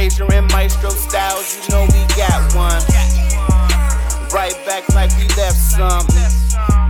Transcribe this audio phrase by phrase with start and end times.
[0.00, 2.80] Frazier and Maestro Styles, you know we got one.
[4.32, 6.24] Right back like we left something.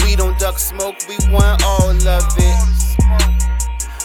[0.06, 3.01] We don't duck smoke, we want all of it.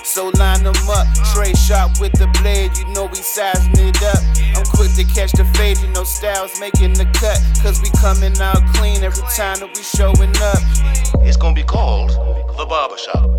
[0.04, 1.06] So line them up,
[1.36, 4.24] Trey shot with the blade, you know we sizing it up.
[4.58, 7.40] I'm quick to catch the fade, you know styles making the cut.
[7.62, 11.22] Cause we coming out clean every time that we showing up.
[11.24, 12.10] It's gonna be called
[12.58, 13.35] The Barbershop.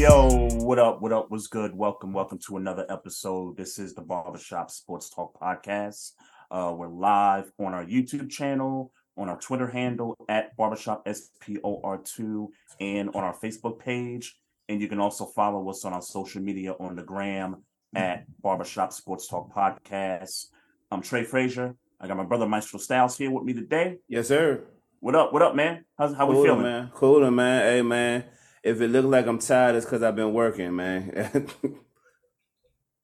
[0.00, 1.02] Yo, what up?
[1.02, 1.30] What up?
[1.30, 1.74] What's good?
[1.76, 3.58] Welcome, welcome to another episode.
[3.58, 6.12] This is the Barbershop Sports Talk Podcast.
[6.50, 12.48] Uh, we're live on our YouTube channel, on our Twitter handle at Barbershop SPOR2,
[12.80, 14.38] and on our Facebook page.
[14.70, 17.62] And you can also follow us on our social media on the gram
[17.94, 20.46] at Barbershop Sports Talk Podcast.
[20.90, 21.76] I'm Trey Frazier.
[22.00, 23.98] I got my brother Maestro Styles here with me today.
[24.08, 24.64] Yes, sir.
[25.00, 25.34] What up?
[25.34, 25.84] What up, man?
[25.98, 26.62] How's how we Cooler, feeling?
[26.62, 26.90] man.
[26.94, 27.62] Cooler, man.
[27.66, 28.24] Hey, man.
[28.62, 31.46] If it look like I'm tired, it's because I've been working, man.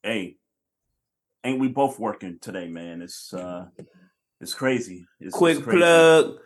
[0.03, 0.37] hey,
[1.45, 3.03] ain't we both working today, man?
[3.03, 3.67] It's uh
[4.41, 5.07] it's crazy.
[5.19, 5.79] It's, Quick it's crazy.
[5.79, 6.39] plug.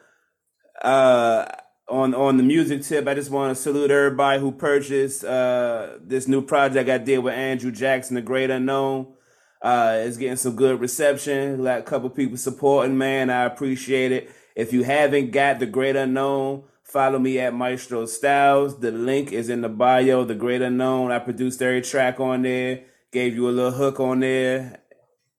[0.80, 1.46] Uh,
[1.88, 6.28] on on the music tip, I just want to salute everybody who purchased uh this
[6.28, 9.14] new project I did with Andrew Jackson, The Great Unknown.
[9.60, 11.62] Uh, it's getting some good reception.
[11.62, 13.28] Like a couple people supporting, man.
[13.28, 14.30] I appreciate it.
[14.54, 18.78] If you haven't got The Great Unknown, follow me at Maestro Styles.
[18.78, 20.24] The link is in the bio.
[20.24, 21.10] The Great Unknown.
[21.10, 22.84] I produced every track on there.
[23.12, 24.80] Gave you a little hook on there.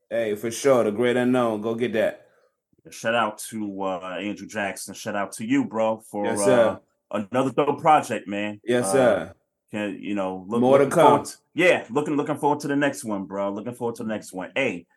[0.09, 1.61] Hey, for sure, The Great Unknown.
[1.61, 2.27] Go get that.
[2.89, 4.93] Shout out to uh Andrew Jackson.
[4.95, 6.77] Shout out to you, bro, for Yes, uh
[7.11, 8.59] another dope project, man.
[8.63, 9.33] Yes, Uh, sir.
[9.71, 11.23] Can you know look, More to come.
[11.23, 13.51] to- yeah, looking looking forward to the next one, bro.
[13.51, 14.51] Looking forward to the next one.
[14.55, 14.87] Hey,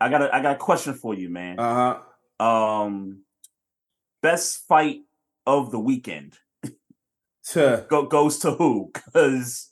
[0.00, 1.58] I got a I got a question for you, man.
[1.60, 1.98] Uh
[2.40, 2.44] huh.
[2.44, 3.20] Um
[4.22, 5.02] best fight
[5.46, 6.34] of the weekend
[7.46, 7.84] Tuh.
[7.90, 8.90] go, goes to who?
[8.94, 9.68] Because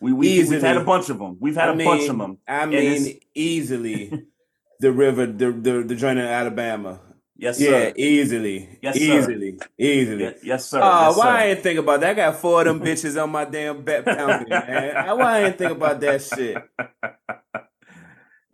[0.00, 1.36] we, we we've had a bunch of them.
[1.40, 2.38] We've had I a mean, bunch of them.
[2.46, 4.12] I mean, easily
[4.80, 7.00] the river, the the the joint in Alabama.
[7.36, 7.64] Yes, sir.
[7.64, 7.92] Yeah, sir.
[7.96, 9.02] easily, Yes, sir.
[9.18, 10.24] easily, easily.
[10.24, 10.80] Ye- yes, sir.
[10.82, 11.48] Oh, yes, why I sir.
[11.48, 12.10] ain't think about that?
[12.10, 15.18] I got four of them bitches on my damn bet pounding, man.
[15.18, 16.62] Why I ain't think about that shit?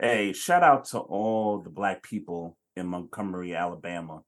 [0.03, 4.22] Hey, shout out to all the black people in Montgomery, Alabama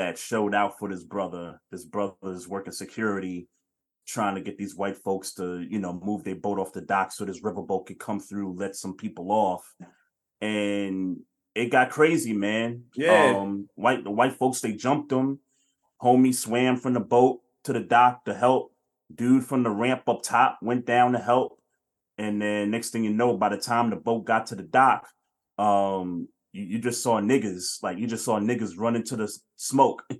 [0.00, 1.60] that showed out for this brother.
[1.70, 3.48] This brother is working security,
[4.08, 7.12] trying to get these white folks to, you know, move their boat off the dock
[7.12, 9.62] so this riverboat could come through, let some people off.
[10.40, 11.18] And
[11.54, 12.84] it got crazy, man.
[12.94, 13.36] Yeah.
[13.36, 15.40] Um, white the white folks they jumped him.
[16.02, 18.72] Homie swam from the boat to the dock to help.
[19.14, 21.60] Dude from the ramp up top went down to help.
[22.16, 25.06] And then next thing you know, by the time the boat got to the dock,
[25.58, 30.02] um, you, you just saw niggas, like you just saw niggas run into the smoke.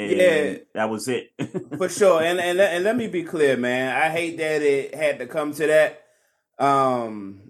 [0.00, 0.54] And Yeah.
[0.74, 1.30] that was it.
[1.76, 2.22] For sure.
[2.22, 3.96] And and let, and let me be clear, man.
[3.96, 6.04] I hate that it had to come to that.
[6.58, 7.40] Um,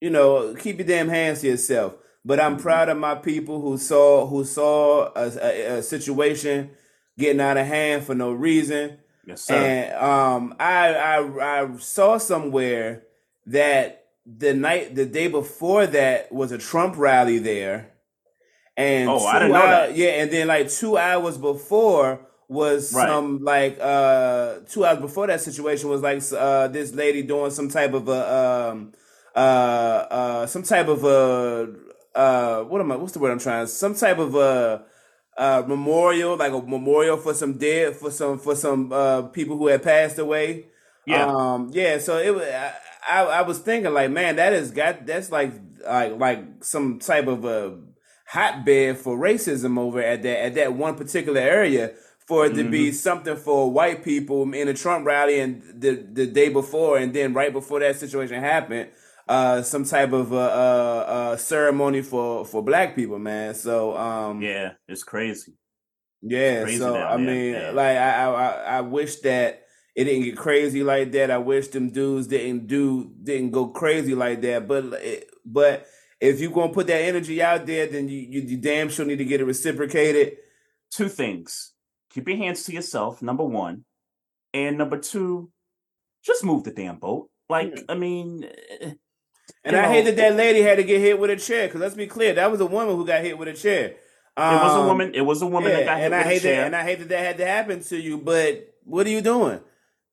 [0.00, 1.94] you know, keep your damn hands to yourself.
[2.22, 6.70] But I'm proud of my people who saw who saw a, a, a situation
[7.18, 8.98] getting out of hand for no reason.
[9.26, 9.54] yes, sir.
[9.54, 13.04] And um, I, I I saw somewhere
[13.46, 17.92] that the night the day before that was a Trump rally there,
[18.76, 19.96] and Oh, I didn't know that.
[19.96, 23.08] Yeah, and then like two hours before was Right.
[23.08, 27.68] some like uh two hours before that situation was like uh this lady doing some
[27.68, 28.92] type of a um
[29.34, 31.74] uh uh some type of a
[32.14, 34.84] uh what am I what's the word I'm trying some type of a
[35.36, 39.66] uh memorial like a memorial for some dead for some for some uh people who
[39.66, 40.66] had passed away
[41.06, 41.26] yeah.
[41.26, 41.98] um, yeah.
[41.98, 42.42] So it was.
[42.42, 42.72] I,
[43.08, 45.52] I, I was thinking like, man, that is got that's like
[45.84, 47.78] like like some type of a
[48.26, 51.92] hotbed for racism over at that at that one particular area.
[52.26, 56.26] For it to be something for white people in a Trump rally and the the
[56.26, 58.90] day before, and then right before that situation happened,
[59.28, 63.54] uh, some type of uh, uh, uh, ceremony for for black people, man.
[63.54, 65.52] So um, yeah, it's crazy.
[66.20, 67.70] yeah, crazy so I mean, yeah.
[67.70, 69.65] like I I I wish that
[69.96, 71.30] it didn't get crazy like that.
[71.30, 74.68] I wish them dudes didn't do didn't go crazy like that.
[74.68, 75.86] But it- but
[76.20, 79.18] if you're gonna put that energy out there, then you you, you damn sure need
[79.18, 80.36] to get it reciprocated.
[80.90, 81.72] Two things.
[82.10, 83.84] Keep your hands to yourself, number one.
[84.54, 85.50] And number two,
[86.24, 87.28] just move the damn boat.
[87.48, 88.48] Like, I mean,
[89.64, 91.68] And I know, hate that that lady had to get hit with a chair.
[91.68, 93.94] Because let's be clear, that was a woman who got hit with a chair.
[94.36, 95.14] Um, it was a woman.
[95.14, 96.56] It was a woman Yeah, that got hit and I with a hate chair.
[96.56, 96.66] that.
[96.66, 98.18] And I hate that that had to happen to you.
[98.18, 99.60] But what are you doing?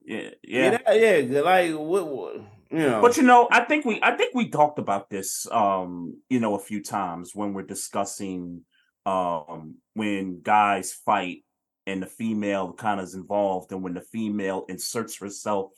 [0.06, 0.78] Yeah, yeah.
[0.94, 1.42] yeah, yeah.
[1.42, 2.08] Like what?
[2.08, 2.36] what
[2.72, 3.02] you know.
[3.02, 6.56] But you know, I think we I think we talked about this um, you know,
[6.56, 8.62] a few times when we're discussing
[9.06, 11.40] um when guys fight
[11.86, 15.72] and the female kind of is involved, and when the female inserts herself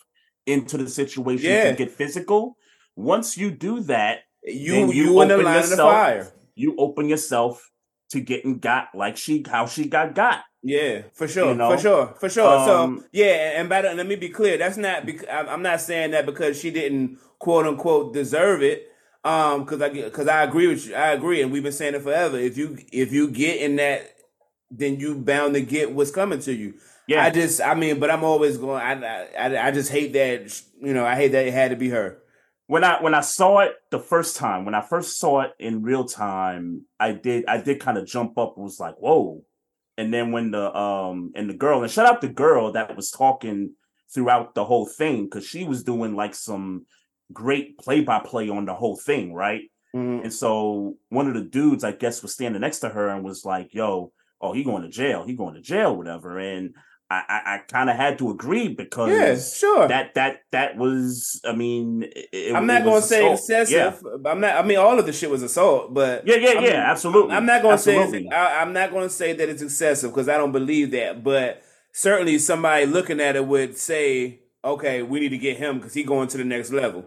[0.45, 1.71] into the situation Yeah.
[1.71, 2.55] to get physical,
[2.95, 6.31] once you do that, You you, you in the open line of the yourself- fire.
[6.55, 7.67] you open yourself
[8.11, 10.43] to getting got like she how she got got.
[10.67, 11.69] Yeah, for sure, You know?
[11.69, 12.57] for sure, for sure.
[12.57, 15.05] Um, so yeah, and by the, let me be clear, that's not.
[15.05, 18.91] Bec- I'm I'm not saying that because she didn't quote unquote deserve it.
[19.23, 20.95] Um, because I because I agree with you.
[20.95, 22.37] I agree, and we've been saying it forever.
[22.39, 24.15] If you if you get in that,
[24.71, 26.75] then you bound to get what's coming to you.
[27.07, 28.81] Yeah, I just, I mean, but I'm always going.
[28.81, 30.61] I, I, I just hate that.
[30.81, 32.17] You know, I hate that it had to be her.
[32.67, 35.83] when I when I saw it the first time, when I first saw it in
[35.83, 39.43] real time, I did I did kind of jump up and was like, whoa.
[39.97, 43.11] And then when the um and the girl and shout out the girl that was
[43.11, 43.73] talking
[44.13, 46.85] throughout the whole thing, because she was doing like some
[47.33, 49.61] great play by play on the whole thing, right?
[49.95, 50.23] Mhm.
[50.23, 53.45] And so one of the dudes, I guess, was standing next to her and was
[53.45, 54.11] like, "Yo,
[54.41, 55.23] oh, he going to jail.
[55.25, 56.75] He going to jail, whatever." And
[57.09, 59.37] I, I, I kind of had to agree because Yeah,
[59.69, 59.87] sure.
[59.87, 63.69] that that that was, I mean, it, I'm not going to was say assault.
[63.69, 64.25] Yeah, excessive.
[64.25, 64.55] I'm not.
[64.55, 67.35] I mean, all of the shit was assault, but yeah, yeah, I yeah, mean, absolutely.
[67.35, 68.27] I'm not going to say Absolutely.
[68.27, 71.23] it's, I, I'm not to say that it's excessive because I don't believe that.
[71.23, 71.61] But
[71.93, 76.07] certainly, somebody looking at it would say, "Okay, we need to get him because he's
[76.07, 77.05] going to the next level."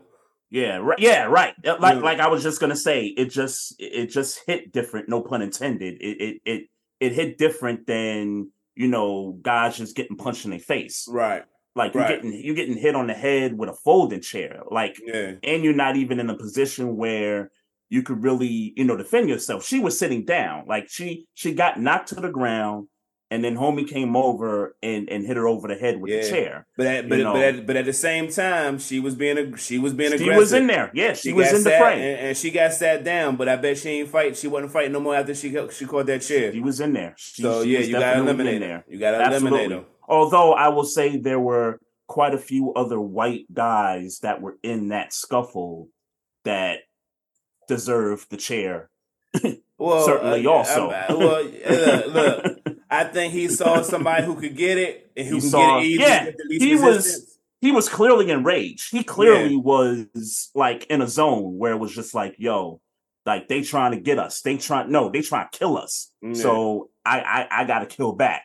[0.51, 0.99] Yeah, right.
[0.99, 1.55] Yeah, right.
[1.67, 2.03] Uh, Like Yeah.
[2.03, 5.09] like I was just gonna say, it just it just hit different.
[5.09, 5.95] No pun intended.
[6.01, 6.63] It it it
[7.01, 11.07] it hit different than you know guys just getting punched in their face.
[11.11, 11.43] Right.
[11.75, 12.23] Like you're Right.
[12.23, 14.63] getting you're getting hit on the head with a folding chair.
[14.71, 15.33] Like Yeah.
[15.43, 17.51] and you're not even in a position where
[17.91, 19.65] you could really you know defend yourself.
[19.67, 20.65] She was sitting down.
[20.69, 22.87] Like she she got knocked to the ground,
[23.31, 26.67] and then homie came over and and hit her over the head with the chair.
[26.77, 29.79] But at, but but at, but at the same time, she was being a, she
[29.79, 30.35] was being She aggressive.
[30.35, 30.91] She was in there.
[30.95, 31.99] Yeah, she, was in the frame.
[31.99, 33.37] and, and she got sat down.
[33.37, 34.37] But I bet she ain't fight.
[34.37, 36.53] She wasn't fighting no more after she she caught that chair.
[36.53, 37.15] She was in there.
[37.17, 38.69] She, so she yeah, you got to eliminate in her.
[38.69, 38.85] there.
[38.89, 39.85] You got to eliminate her.
[40.09, 44.89] Although I will say there were quite a few other white guys that were in
[44.89, 45.89] that scuffle
[46.45, 46.79] that
[47.69, 48.89] deserved the chair.
[49.79, 50.91] Well, Certainly uh, also.
[50.91, 52.59] I- I- well, uh, look,
[52.91, 55.85] I think he saw somebody who could get it and who He can saw- get
[55.85, 56.01] it easy.
[56.03, 58.91] yeah, with the least he was- he was clearly enraged.
[58.93, 62.81] He clearly was like in a zone where it was just like, yo,
[63.27, 64.43] like they trying to get us.
[64.43, 66.13] They trying no, they trying to kill us.
[66.23, 66.35] Yeah.
[66.35, 67.21] So I
[67.51, 68.45] I, I gotta kill back.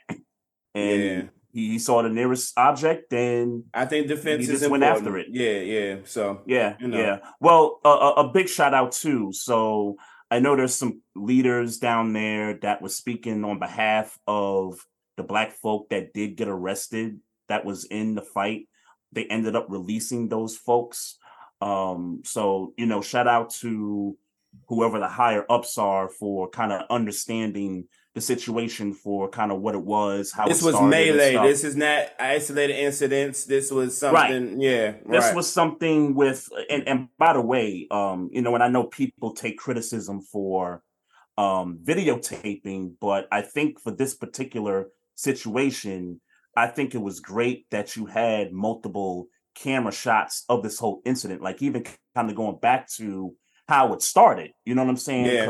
[0.74, 1.22] And Yeah.
[1.52, 5.28] he, he saw the nearest object and I think defense just went after it.
[5.30, 5.96] Yeah, yeah.
[6.06, 6.98] So Yeah, You know.
[6.98, 7.18] yeah.
[7.40, 9.32] Well, a, a, a big shout out too.
[9.32, 9.98] So
[10.34, 14.84] I know there's some leaders down there that was speaking on behalf of
[15.16, 17.20] the black folk that did get arrested
[17.50, 18.68] that was in the fight.
[19.12, 21.20] They ended up releasing those folks.
[21.62, 24.18] Um, so you know, shout out to
[24.70, 29.74] whoever the higher ups are for kind of understanding the situation for kind of what
[29.74, 31.34] it was, how this it was melee.
[31.34, 33.46] This is not isolated incidents.
[33.46, 34.62] This was something.
[34.62, 35.36] Yeah, this right.
[35.36, 39.34] was something with and, and by the way um you know and i know people
[39.34, 40.84] take criticism for
[41.38, 46.22] um videotaping but i think for this particular situation
[46.56, 51.42] i think it was great that you had multiple camera shots of this whole incident
[51.42, 51.84] like even
[52.16, 53.34] kind of going back to
[53.68, 55.46] how it started you know what i'm saying Yeah.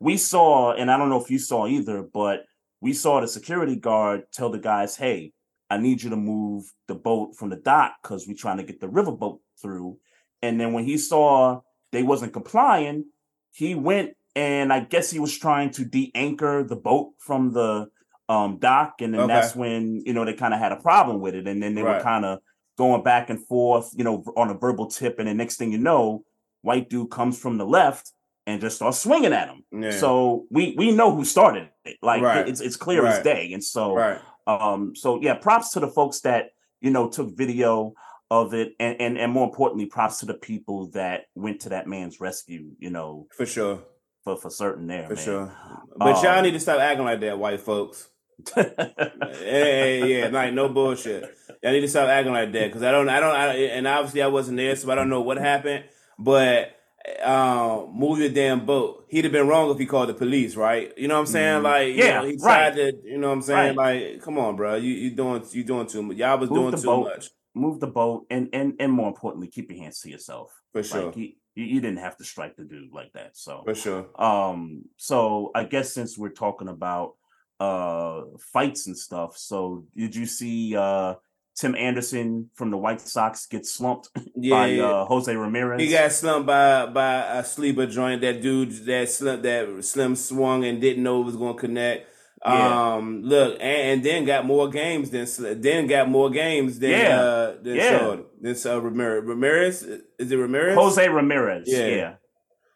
[0.00, 2.44] We saw and i don't know if you saw either but
[2.80, 5.32] we saw the security guard tell the guys hey
[5.70, 8.80] I need you to move the boat from the dock because we're trying to get
[8.80, 9.98] the riverboat through.
[10.40, 11.60] And then when he saw
[11.92, 13.04] they wasn't complying,
[13.50, 17.88] he went and I guess he was trying to de-anchor the boat from the
[18.28, 19.34] um, dock, and then Okay.
[19.34, 21.82] that's when you know they kind of had a problem with it, and then they
[21.82, 22.38] were kind of
[22.76, 25.78] going back and forth, you know, on a verbal tip, and the next thing you
[25.78, 26.22] know,
[26.62, 28.12] white dude comes from the left
[28.48, 29.62] and just start swinging at him.
[29.70, 29.90] Yeah.
[29.92, 32.48] So we we know who started it, like Right.
[32.48, 34.18] it's it's clear as day, and so right.
[34.46, 36.50] um, so yeah, props to the folks that
[36.80, 37.92] you know took video
[38.30, 41.86] of it, and and and more importantly, props to the people that went to that
[41.86, 42.70] man's rescue.
[42.78, 43.82] You know, For sure.
[44.24, 45.24] for for certain there, For man.
[45.24, 45.52] sure.
[45.96, 48.08] But Um, y'all need to stop acting like that, white folks.
[48.54, 51.22] hey, yeah, like no bullshit.
[51.62, 54.22] Y'all need to stop acting like that because I don't, I don't, I, and obviously
[54.22, 55.84] I wasn't there, so I don't know what happened.
[56.18, 56.77] But
[57.22, 59.04] um, move your damn boat.
[59.08, 60.92] He'd have been wrong if he called the police, right?
[60.96, 61.60] You know what I'm saying?
[61.60, 61.62] Mm.
[61.64, 62.72] Like, you Yeah, know, he right.
[62.72, 63.76] tried to, you know what I'm saying?
[63.76, 66.16] Like, come on, bro, you you doing you doing too much.
[66.16, 67.04] Y'all was Move doing too boat.
[67.04, 70.52] much Move the boat, and and and more importantly, keep your hands to yourself.
[70.72, 73.36] for sure, Like he, you, you didn't have to strike the dude like that.
[73.36, 74.06] So for sure.
[74.22, 77.14] um so i guess since we're talking about
[77.58, 78.22] uh
[78.52, 81.14] fights and stuff so did you see uh
[81.58, 84.84] tim anderson from the white sox get slumped Yeah, by yeah.
[84.84, 88.20] uh jose ramirez He got slumped by by a sleeper joint.
[88.22, 92.00] That dude that slim that slim swung and didn't know it was going to connect.
[92.46, 92.94] Yeah.
[92.94, 95.26] Um, look, and, and then got more games than
[95.60, 97.20] then got more games than Yeah.
[97.20, 97.98] uh than Yeah.
[97.98, 99.24] Shaw, than uh, Ramirez.
[99.24, 99.82] Ramirez
[100.20, 100.76] is it Ramirez?
[100.76, 101.64] Jose Ramirez.
[101.66, 102.14] Yeah.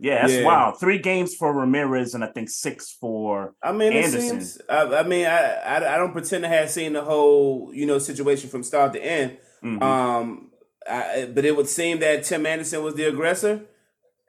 [0.03, 0.23] Yeah.
[0.23, 0.45] That's Yeah.
[0.45, 0.81] wild.
[0.81, 4.21] Three games for Ramirez and I think six for I mean, Anderson.
[4.21, 4.61] seems.
[4.69, 7.99] I, I mean, I, I I don't pretend to have seen the whole you know
[7.99, 9.39] situation from start to end.
[9.65, 9.81] Mhm.
[9.83, 10.51] Um,
[10.89, 13.63] I, but it would seem that Tim Anderson was the aggressor.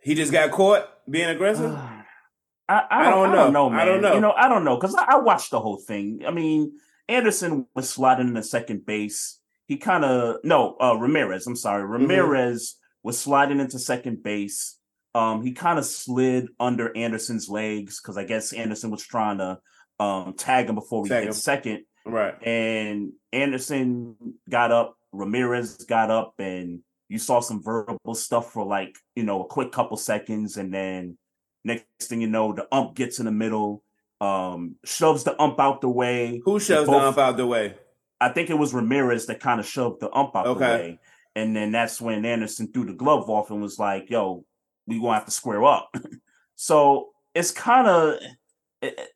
[0.01, 1.73] He just got caught being aggressive.
[2.69, 3.49] I, I, I don't, don't know.
[3.51, 3.79] know, man.
[3.79, 4.13] I don't know.
[4.13, 6.21] You know, I don't know because I, I watched the whole thing.
[6.27, 6.73] I mean,
[7.09, 9.39] Anderson was sliding into second base.
[9.65, 11.47] He kind of no uh, Ramirez.
[11.47, 11.93] I'm sorry, Mm-hmm.
[11.93, 14.77] Ramirez was sliding into second base.
[15.15, 19.60] Um, he kind of slid under Anderson's legs because I guess Anderson was trying to
[20.00, 21.34] um, tag him before we Tag hit him.
[21.34, 22.36] second, Right.
[22.46, 24.15] and Anderson
[24.50, 24.98] got up.
[25.12, 26.79] Ramirez got up, and
[27.10, 31.17] you saw some verbal stuff for like you know a quick couple seconds, and then
[31.63, 33.84] next thing you know, the ump gets in the middle,
[34.20, 36.41] um, shoves the ump out the way.
[36.43, 37.75] Who shoves the ump out the way?
[38.20, 41.00] I think it was Ramirez that kind of shoved the ump out the way,
[41.36, 44.46] and then that's when Anderson threw the glove off and was like, "Yo,
[44.87, 45.93] we gonna have to square up."
[46.55, 48.19] so it's kind of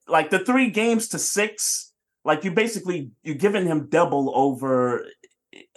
[0.07, 1.91] like the three games to six.
[2.25, 5.05] Like you basically you're giving him double over.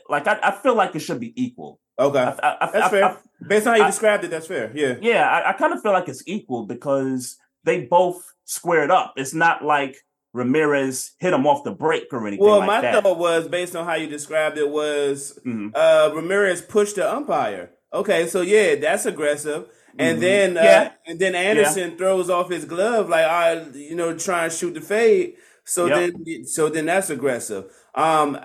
[0.09, 1.78] Like I, I feel like it should be equal.
[1.99, 3.18] Okay, I, I, I, that's fair.
[3.47, 4.73] Based on how you described it, that's fair.
[4.75, 4.97] Yeah.
[5.00, 9.14] yeah, I, I kind of feel like it's equal because they both squared up.
[9.16, 9.97] It's not like
[10.32, 13.02] Ramirez hit him off the break or anything Well, like my that.
[13.02, 15.73] thought was based on how you described it was Mhm.
[15.75, 17.70] uh Ramirez pushed the umpire.
[17.92, 19.66] Okay, so yeah, that's aggressive.
[19.99, 20.20] And Mhm.
[20.20, 20.92] then uh, Yeah.
[21.06, 24.80] and then Anderson throws off his glove like I you know try and shoot the
[24.80, 25.35] fade.
[25.64, 26.12] So Yep.
[26.25, 27.64] then so then that's aggressive.
[27.94, 28.38] Um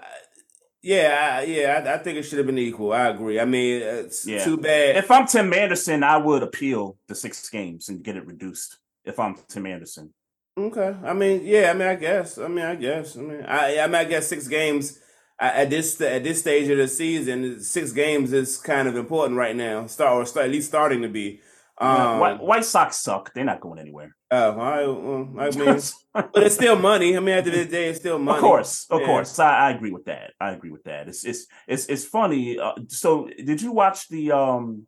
[0.82, 2.94] yeah, I, yeah, I, I think it should have been equal.
[2.94, 3.40] I agree.
[3.40, 4.44] I mean, it's Yeah.
[4.44, 4.98] too bad.
[4.98, 8.78] If I'm Tim Anderson, I would appeal the six games and get it reduced.
[9.04, 10.14] If I'm Tim Anderson,
[10.58, 10.96] Okay.
[11.04, 11.72] I mean, yeah.
[11.72, 12.38] I mean, I guess.
[12.38, 13.18] I mean, I guess.
[13.18, 13.80] I mean, I.
[13.80, 15.05] I mean, I guess six games I-
[15.40, 19.56] at this at this stage of the season, six games is kind of important right
[19.56, 19.86] now.
[19.88, 21.42] Start or start at least starting to be.
[21.78, 23.34] Um, White, White Sox suck.
[23.34, 24.16] They're not going anywhere.
[24.32, 25.82] oh, right, well, I mean,
[26.14, 27.18] but it's still money.
[27.18, 28.38] I mean, at the end of the day, it's still money.
[28.38, 29.08] Of course, of Yeah.
[29.08, 30.32] course, I, I agree with that.
[30.40, 31.10] I agree with that.
[31.10, 32.58] It's it's it's it's funny.
[32.58, 34.88] Uh, so, did you watch the um?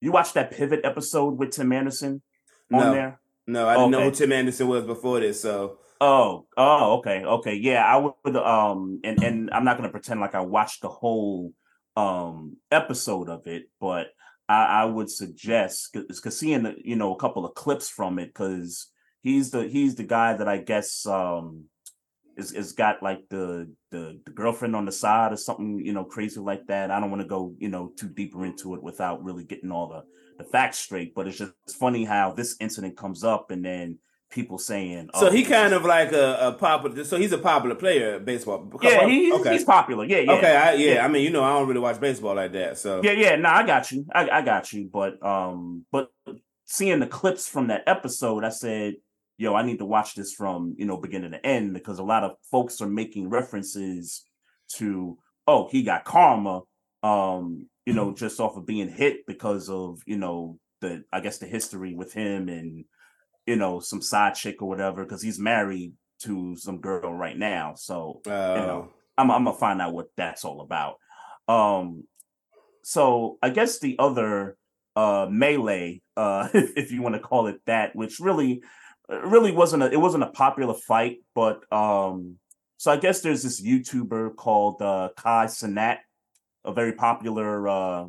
[0.00, 2.22] You watched that pivot episode with Tim Anderson
[2.72, 2.92] on No.
[2.92, 3.20] there?
[3.46, 5.40] No, I didn't know who Tim Anderson was before this.
[5.40, 7.84] So Oh, oh, okay, okay, yeah.
[7.84, 11.52] I would, um, and and I'm not gonna pretend like I watched the whole
[11.96, 14.06] um episode of it, but
[14.48, 18.28] I, I would suggest because seeing the, you know a couple of clips from it
[18.28, 18.90] because
[19.22, 21.64] he's the he's the guy that I guess um
[22.36, 26.04] is is got like the, the the girlfriend on the side or something you know
[26.04, 26.90] crazy like that.
[26.90, 29.88] I don't want to go you know too deeper into it without really getting all
[29.88, 30.02] the
[30.42, 33.98] the facts straight, but it's just it's funny how this incident comes up and then
[34.30, 37.04] people saying so oh, he kind of like a, a popular.
[37.04, 38.70] So he's a popular player at baseball.
[38.80, 39.52] yeah, he, okay.
[39.52, 40.04] he's popular.
[40.04, 40.32] Yeah, yeah.
[40.32, 41.04] okay, I, yeah, yeah.
[41.04, 42.78] I mean, you know, I don't really watch baseball like that.
[42.78, 43.36] So Yeah, yeah.
[43.36, 44.06] No, I got you.
[44.12, 44.88] I, I got you.
[44.92, 46.10] But um, but
[46.64, 48.94] seeing the clips from that episode, I said,
[49.36, 52.24] yo, I need to watch this from you know beginning to end because a lot
[52.24, 54.24] of folks are making references
[54.76, 56.62] to, oh, he got karma.
[57.02, 61.38] Um, you know, just off of being hit because of you know the I guess
[61.38, 62.84] the history with him and
[63.50, 67.74] you know some side chick or whatever because he's married to some girl right now.
[67.74, 70.98] So uh, know, I'm, I'm gonna find out what that's all about.
[71.48, 72.04] Um,
[72.84, 74.56] so I guess the other
[74.94, 78.62] uh melee, uh, if you want to call it that, which really,
[79.08, 82.36] really wasn't a it wasn't a popular fight, but um,
[82.76, 85.98] so I guess there's this YouTuber called uh, Kai Cenat,
[86.64, 88.06] a very popular uh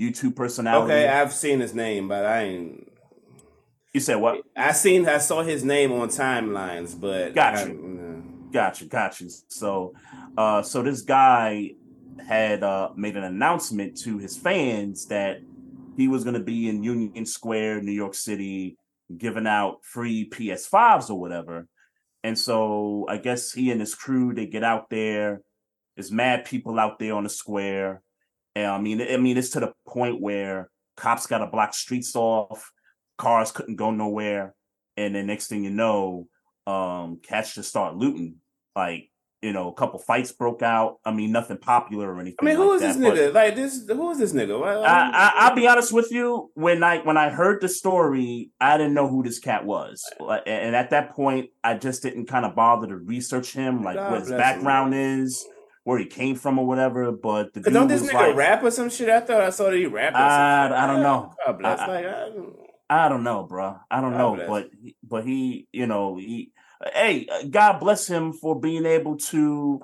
[0.00, 0.92] YouTube personality.
[0.92, 2.89] okay, I've seen his name, but I ain't.
[3.92, 4.42] You said what?
[4.56, 7.74] I seen, I saw his name on timelines, but Got you.
[7.74, 8.22] no.
[8.52, 9.26] Gotcha, gotcha.
[9.48, 9.94] So,
[10.36, 11.72] uh, so this guy
[12.26, 15.40] had uh, made an announcement to his fans that
[15.96, 18.76] he was going to be in Union Square, New York City,
[19.16, 21.68] giving out free PS5s or whatever.
[22.22, 25.42] And so, I guess he and his crew they get out there.
[25.96, 28.02] There's mad people out there on the square,
[28.54, 32.14] and I mean, I mean, it's to the point where cops got to block streets
[32.14, 32.70] off,
[33.20, 34.54] cars couldn't go nowhere,
[34.96, 36.26] and then next thing you know,
[36.66, 38.36] um cats just start looting
[38.76, 39.08] like
[39.42, 42.56] you know a couple fights broke out i mean nothing popular or anything I mean,
[42.56, 43.34] who like is this that, but nigga?
[43.34, 43.86] Like this?
[43.88, 44.60] Who is this nigga?
[44.60, 48.50] Why- I, I i'll be honest with you when i when i heard the story
[48.60, 50.04] i didn't know who this cat was
[50.46, 54.10] and at that point i just didn't kind of bother to research him like God
[54.10, 55.46] what his background is
[55.84, 58.62] where he came from or whatever but the dude don't this was nigga like, rap
[58.62, 59.08] or some shit?
[59.08, 60.14] I thought I saw that he rapped.
[60.16, 61.32] I- I don't know.
[61.46, 61.80] God bless.
[61.80, 62.28] I- like, I,
[62.90, 63.76] I don't know, bro.
[63.90, 64.48] I don't God know, bless.
[64.48, 64.70] but
[65.02, 66.52] but he, you know, he
[66.92, 69.80] hey, God bless him for being able to,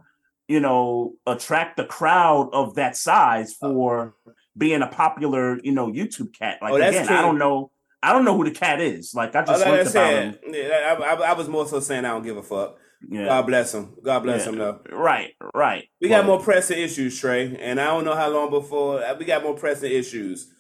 [0.48, 4.14] you know, attract the crowd of that size for
[4.58, 6.58] being a popular, you know, YouTube cat.
[6.60, 7.16] Like Oh, again, true.
[7.16, 7.70] I don't know,
[8.02, 9.12] I don't know who the cat is.
[9.14, 10.38] Like I Oh, just like I learned about him.
[10.42, 12.78] said, yeah, I, I, I was more so saying I don't give a fuck.
[13.08, 13.94] Yeah, God bless him.
[14.02, 14.48] God bless Yeah.
[14.52, 14.80] him though.
[14.90, 15.84] right, right.
[16.00, 19.26] We got more pressing issues, Trey, and I don't know how long before uh, we
[19.26, 20.50] got more pressing issues.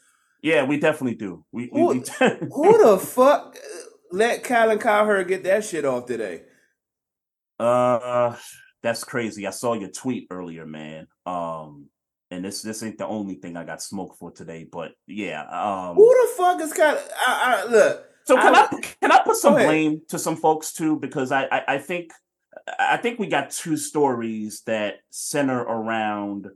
[0.46, 1.44] Yeah, we definitely do.
[1.50, 1.98] We, we, Who- we
[2.54, 3.56] Who the fuck
[4.12, 6.42] let Colin Cowherd get that shit off today?
[7.58, 8.36] Uh,
[8.80, 9.44] that's crazy.
[9.48, 11.08] I saw your tweet earlier, man.
[11.26, 11.86] Um,
[12.30, 15.42] and this this ain't the only thing I got smoked for today, but yeah.
[15.42, 17.02] Um, Who the fuck is Colin?
[17.26, 20.72] I, I, look, so can I- I, can I put some blame to some folks
[20.72, 20.96] too?
[21.00, 22.12] Because I, I I think
[22.78, 26.46] I think we got two stories that center around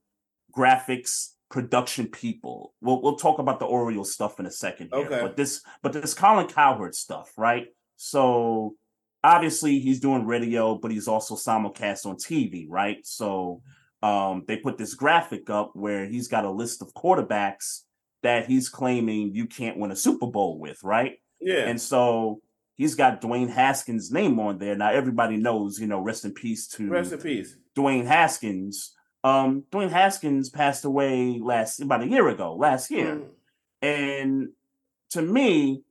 [0.56, 2.74] graphics production people.
[2.80, 5.20] We'll we'll talk about the Orioles stuff in a second here, Okay.
[5.20, 7.66] but this but this Colin Cowherd stuff, right?
[7.96, 8.74] So
[9.22, 12.98] obviously he's doing radio, but he's also simulcast on TV, right?
[13.04, 13.62] So
[14.02, 17.80] um, they put this graphic up where he's got a list of quarterbacks
[18.22, 21.18] that he's claiming you can't win a Super Bowl with, right?
[21.40, 22.40] yeah, And so
[22.76, 24.76] he's got Dwayne Haskins' name on there.
[24.76, 27.56] Now everybody knows, you know, rest in peace to rest in peace.
[27.76, 28.94] Dwayne Haskins.
[29.22, 33.16] Um, Dwayne Haskins passed away last about a year ago, last year.
[33.16, 33.28] Mm.
[33.82, 34.48] And
[35.10, 35.82] to me,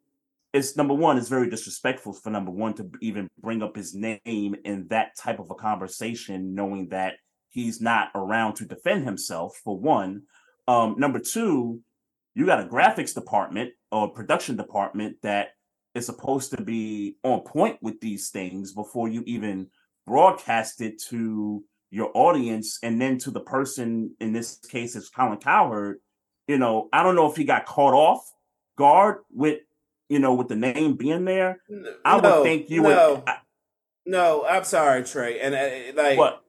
[0.53, 4.55] it's number one, it's very disrespectful for number one to even bring up his name
[4.65, 7.15] in that type of a conversation, knowing that
[7.49, 10.23] he's not around to defend himself, for one.
[10.67, 11.81] Um, number two,
[12.33, 15.49] you got a graphics department or production department that
[15.93, 19.67] is supposed to be on point with these things before you even
[20.05, 25.37] broadcast it to your audience and then to the person in this case it's Colin
[25.37, 25.99] Cowherd
[26.47, 28.29] you know I don't know if he got caught off
[28.77, 29.59] guard with
[30.07, 31.61] you know with the name being there
[32.05, 33.37] I would think you no, would I,
[34.05, 34.45] no.
[34.45, 36.43] I'm sorry, Trey, and uh, like what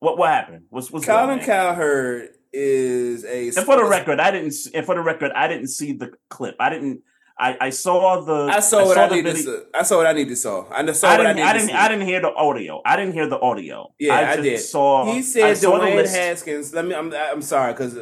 [0.00, 1.40] what what happened what's what's Colin?
[1.40, 3.48] Cowherd is a.
[3.48, 6.56] and for the record I didn't and for the record I didn't see the clip
[6.60, 7.02] I didn't
[7.38, 9.36] I I saw the I saw what I needed.
[9.36, 10.66] to I saw what I needed to saw.
[10.70, 11.36] I saw I what I didn't.
[11.36, 11.68] needed I didn't.
[11.68, 11.74] see.
[11.74, 12.82] I didn't hear the audio.
[12.84, 13.92] I didn't hear the audio.
[13.98, 14.60] Yeah, I just did.
[14.60, 15.12] Saw.
[15.12, 16.08] He said saw Dwayne.
[16.08, 16.72] Haskins.
[16.72, 16.94] Let me.
[16.94, 17.98] I'm, I'm sorry because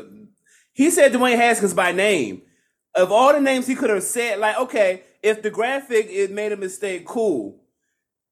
[0.72, 2.42] he said Dwayne Haskins by name.
[2.94, 6.52] Of all the names he could have said, like okay, if the graphic it made
[6.52, 7.58] a mistake, cool.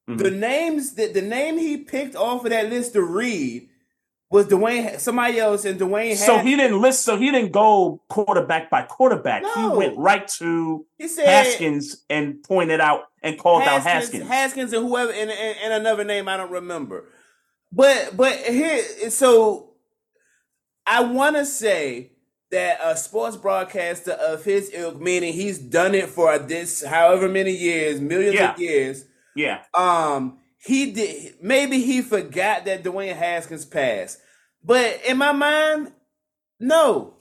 [0.08, 0.18] Mhm.
[0.18, 3.69] The names that the name he picked off of that list to read
[4.30, 4.98] was Dwayne.
[5.00, 6.14] Somebody else and Dwayne.
[6.16, 7.02] So he didn't list.
[7.04, 9.42] So he didn't go quarterback by quarterback.
[9.42, 9.54] No.
[9.72, 14.28] He went right to he said Haskins and pointed out and called out Haskins, Haskins.
[14.28, 17.04] Haskins and whoever and, and, and another name I don't remember.
[17.72, 19.70] But but here so
[20.86, 22.12] I want to say
[22.50, 27.52] that a sports broadcaster of his ilk, meaning he's done it for this however many
[27.52, 28.52] years, millions Yeah.
[28.54, 29.04] of years.
[29.36, 34.18] yeah, Um, he did maybe he forgot that Dwayne Haskins passed,
[34.62, 35.92] but in my mind,
[36.58, 37.14] no,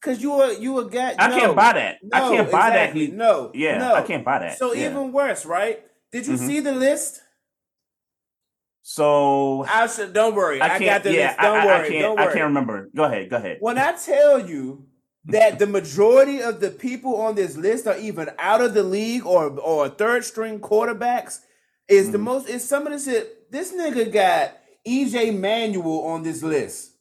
[0.00, 1.14] because you were you were guy.
[1.18, 1.38] I no.
[1.38, 1.98] can't buy that.
[2.12, 3.06] I can't buy exactly.
[3.06, 3.16] that.
[3.16, 3.94] No, yeah, no.
[3.94, 4.58] I can't buy that.
[4.58, 4.90] So yeah.
[4.90, 5.82] even worse, right?
[6.12, 6.46] Did you Mhm.
[6.46, 7.20] see the list?
[8.86, 10.12] so I should.
[10.12, 10.60] Don't worry.
[10.60, 10.84] I, I can't.
[10.84, 11.40] got the yeah, list.
[11.40, 11.86] Don't I, worry.
[11.86, 12.02] I can't.
[12.02, 12.90] don't I can't remember.
[12.94, 13.30] Go ahead.
[13.30, 13.56] Go ahead.
[13.60, 14.86] When I tell you
[15.24, 19.24] that the majority of the people on this list are even out of the league
[19.26, 21.40] or or third string quarterbacks,
[21.88, 22.22] is the Mhm.
[22.22, 22.48] most.
[22.48, 23.26] Is some of this?
[23.50, 26.92] This nigga got EJ Manuel on this list.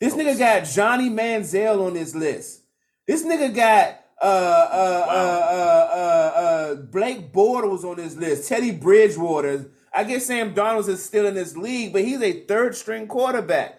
[0.00, 2.62] This nigga got Johnny Manziel on this list.
[3.06, 5.14] This nigga got uh uh Wow.
[5.14, 8.48] uh uh uh uh Blake Bortles on this list.
[8.48, 9.70] Teddy Bridgewater.
[9.92, 13.74] I guess Sam Donalds is still in this league, but he's a third string quarterback.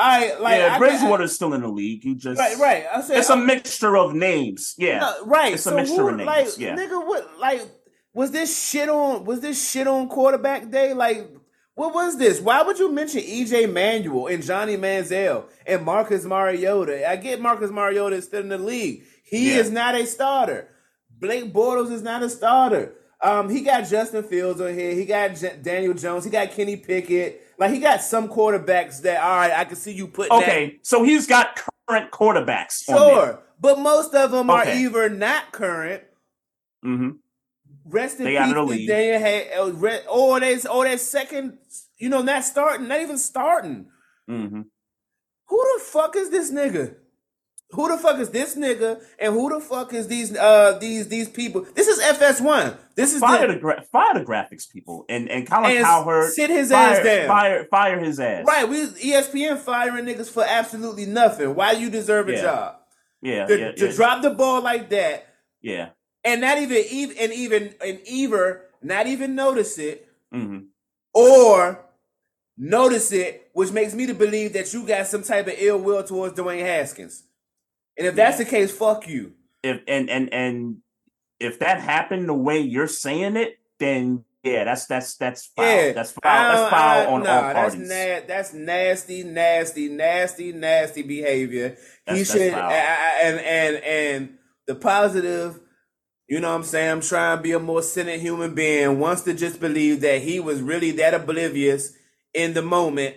[0.00, 2.04] I like yeah, I- Bridgewater's still in the league.
[2.04, 2.84] You just Right, right.
[2.92, 4.74] I said It's a mixture of names.
[4.78, 5.00] Yeah.
[5.00, 5.54] no, right.
[5.54, 6.76] It's a so mixture who, of names, Like, yeah.
[6.76, 7.38] nigga, what?
[7.38, 7.62] Like,
[8.18, 9.24] was this shit on?
[9.24, 10.92] Was this shit on quarterback day?
[10.92, 11.30] Like,
[11.76, 12.40] what was this?
[12.40, 17.08] Why would you mention EJ Manuel and Johnny Manziel and Marcus Mariota?
[17.08, 19.04] I get Marcus Mariota is still in the league.
[19.22, 19.58] He Yeah.
[19.58, 20.68] is not a starter.
[21.20, 22.94] Blake Bortles is not a starter.
[23.22, 24.92] Um, he got Justin Fields on here.
[24.94, 26.24] He got J- Daniel Jones.
[26.24, 27.42] He got Kenny Pickett.
[27.58, 29.52] Like, he got some quarterbacks that all right.
[29.52, 32.84] I can see you putting that Okay, so he's got current quarterbacks.
[32.84, 34.78] Sure, but most of them are Okay.
[34.82, 36.02] either not current.
[36.82, 37.10] hmm
[37.88, 38.92] Rest in They out of the peace, to.
[38.92, 39.50] Daniel Hay-
[40.40, 41.58] they or that second,
[41.96, 43.86] you know, not starting, not even starting.
[44.26, 44.60] hmm
[45.48, 46.94] Who the fuck is this nigga?
[47.72, 49.02] Who the fuck is this nigga?
[49.18, 51.66] And who the fuck is these uh these these people?
[51.74, 52.76] This is FS1.
[52.94, 56.32] This is Fire the, the gra- fire the graphics people and and Colin and Cowherd
[56.32, 57.26] sit his fire, ass down.
[57.28, 58.44] Fire fire his ass.
[58.46, 61.54] Right, we ESPN firing niggas for absolutely nothing.
[61.54, 62.42] Why you deserve a Yeah.
[62.42, 62.74] job?
[63.20, 63.46] Yeah.
[63.46, 65.26] To, yeah, to yeah, drop the ball like that
[65.60, 65.88] yeah.
[66.24, 70.58] And not even even and even and either not even notice it, hmm
[71.14, 71.84] or
[72.56, 76.02] notice it, which makes me to believe that you got some type of ill will
[76.04, 77.24] towards Dwayne Haskins.
[77.96, 79.32] And if that's the case, fuck you.
[79.62, 80.76] If and and and
[81.40, 85.64] if that happened the way you're saying it, then yeah, that's that's that's foul.
[85.66, 86.22] Yeah, that's foul.
[86.22, 87.88] That's foul I- on nah, all that's parties.
[87.88, 91.70] na- that's nasty, nasty, nasty, nasty behavior.
[91.70, 91.76] he
[92.06, 92.54] That's- that's should.
[92.54, 95.58] I- I- and and and the positive,
[96.28, 96.90] you know what I'm saying?
[96.90, 100.40] I'm trying to be a more centered human being, wants to just believe that he
[100.40, 101.94] was really that oblivious
[102.34, 103.16] in the moment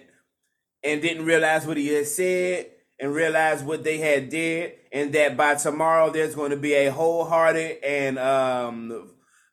[0.83, 2.67] and didn't realize what he had said
[2.99, 6.91] and realize what they had did and that by tomorrow there's going to be a
[6.91, 9.09] wholehearted and um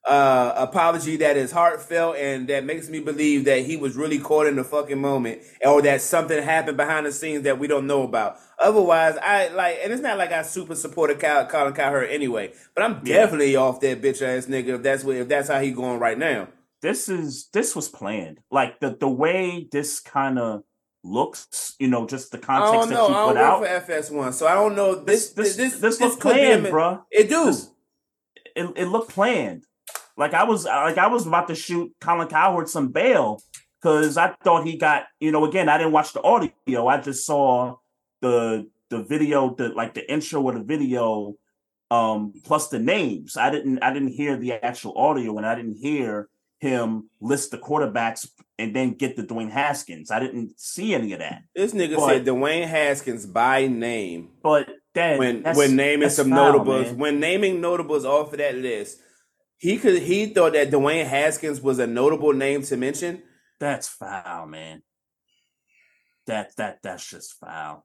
[0.06, 4.46] uh apology that is heartfelt and that makes me believe that he was really caught
[4.46, 8.02] in the fucking moment or that something happened behind the scenes that we don't know
[8.02, 12.52] about otherwise i like and it's not like i super supported Kyle, colin cowherd anyway
[12.74, 13.16] but i'm Yeah.
[13.18, 16.18] definitely off that bitch ass nigga if that's what if that's how he going right
[16.18, 16.48] now
[16.80, 18.38] this is this was planned.
[18.52, 20.62] Like the the way this kind of
[21.02, 23.58] looks, you know, just the context that you put out.
[23.60, 24.94] for FS1, so I don't know.
[24.94, 27.02] This This this this this, this, looked could be a planned, bruh.
[27.10, 27.46] It do.
[27.46, 27.70] This-
[28.54, 29.64] It, it looked planned.
[30.16, 33.42] Like I was like I was about to shoot Colin Cowherd some bail
[33.82, 36.86] because I thought he got you know again I didn't watch the audio.
[36.86, 37.74] I just saw
[38.20, 41.34] the the video, the like the intro of the video,
[41.90, 43.36] um, plus the names.
[43.36, 46.28] I didn't I didn't hear the actual audio and I didn't hear
[46.60, 48.28] him list the quarterbacks
[48.58, 50.10] and then get the Dwayne Haskins.
[50.10, 51.42] I didn't see any of that.
[51.54, 56.52] This nigga But- said Dwayne Haskins by name But then when when naming some foul,
[56.52, 56.86] notables.
[56.86, 56.98] man.
[56.98, 58.98] When naming notables off of that list,
[59.58, 63.22] he could he thought that Dwayne Haskins was a notable name to mention.
[63.60, 64.82] That's foul, man.
[66.26, 67.84] That that that's just foul.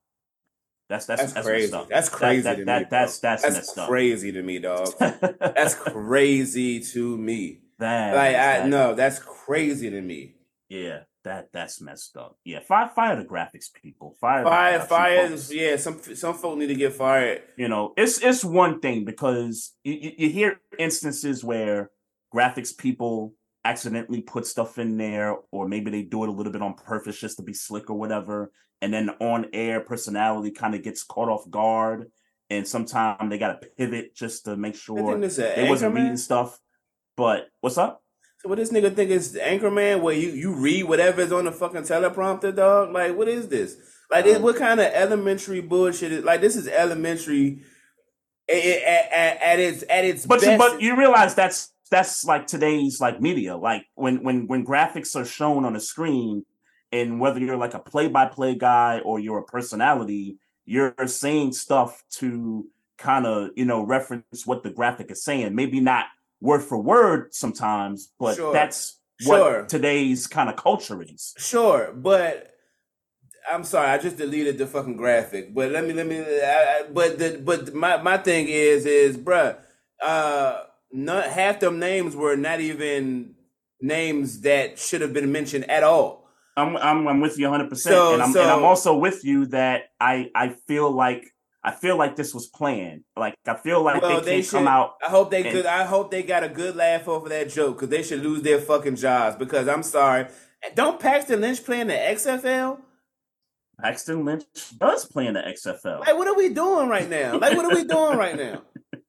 [0.89, 1.71] That's that's That's, that's, crazy.
[1.89, 2.87] That's crazy that- to that- me.
[2.91, 3.87] That's that's that's messed up.
[3.89, 4.89] crazy to me, dog.
[4.99, 7.59] That's crazy to me.
[7.79, 10.35] That Like I that- no, that's crazy to me.
[10.69, 12.37] Yeah, that that's messed up.
[12.43, 14.15] Yeah, fire fire the graphics people.
[14.19, 15.35] Fire Fire, fire.
[15.49, 17.41] Yeah, some some folk need to get fired.
[17.57, 21.91] You know, it's it's one thing because you, you hear instances where
[22.33, 23.33] graphics people
[23.65, 27.19] accidentally put stuff in there, or maybe they do it a little bit on purpose
[27.19, 31.29] just to be slick or whatever, and then on air personality kind of gets caught
[31.29, 32.11] off guard,
[32.49, 36.59] and sometimes they got to pivot just to make sure they wasn't reading stuff.
[37.15, 38.03] But what's up?
[38.39, 41.51] So what this nigga think is Anchorman where you, you read whatever is on the
[41.51, 42.91] fucking teleprompter, dog?
[42.91, 43.77] Like what is this?
[44.11, 47.61] Like this, Um, what kind of elementary bullshit is like this is elementary
[48.49, 52.99] at, at, at, its at its But you, but you realize that's that's like today's
[52.99, 53.55] like media.
[53.55, 56.43] Like when when when graphics are shown on a screen,
[56.91, 62.65] and whether you're like a play-by-play guy or you're a personality, you're saying stuff to
[62.97, 65.53] kind of you know reference what the graphic is saying.
[65.55, 66.05] Maybe not
[66.41, 68.53] word for word sometimes, but Sure.
[68.53, 69.65] that's what Sure.
[69.65, 71.33] today's kind of culture is.
[71.37, 72.49] Sure, but
[73.51, 75.53] I'm sorry, I just deleted the fucking graphic.
[75.53, 76.19] But let me let me.
[76.19, 79.57] I, I, but the but my my thing is is bruh,
[80.01, 83.35] uh, not half them names were not even
[83.81, 86.29] names that should have been mentioned at all.
[86.55, 89.47] I'm I'm, I'm with you 100, percent So- and I'm and I'm also with you
[89.47, 91.25] that I I feel like
[91.65, 93.03] I feel like this was planned.
[93.17, 94.51] Like I feel like Well, they they should.
[94.51, 94.95] come out.
[95.05, 95.65] I hope they and- could.
[95.65, 98.59] I hope they got a good laugh over that joke because they should lose their
[98.59, 99.35] fucking jobs.
[99.37, 100.27] Because I'm sorry,
[100.75, 102.79] don't Paxton Lynch play in the XFL?
[103.81, 104.43] Paxton Lynch
[104.77, 106.01] does play in the XFL.
[106.01, 107.37] Like, what are we doing right now?
[107.39, 108.61] Like, what are we doing right now?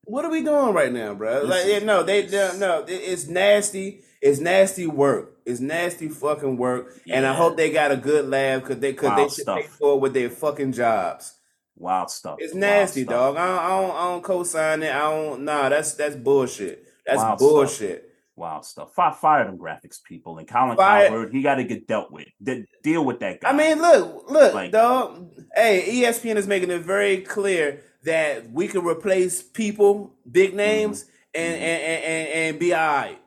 [0.07, 1.43] What are we doing right now, bro?
[1.45, 4.03] Like, yeah, no, they no, no, it- it's nasty.
[4.21, 5.37] It's nasty work.
[5.45, 6.99] It's nasty fucking work.
[7.11, 9.59] And I hope they got a good laugh because they because they should stuff.
[9.59, 11.35] pay forward with their fucking jobs.
[11.77, 12.37] Wild stuff.
[12.39, 13.35] It's nasty, stuff.
[13.35, 13.37] dog.
[13.37, 14.95] I don't, I don't, I don't co-sign it.
[14.95, 15.45] I don't.
[15.45, 16.87] Nah, that's that's bullshit.
[17.05, 17.51] That's Wild stuff.
[17.51, 18.11] bullshit.
[18.37, 18.95] Wild stuff.
[18.95, 21.33] Fire, fire them graphics people and Colin Fire- Cowherd.
[21.33, 22.27] He got to get dealt with.
[22.43, 23.51] De- deal with that guy.
[23.51, 25.31] I mean, look, look, Like- dog.
[25.55, 31.55] Hey, ESPN is making it very clear that we can replace people, big names, and,
[31.55, 31.59] Mhm.
[31.59, 33.19] and, and and and be alright.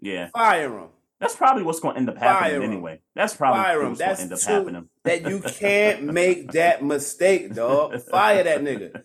[0.00, 0.88] yeah, Fire them.
[1.20, 3.00] that's probably what's going to end up happening anyway.
[3.14, 4.88] That's probably Fire what's going to end up happening.
[5.04, 8.00] That you can't make that mistake, dog.
[8.02, 9.02] Fire that nigga.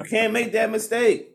[0.00, 1.28] You can't make that mistake.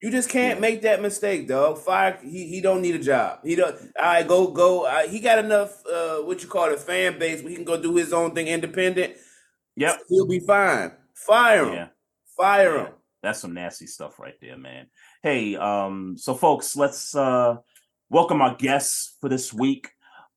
[0.00, 0.60] You just can't Yeah.
[0.60, 1.78] make that mistake, dog.
[1.78, 2.18] Fire.
[2.22, 3.38] He he don't need a job.
[3.44, 3.76] He don't.
[4.00, 4.84] I go go.
[4.84, 5.84] Uh, he got enough.
[5.86, 7.40] Uh, what you call it, fan base.
[7.40, 9.14] He can go do his own thing independent.
[9.76, 10.00] Yep.
[10.08, 10.92] He'll be fine.
[11.14, 11.72] Fire him.
[11.74, 11.86] Yeah.
[12.36, 12.92] Fire him.
[13.22, 14.86] That's some nasty stuff right there, man.
[15.22, 17.56] Hey, um, so folks, let's uh
[18.10, 19.90] welcome our guests for this week.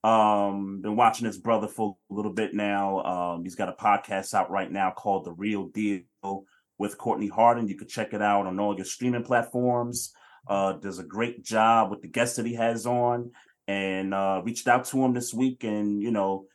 [0.03, 3.01] Um, been watching his brother for a little bit now.
[3.01, 6.01] Um, he's got a podcast out right now called The Real Deal
[6.77, 7.67] with Courtney Harden.
[7.67, 10.13] You can check it out on all your streaming platforms.
[10.47, 13.31] Uh, does a great job with the guests that he has on.
[13.67, 16.45] and uh, reached out to him this week, and you know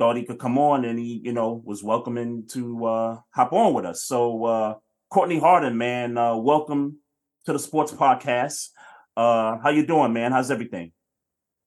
[0.00, 3.74] thought he could come on, and he you know was welcoming to uh, hop on
[3.74, 4.02] with us.
[4.04, 4.74] So uh,
[5.10, 6.96] Courtney Harden, man, uh, welcome
[7.44, 8.70] to the Sports Podcast.
[9.14, 10.32] Uh, how you doing, man?
[10.32, 10.92] How's everything?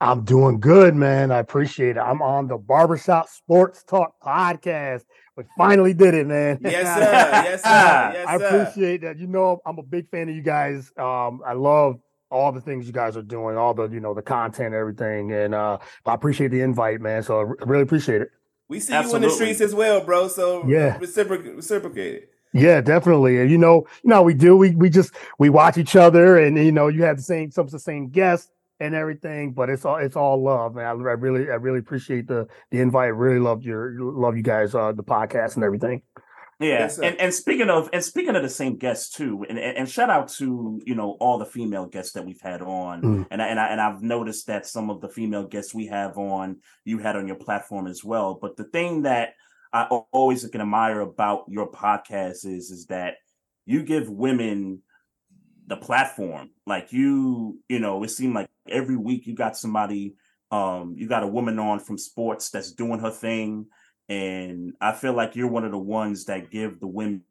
[0.02, 1.32] I'm doing good, man.
[1.32, 2.00] I appreciate it.
[2.00, 5.04] I'm on the Barbershop Sports Talk podcast.
[5.38, 6.58] We finally did it, man.
[6.62, 7.02] Yes, sir.
[7.02, 8.12] Yes, sir.
[8.16, 9.20] Yes, I appreciate that.
[9.20, 10.92] You know, I'm a big fan of you guys.
[10.98, 12.00] Um, I love
[12.34, 15.54] all the things you guys are doing, all the you know the content, everything, and
[15.56, 17.24] uh, I appreciate the invite, man.
[17.24, 18.30] So I really appreciate it.
[18.70, 20.28] We see you in the streets as well, bro.
[20.28, 20.98] So Yeah.
[20.98, 22.30] reciproc- reciprocate it.
[22.54, 23.40] Yeah, definitely.
[23.40, 24.56] And you know, you know, we do.
[24.58, 27.66] We we just we watch each other, and you know, you have the same some
[27.66, 30.86] of the same guests and everything, but it's all it's all love, man.
[30.86, 33.16] I, I really I really appreciate the the invite.
[33.16, 36.02] Really love your love you guys uh the podcast and everything.
[36.64, 39.90] Yeah, and and speaking of and speaking of the same guests too, and, and and
[39.90, 43.28] shout out to you know all the female guests that we've had on, Mm.
[43.32, 46.18] and I, and I and I've noticed that some of the female guests we have
[46.18, 48.38] on you had on your platform as well.
[48.42, 49.34] But the thing that
[49.72, 53.16] I always can admire about your podcast is is that
[53.66, 54.82] you give women
[55.68, 56.50] the platform.
[56.68, 60.16] Like you, you know, it seemed like every week you got somebody,
[60.52, 63.68] um, you got a woman on from sports that's doing her thing.
[64.10, 67.24] And I feel like you're one of the ones that give the women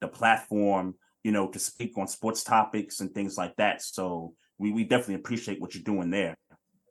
[0.00, 0.94] the platform,
[1.24, 3.82] you know, to speak on sports topics and things like that.
[3.82, 6.36] So we, we definitely appreciate what you're doing there.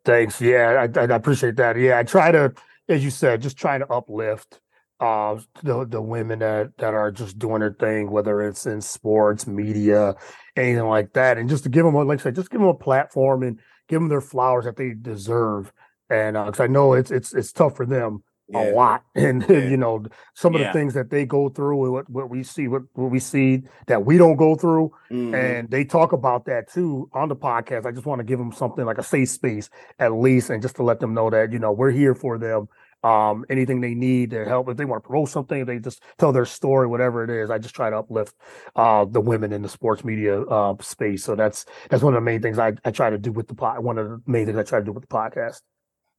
[0.03, 0.41] Thanks.
[0.41, 1.77] Yeah, I, I appreciate that.
[1.77, 2.53] Yeah, I try to,
[2.89, 4.59] as you said, just trying to uplift
[4.99, 9.47] uh the the women that that are just doing their thing, whether it's in sports,
[9.47, 10.15] media,
[10.55, 12.73] anything like that, and just to give them, like I said, just give them a
[12.75, 15.73] platform and give them their flowers that they deserve.
[16.09, 18.71] And because I know it's it's it's tough for them Yeah.
[18.71, 19.57] a lot, and Yeah.
[19.69, 20.67] you know some of Yeah.
[20.67, 23.63] the things that they go through, and what what we see, what what we see
[23.87, 25.33] that we don't go through Mhm.
[25.35, 27.85] and they talk about that too on the podcast.
[27.85, 30.75] I just want to give them something like a safe space at least, and just
[30.77, 32.67] to let them know that you know we're here for them.
[33.03, 36.03] Um, anything they need to help if they want to promote something, if they just
[36.19, 37.49] tell their story, whatever it is.
[37.49, 38.35] I just try to uplift
[38.75, 41.23] uh, the women in the sports media uh, space.
[41.23, 43.55] So that's that's one of the main things I, I try to do with the
[43.55, 43.83] pod.
[43.83, 45.61] One of the main things I try to do with the podcast.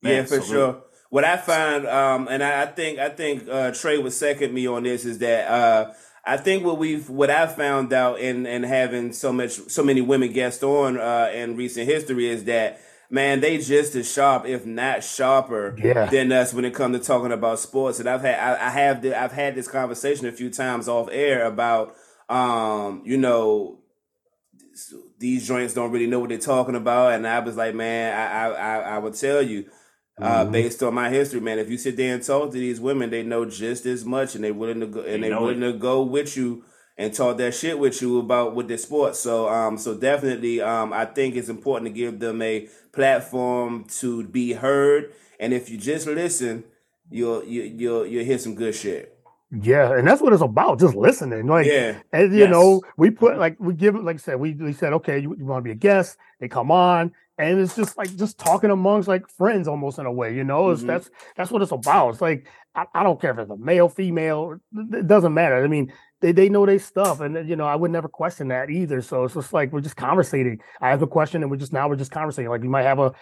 [0.03, 0.49] Yeah, for Absolutely.
[0.49, 0.83] sure.
[1.13, 4.67] What I find, um, and I, I think, I think uh, Trey would second me
[4.67, 5.93] on this, is that uh,
[6.25, 10.01] I think what we've, what I found out in in having so much, so many
[10.01, 14.65] women guests on uh, in recent history is that man, they just as sharp, if
[14.65, 16.07] not sharper, Yeah.
[16.07, 18.01] than us when it comes to talking about sports.
[18.01, 21.11] And I've had, I, I have, the, I've had this conversation a few times off
[21.13, 21.95] air about,
[22.31, 23.81] um, you know,
[25.19, 27.13] these joints don't really know what they're talking about.
[27.13, 29.67] And I was like, man, I I I, I would tell you,
[30.21, 30.53] uh, Mhm.
[30.53, 33.23] based on my history, man, if you sit there and talk to these women, they
[33.23, 36.03] know just as much, and they willing to go and They they willing to go
[36.03, 36.65] with you
[36.99, 39.17] and talk that shit with you about with the sport.
[39.17, 44.25] So um, so definitely, um, I think it's important to give them a platform to
[44.25, 45.13] be heard.
[45.41, 46.65] And if you just listen,
[47.11, 49.17] you'll you, you'll you'll hear some good shit.
[49.51, 51.47] Yeah, and that's what it's about, just listening.
[51.47, 52.51] Like Yeah, And you Yes.
[52.51, 55.45] know, we put like we give like I said, we, we said, okay, you, you
[55.45, 59.09] want to be a guest, they come on, and it's just like just talking amongst
[59.09, 60.71] like friends almost in a way, you know.
[60.71, 60.87] It's, Mhm.
[60.89, 62.11] that's that's what it's about.
[62.11, 64.59] It's like I, I don't care if it's a male, female,
[64.93, 65.63] it doesn't matter.
[65.63, 68.71] I mean, they, they know their stuff, and you know, I would never question that
[68.71, 69.01] either.
[69.03, 70.61] So it's just like we're just conversating.
[70.81, 72.51] I have a question, and we're just now we're just conversating.
[72.51, 73.13] Like you might have a,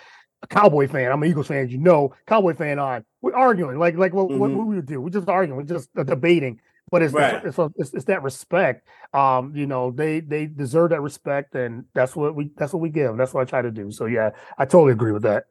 [0.43, 1.11] a Cowboy fan.
[1.13, 3.05] I'm an Eagles fan, you know, Cowboy fan on.
[3.23, 4.57] We're arguing, like like what, what, Mhm.
[4.57, 5.01] what we would do.
[5.01, 6.61] We're just arguing, we're just uh, debating.
[6.91, 7.45] But it's, Right.
[7.45, 8.89] it's, it's, it's it's that respect.
[9.15, 12.91] Um, you know, they they deserve that respect, and that's what we that's what we
[12.91, 13.17] give.
[13.17, 13.91] That's what I try to do.
[13.93, 15.45] So yeah, I totally agree with that.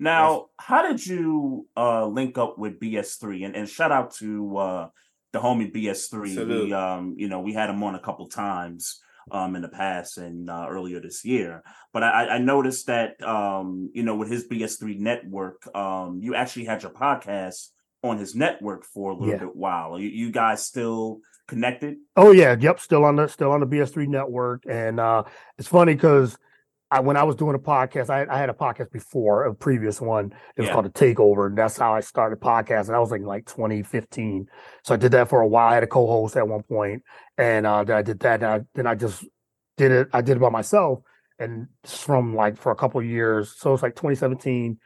[0.00, 3.44] Now, how did you uh link up with BS3?
[3.46, 4.88] And and shout out to uh
[5.32, 6.34] the homie BS3.
[6.34, 6.66] Salute.
[6.66, 9.00] We um, you know, we had him on a couple times
[9.30, 11.62] um in the past and uh, earlier this year.
[11.92, 16.64] But I, I noticed that um, you know, with his BS3 network, um, you actually
[16.64, 17.68] had your podcast
[18.04, 19.38] on his network for a little Yeah.
[19.38, 19.98] bit while.
[19.98, 21.96] You, you guys still connected?
[22.16, 25.24] Oh yeah, yep, still on the still on the BS3 network, and uh,
[25.58, 26.36] it's funny because
[26.90, 30.00] I when I was doing a podcast, I, I had a podcast before a previous
[30.02, 30.26] one.
[30.56, 30.74] It was Yeah.
[30.74, 32.86] called a Takeover, and that's how I started podcast.
[32.88, 34.48] And I was like like 2015,
[34.84, 35.68] so I did that for a while.
[35.70, 37.02] I had a co-host at one point,
[37.38, 38.42] and uh, then I did that.
[38.42, 39.24] And I, then I just
[39.78, 40.08] did it.
[40.12, 41.00] I did it by myself,
[41.38, 43.54] and from like for a couple of years.
[43.56, 44.78] So it's like 2017.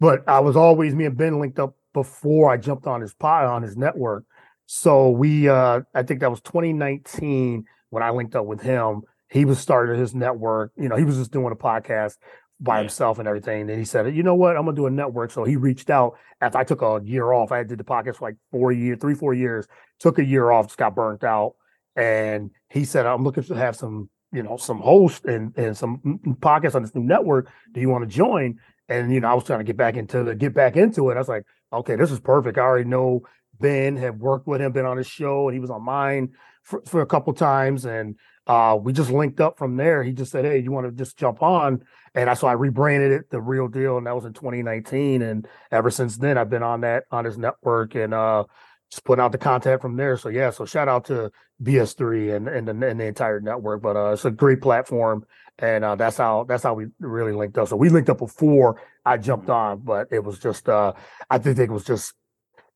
[0.00, 3.44] But I was always me and Ben linked up before I jumped on his pod
[3.46, 4.24] on his network.
[4.66, 9.02] So we, uh, I think that was 2019 when I linked up with him.
[9.30, 10.72] He was starting his network.
[10.76, 12.16] You know, he was just doing a podcast
[12.60, 12.82] by Yeah.
[12.82, 13.68] himself and everything.
[13.70, 15.30] And he said, you know what, I'm gonna do a network.
[15.30, 17.50] So he reached out after I took a year off.
[17.52, 19.66] I did the podcast for like four years, three, four years.
[19.98, 21.54] Took a year off, just got burnt out.
[21.96, 25.98] And he said, I'm looking to have some you know some hosts and and some
[26.40, 27.50] podcasts on this new network.
[27.72, 30.22] Do you want to join?" And you know, I was trying to get back into
[30.24, 31.14] the get back into it.
[31.14, 32.58] I was like, "Okay, this is perfect.
[32.58, 33.22] I already know
[33.60, 36.32] Ben, have worked with him, been on his show, and he was on mine
[36.62, 40.02] for, for a couple times, and uh, we just linked up from there.
[40.02, 41.82] He just said, "Hey, you want to just jump on?"
[42.14, 45.22] And I so I rebranded it the Real Deal, and that was in 2019.
[45.22, 48.44] And ever since then, I've been on that on his network and uh,
[48.90, 50.16] just putting out the content from there.
[50.16, 51.30] So yeah, so shout out to
[51.62, 53.80] BS3 and and the, and the entire network.
[53.82, 55.24] But uh, it's a great platform,
[55.62, 57.68] and uh, that's how that's how we really linked up.
[57.68, 59.52] So we linked up before I jumped Mm-hmm.
[59.52, 60.92] on, but it was just uh,
[61.30, 62.12] I think it was just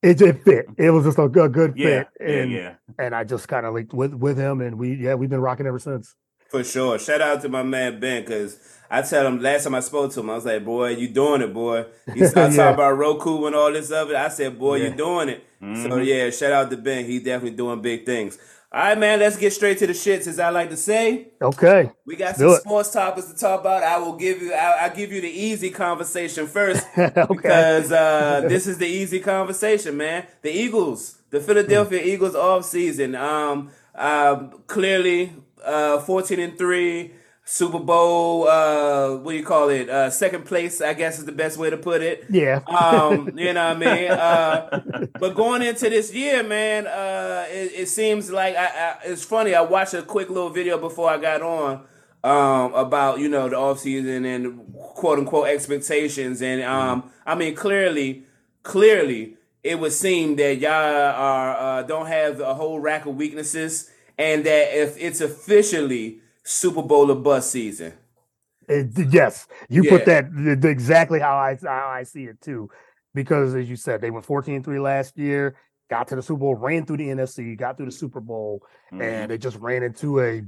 [0.01, 0.65] it, it fit.
[0.77, 2.73] It was just a good, good Yeah, fit, and yeah.
[2.97, 5.67] and I just kind of linked with with him, and we yeah we've been rocking
[5.67, 6.15] ever since.
[6.49, 6.97] For sure.
[6.97, 8.57] Shout out to my man Ben because
[8.89, 11.41] I tell him last time I spoke to him, I was like, "Boy, you doing
[11.41, 12.63] it, boy." He started Yeah.
[12.63, 14.15] talking about Roku and all this other.
[14.15, 14.89] I said, "Boy, Yeah.
[14.89, 16.05] you doing it." So Mhm.
[16.05, 17.03] yeah, shout out to Ben.
[17.03, 18.37] He definitely doing big things.
[18.69, 19.19] All right, man.
[19.19, 21.29] Let's get straight to the shits, as I like to say.
[21.41, 23.81] Okay, We got some sports topics to talk about.
[23.81, 24.53] I will give you.
[24.53, 29.21] I, I'll give you the easy conversation first okay, because uh, this is the easy
[29.21, 30.27] conversation, man.
[30.41, 33.15] The Eagles, the Philadelphia Eagles off season.
[33.15, 35.31] Um, um, clearly,
[35.63, 37.13] uh, fourteen and three.
[37.49, 39.89] Super Bowl, uh, what do you call it?
[39.89, 42.25] Uh, second place, I guess is the best way to put it.
[42.29, 44.11] yeah, Um, you know what I mean?
[44.27, 49.23] Uh, but going into this year, man, uh, it, it seems like I, I, it's
[49.23, 49.55] funny.
[49.55, 51.85] I watched a quick little video before I got on
[52.23, 58.25] um, about you know the offseason and quote unquote expectations, and um, I mean clearly,
[58.63, 63.89] clearly, it would seem that y'all are uh, don't have a whole rack of weaknesses,
[64.17, 67.93] and that if it's officially Super Bowl or bust season.
[68.69, 69.89] It- yes, you Yeah.
[69.91, 72.69] put that th- th- exactly how I how I see it too,
[73.13, 75.55] because as you said, they went 14-3 last year,
[75.89, 78.61] got to the Super Bowl, ran through the NFC, got through the Super Bowl,
[78.93, 79.01] Mhm.
[79.01, 80.41] and they just ran into a,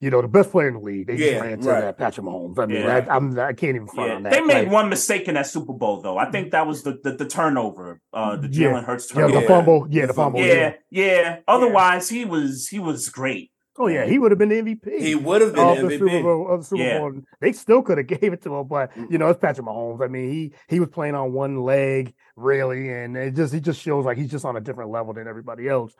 [0.00, 1.06] you know, the best player in the league.
[1.06, 1.80] They just ran into right.
[1.80, 2.58] that Patrick Mahomes.
[2.58, 2.96] I mean, Yeah.
[3.08, 4.32] I, I'm I can't even front Yeah, on that.
[4.32, 6.16] they made Like, one mistake in that Super Bowl, though.
[6.16, 8.72] I think that was the the, the turnover, uh, the Yeah.
[8.72, 11.04] Jalen Hurts yeah, the fumble, yeah, The the fumble, yeah, yeah.
[11.22, 13.50] yeah, Otherwise, he was he was great.
[13.80, 14.98] Oh yeah, he would have been the MVP.
[15.00, 15.98] He would have been of the MVP.
[15.98, 16.98] Super Bowl of the Super Yeah.
[16.98, 17.12] Bowl.
[17.40, 19.10] They still could have gave it to him, but Mm.
[19.12, 20.02] you know, it's Patrick Mahomes.
[20.02, 23.80] I mean, he he was playing on one leg, really, and it just he just
[23.80, 25.94] shows like he's just on a different level than everybody else.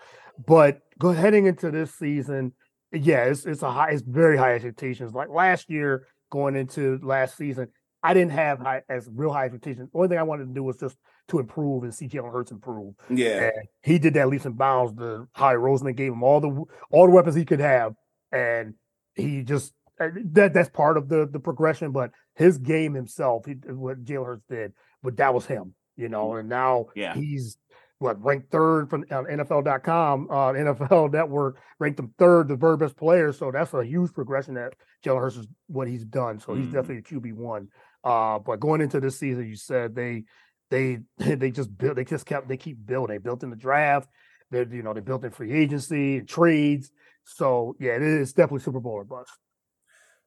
[0.45, 2.53] But go heading into this season,
[2.93, 5.13] yeah, it's it's a high, it's very high expectations.
[5.15, 7.69] Like last year, going into last season,
[8.03, 9.89] I didn't have high as real high expectations.
[9.93, 10.97] The only thing I wanted to do was just
[11.29, 12.95] to improve and see Jalen Hurts improve.
[13.11, 13.45] Yeah.
[13.55, 14.95] And he did that leaps and bounds.
[14.95, 17.95] The Howie Roseman gave him all the all the weapons he could have,
[18.33, 18.75] and
[19.15, 21.93] he just uh, that that's part of the the progression.
[21.93, 26.35] But his game himself, he, what Jalen Hurts did, but that was him, you know.
[26.37, 27.15] And now Yeah.
[27.15, 27.57] he's
[28.01, 32.97] what ranked third from on NFL.com, uh, NFL Network ranked him third, the very best
[32.97, 33.33] player.
[33.33, 36.39] So that's a huge progression that Jalen Hurts is what he's done.
[36.39, 36.73] So he's Mhm.
[36.73, 37.69] definitely a QB one.
[38.05, 40.25] Uh, but going into this season, you said they
[40.71, 43.15] they they just built they just kept they keep building.
[43.15, 44.09] They built in the draft.
[44.51, 46.91] They you know they built in free agency and trades.
[47.25, 49.31] So yeah, it is definitely Super Bowl or bust.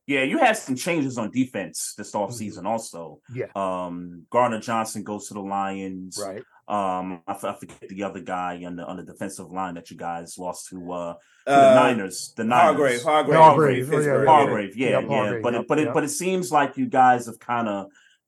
[0.07, 2.31] Yeah, you had some changes on defense this Mm-hmm.
[2.33, 3.19] offseason also.
[3.33, 6.19] Yeah, Um, Gardner Johnson goes to the Lions.
[6.21, 6.43] right.
[6.67, 9.91] Um, I, f- I forget the other guy on the on the defensive line that
[9.91, 12.33] you guys lost to uh, to the Uh, Niners.
[12.37, 12.63] The Niners.
[12.65, 14.25] Hargrave, Hargrave, Hargrave, oh, yeah, Pittsburgh.
[14.27, 14.31] yeah.
[14.31, 15.39] Hargrave, yeah, Yep, yeah.
[15.43, 17.87] But yep, it, but it but it seems like you guys have kind of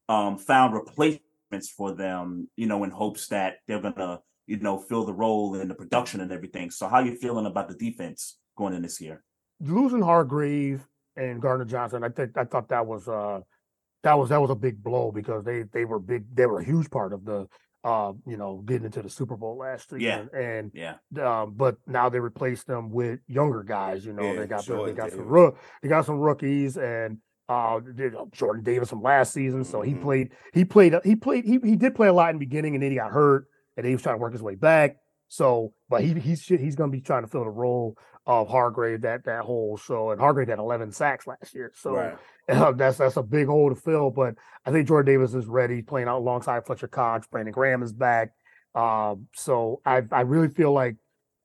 [0.10, 1.23] um found replacements
[1.62, 5.68] for them, you know, in hopes that they're gonna, you know, fill the role in
[5.68, 6.70] the production and everything.
[6.72, 9.24] So how you feeling about the defense going in this year?
[9.60, 10.86] Losing Hargrave
[11.16, 13.42] and Gardner Johnson, I think I thought that was uh
[14.04, 16.66] that was that was a big blow because they they were big they were a
[16.66, 17.48] huge part of the
[17.84, 20.00] uh you know getting into the Super Bowl last year.
[20.00, 20.40] Yeah.
[20.40, 24.06] and Yeah, um, but now they replaced them with younger guys.
[24.06, 27.20] You know, Yeah, they got the, they got some rook, they got some rookies, and
[27.50, 27.80] uh, uh,
[28.32, 29.64] Jordan Davis from last season.
[29.64, 30.02] So he Mhm.
[30.02, 32.84] played, he played, he played, he he did play a lot in the beginning, and
[32.84, 34.98] then he got hurt, and he was trying to work his way back.
[35.28, 39.02] So, but he he's he's going to be trying to fill the role of Hargrave
[39.02, 39.78] that that hole.
[39.78, 41.72] So, and Hargrave had 11 sacks last year.
[41.76, 42.18] So Right.
[42.50, 44.12] uh, that's that's a big hole to fill.
[44.12, 47.28] But I think Jordan Davis is ready, playing out alongside Fletcher Cox.
[47.28, 48.30] Brandon Graham is back.
[48.76, 50.96] Um, so I I really feel like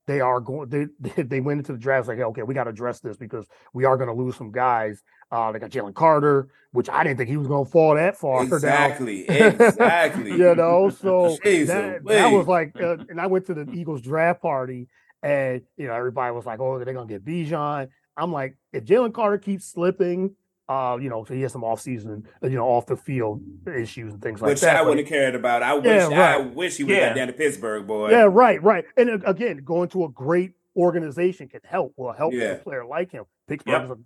[0.07, 0.69] they are going.
[0.69, 3.45] They they, they went into the draft like, okay, we got to address this because
[3.73, 5.01] we are going to lose some guys.
[5.31, 8.17] Uh, they got Jalen Carter, which I didn't think he was going to fall that
[8.17, 8.43] far.
[8.43, 9.29] Exactly.
[9.29, 10.31] Exactly.
[10.37, 14.01] you know, so Jeez that, that was like, uh, and I went to the Eagles
[14.01, 14.87] draft party,
[15.21, 19.13] and you know, everybody was like, "Oh, they're gonna get Bijan." I'm like, if Jalen
[19.13, 20.35] Carter keeps slipping,
[20.67, 24.13] uh, you know, so he has some off season, you know, off the field issues
[24.13, 24.53] and things like that.
[24.53, 24.75] Which that.
[24.75, 25.63] I wouldn't have cared about.
[25.63, 27.09] I wish Yeah, I wish he would have Yeah.
[27.09, 28.11] got down to Pittsburgh, boy.
[28.11, 28.85] Yeah, right, right.
[28.97, 31.93] And uh, again, going to a great organization can help.
[31.97, 32.51] Will help Yeah.
[32.51, 33.25] a player like him.
[33.47, 33.97] Pittsburgh is a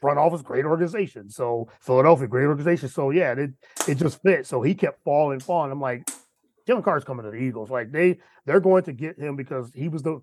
[0.00, 1.28] front office, great organization.
[1.30, 2.88] So Philadelphia, great organization.
[2.88, 3.50] So yeah, it
[3.88, 4.46] it just fit.
[4.46, 5.70] So he kept falling, falling.
[5.72, 6.08] I'm like,
[6.68, 7.70] Jalen Carter's coming to the Eagles.
[7.70, 10.20] Like they they're going to get him because he was the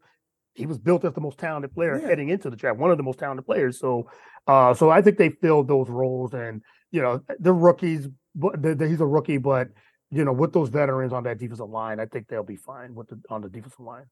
[0.54, 2.08] he was built as the most talented player Yeah.
[2.08, 3.80] heading into the draft, one of the most talented players.
[3.80, 4.10] So
[4.48, 6.62] uh so I think they filled those roles and
[6.92, 9.70] you know the rookies but the, the- he's a rookie, but
[10.12, 13.08] you know, with those veterans on that defensive line, I think they'll be fine with
[13.10, 14.06] the on the defensive line.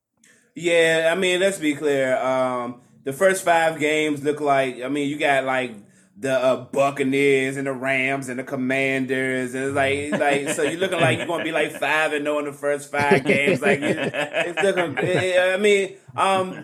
[0.55, 2.17] Yeah, I mean, let's be clear.
[2.17, 4.81] Um, the first five games look like.
[4.81, 5.75] I mean, you got like
[6.17, 10.79] the uh, Buccaneers and the Rams and the Commanders, and it's like, like, so you're
[10.79, 13.61] looking like you're gonna be like five and zero in the first five games.
[13.61, 14.97] Like, it's looking.
[14.97, 16.63] I mean, um,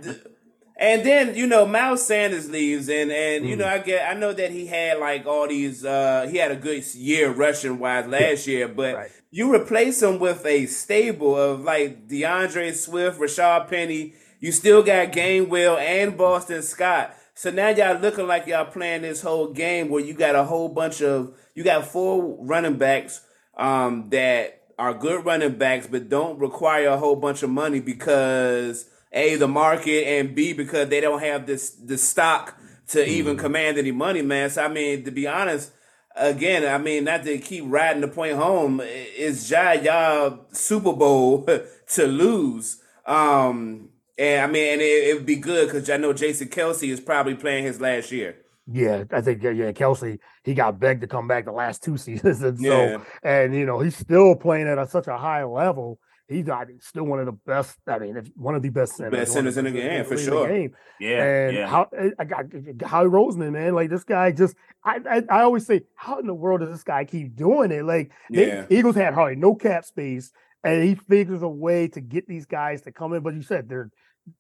[0.78, 4.32] and then you know Miles Sanders leaves, and and you know I get I know
[4.34, 5.84] that he had like all these.
[5.84, 9.12] uh He had a good year rushing wise last year, but Right.
[9.32, 14.14] you replace him with a stable of like DeAndre Swift, Rashad Penny.
[14.40, 17.16] You still got Gainwell and Boston Scott.
[17.34, 20.70] So now y'all looking like y'all playing this whole game where you got a whole
[20.70, 23.22] bunch of you got four running backs
[23.58, 28.90] um, that are good running backs, but don't require a whole bunch of money because
[29.12, 33.78] a the market and b because they don't have this the stock to even command
[33.78, 34.50] any money, man.
[34.50, 35.72] So I mean, to be honest,
[36.16, 41.46] again, I mean, not to keep riding the point home, it's y'all Super Bowl
[41.88, 42.82] to lose.
[43.06, 43.90] Um,
[44.20, 47.00] and I mean, and it, it would be good because I know Jason Kelce is
[47.00, 48.36] probably playing his last year.
[48.72, 51.98] Yeah, I think yeah, yeah, Kelce, he got begged to come back the last two
[52.06, 52.42] seasons.
[52.44, 52.98] And so Yeah.
[53.24, 56.00] and you know, he's still playing at a, such a high level.
[56.28, 57.78] He's not still one of the best.
[57.88, 60.26] I mean, if- one of the best centers, Best centers in the game, for league
[60.26, 60.48] sure.
[60.48, 60.76] game.
[61.00, 61.68] Yeah, and yeah.
[61.68, 63.74] how eh, I got eh, eh, Howie Roseman, man.
[63.74, 66.84] Like this guy just I, I I always say, how in the world does this
[66.84, 67.84] guy keep doing it?
[67.84, 68.66] Like they, Yeah.
[68.70, 70.32] Eagles had hardly no cap space,
[70.64, 73.24] and he figures a way to get these guys to come in.
[73.24, 73.90] But you said they're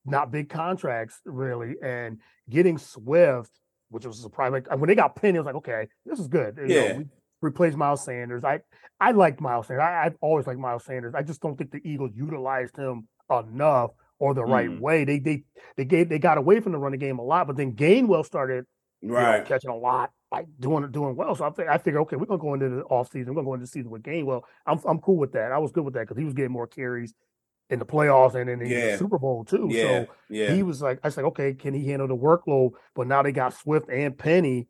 [0.05, 2.19] not big contracts really, and
[2.49, 3.51] getting Swift,
[3.89, 4.51] which was a surprise.
[4.75, 6.57] When they got Penny, I was like, okay, this is good.
[6.57, 6.97] You know, Yeah.
[6.97, 7.05] we
[7.41, 8.43] replaced Miles Sanders.
[8.43, 8.59] I
[8.99, 9.83] I liked Miles Sanders.
[9.83, 11.13] I, I've always liked Miles Sanders.
[11.15, 14.79] I just don't think the Eagles utilized him enough or the right Mm.
[14.79, 15.03] way.
[15.05, 15.43] They they
[15.77, 18.65] they gave they got away from the running game a lot, but then Gainwell started
[19.01, 19.45] you know, Right.
[19.45, 21.33] catching a lot, like doing doing well.
[21.33, 23.27] So I think I figure, okay, we're gonna go into the offseason.
[23.27, 24.41] We're gonna go into the season with Gainwell.
[24.65, 25.53] I'm I'm cool with that.
[25.53, 27.13] I was good with that because he was getting more carries
[27.69, 28.97] in the playoffs and in the, Yeah.
[28.97, 29.67] Super Bowl too.
[29.69, 29.83] Yeah.
[30.05, 30.51] So yeah.
[30.53, 32.71] he was like, I said, okay, can he handle the workload?
[32.95, 34.67] But now they got Swift and Penny.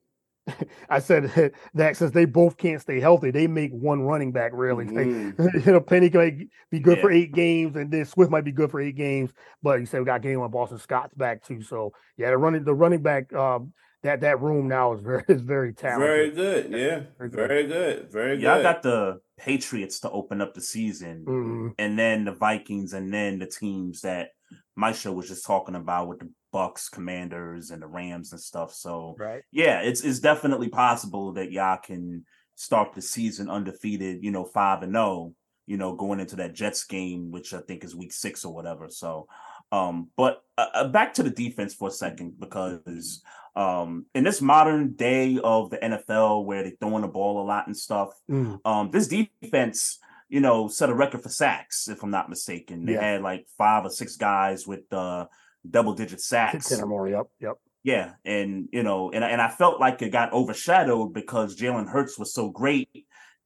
[0.89, 4.85] I said that since they both can't stay healthy, they make one running back really.
[4.85, 5.65] Like, Mhm.
[5.65, 8.71] you know, Penny can be good for eight games, and then Swift might be good
[8.71, 9.31] for eight games.
[9.61, 11.61] But you said we got game on Boston Scott's back too.
[11.61, 13.73] So yeah, the running the running back um,
[14.03, 16.07] that that room now is very is very talented.
[16.07, 16.71] Very good.
[16.71, 17.01] Yeah.
[17.17, 17.47] Very good.
[17.47, 18.11] Very good.
[18.11, 18.43] Very good.
[18.43, 21.73] Y'all got the Patriots to open up the season, Mhm.
[21.77, 24.29] and then the Vikings, and then the teams that
[24.75, 28.73] my show was just talking about with the Bucks, Commanders, and the Rams and stuff.
[28.73, 29.43] So Right.
[29.51, 32.25] yeah, it's it's definitely possible that y'all can
[32.55, 35.33] start the season undefeated, you know, five and zero,
[35.67, 38.89] you know, going into that Jets game, which I think is week six or whatever.
[38.89, 39.27] So,
[39.71, 43.23] um, but uh, uh, back to the defense for a second because
[43.55, 47.67] um, in this modern day of the NFL where they're throwing the ball a lot
[47.67, 48.59] and stuff, Mm.
[48.65, 52.85] um, this defense, you know, set a record for sacks, if I'm not mistaken.
[52.85, 53.01] They Yeah.
[53.01, 55.25] had like five or six guys with uh,
[55.69, 56.69] double digit sacks.
[56.69, 57.07] Ten or more.
[57.09, 57.27] Yep.
[57.39, 57.57] Yep.
[57.81, 62.19] Yeah, and you know, and and I felt like it got overshadowed because Jalen Hurts
[62.19, 62.89] was so great,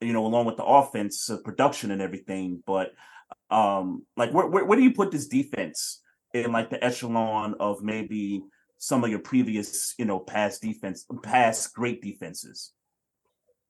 [0.01, 2.63] you know, along with the offense, uh, production, and everything.
[2.65, 2.93] But
[3.51, 6.01] um, like, where, where where do you put this defense
[6.33, 8.43] in like the echelon of maybe
[8.77, 12.73] some of your previous, you know, past defense, past great defenses?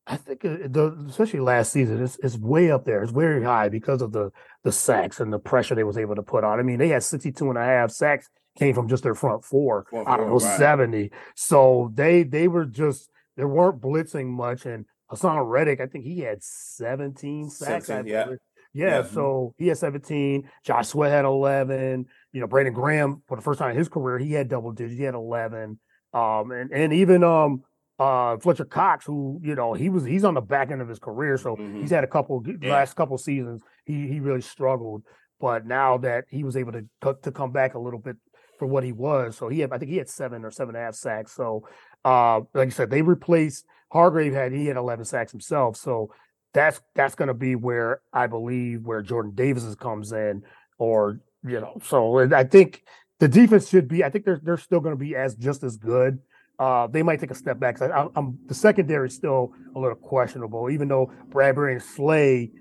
[0.06, 3.04] I think uh, the especially last season, it's it's way up there.
[3.04, 4.32] It's very high because of the
[4.64, 6.60] the sacks and the pressure they was able to put on.
[6.60, 9.86] I mean, they had 62 and a half sacks came from just their front four
[9.89, 10.60] Front out of four, those right.
[10.60, 11.12] 70.
[11.36, 14.66] So they they were just they weren't blitzing much.
[14.66, 17.88] And Haason Reddick, I think he had 17 sacks.
[17.88, 18.26] 17, yeah.
[18.74, 19.01] Yeah, Yeah.
[19.03, 20.49] so he had 17.
[20.63, 22.05] Josh Sweat had 11.
[22.32, 24.97] You know, Brandon Graham for the first time in his career, he had double digits.
[24.97, 25.80] He had 11.
[26.13, 27.63] Um, and and even um
[27.99, 30.99] uh Fletcher Cox, who you know he was he's on the back end of his
[30.99, 31.82] career, so Mhm.
[31.82, 32.69] he's had a couple Yeah.
[32.69, 35.03] last couple seasons he he really struggled,
[35.39, 36.86] but now that he was able to
[37.21, 38.17] to come back a little bit
[38.59, 40.82] for what he was, so he had I think he had seven or seven and
[40.82, 41.32] a half sacks.
[41.34, 41.67] So
[42.03, 46.11] uh like I said, they replaced Hargrave had he had eleven sacks himself, so
[46.54, 50.43] that's that's going to be where I believe where Jordan Davis comes in,
[50.78, 52.84] or you know, so I think
[53.20, 54.04] the defense should be.
[54.04, 56.20] I think they're they're still going to be as just as good.
[56.60, 57.82] Uh, they might take a step back.
[57.82, 62.51] I, I'm the secondary is still a little questionable, even though Bradberry and Slay,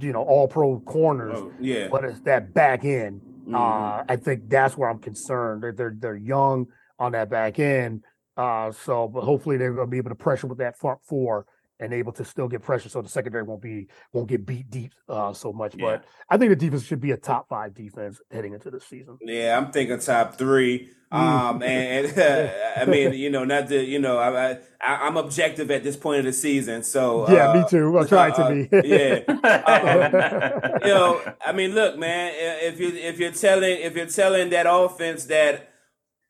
[0.00, 1.88] you know, all pro corners, Oh, yeah.
[1.90, 3.20] but it's that back end.
[3.46, 3.54] Mhm.
[3.54, 5.62] Uh, I think that's where I'm concerned.
[5.62, 6.66] They're they're, they're young
[6.98, 8.02] on that back end.
[8.36, 11.44] Uh, so, but hopefully they're going to be able to pressure with that front four
[11.80, 14.92] and able to still get pressure, so the secondary won't be won't get beat deep
[15.08, 15.74] uh, so much.
[15.76, 15.84] Yeah.
[15.84, 19.18] But I think the defense should be a top five defense heading into the season.
[19.20, 20.90] Yeah, I'm thinking top three.
[21.12, 21.16] Mm.
[21.16, 25.70] Um, and, and I mean, you know, not the, you know, I, I, I'm objective
[25.70, 27.98] at this point of the season, so yeah, uh, me too.
[27.98, 28.88] I'm trying uh, to be.
[28.88, 29.20] yeah.
[30.86, 34.66] you know, I mean, look, man, if you if you're telling if you're telling that
[34.68, 35.70] offense that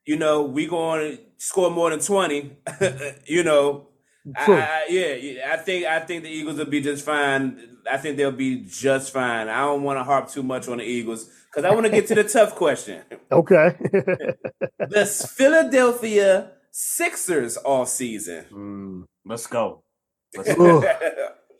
[0.04, 2.56] you know we going to score more than twenty,
[3.26, 3.87] you know,
[4.36, 7.76] I, I, yeah, yeah, I think I think the Eagles will be just fine.
[7.90, 9.48] I think they'll be just fine.
[9.48, 12.06] I don't want to harp too much on the Eagles because I want to get
[12.08, 13.02] to the tough question.
[13.32, 13.76] okay.
[14.78, 18.44] The Philadelphia Sixers all season.
[18.52, 19.04] Mm.
[19.24, 19.82] Let's go.
[20.36, 20.80] Let's go.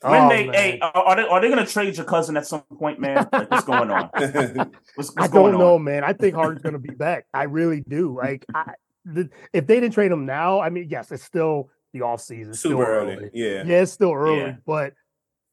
[0.01, 0.55] When Oh, they, man.
[0.55, 3.27] hey, are are they are they gonna trade your cousin at some point, man?
[3.33, 4.09] Like, what's going on?
[4.15, 5.83] What's, what's I going don't know, on?
[5.83, 6.05] man.
[6.05, 7.27] I think Harden's going to be back.
[7.35, 8.15] I really do.
[8.17, 12.03] Like, I, the, if they didn't trade him now, I mean, yes, it's still the
[12.03, 13.31] off season, it's still Super early.
[13.33, 13.63] Yeah.
[13.65, 14.57] Yeah, it's still early, Yeah.
[14.67, 14.95] but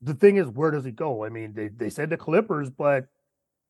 [0.01, 1.23] the thing is, where does he go?
[1.25, 3.05] I mean, they, they said the Clippers, but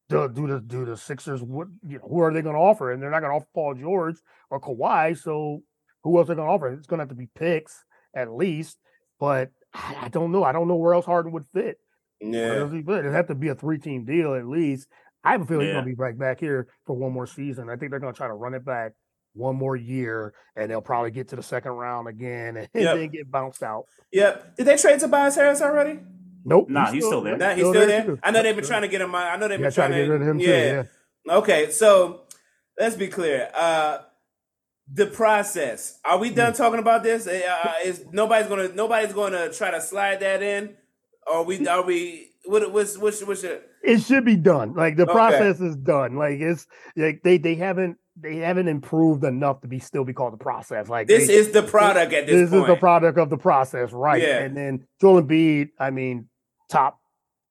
[0.10, 1.42] do, do the do the Sixers?
[1.42, 2.08] What you know?
[2.08, 2.92] Who are they going to offer?
[2.92, 4.18] And they're not going to offer Paul George
[4.50, 5.18] or Kawhi.
[5.18, 5.64] So
[6.04, 6.68] who else are they going to offer?
[6.74, 7.84] It's going to have to be picks
[8.16, 8.78] at least.
[9.20, 10.44] But I, I don't know.
[10.44, 11.78] I don't know where else Harden would fit.
[12.22, 12.70] Yeah.
[12.70, 13.00] he fit?
[13.00, 14.88] It'd have to be a three team deal at least.
[15.24, 17.70] I have a feeling he's going to be right back here for one more season.
[17.70, 18.92] I think they're going to try to run it back
[19.36, 22.96] one more year, and they'll probably get to the second round again and Yep.
[22.98, 23.86] then get bounced out.
[24.12, 24.56] Yep.
[24.58, 26.00] Did they trade Tobias Harris already?
[26.44, 26.70] Nope.
[26.70, 27.38] Nah, he's still there.
[27.38, 28.04] Nah, he's still there.
[28.06, 28.20] too.
[28.24, 29.14] I know they've been trying to get him.
[29.16, 30.46] I know they've Yeah, been trying trying to get rid of him too.
[30.46, 30.84] yeah.
[31.28, 31.36] Yeah.
[31.38, 32.22] Okay, so
[32.80, 33.50] let's be clear.
[33.54, 33.98] Uh
[34.94, 36.00] the process.
[36.06, 36.36] Are we Hmm.
[36.36, 37.26] done talking about this?
[37.26, 40.76] Uh, is nobody's gonna nobody's gonna try to slide that in?
[41.26, 44.76] Or we are we what what's what's what's your It should be done.
[44.76, 45.12] Like the Okay.
[45.14, 46.16] process is done.
[46.18, 50.34] Like it's like they they haven't they haven't improved enough to be still be called
[50.34, 50.88] the process.
[50.88, 52.62] Like this they- is the product at this, this point.
[52.62, 54.22] is the product of the process, right?
[54.22, 54.40] Yeah.
[54.40, 56.30] And then Joel Embiid, I mean,
[56.70, 57.00] top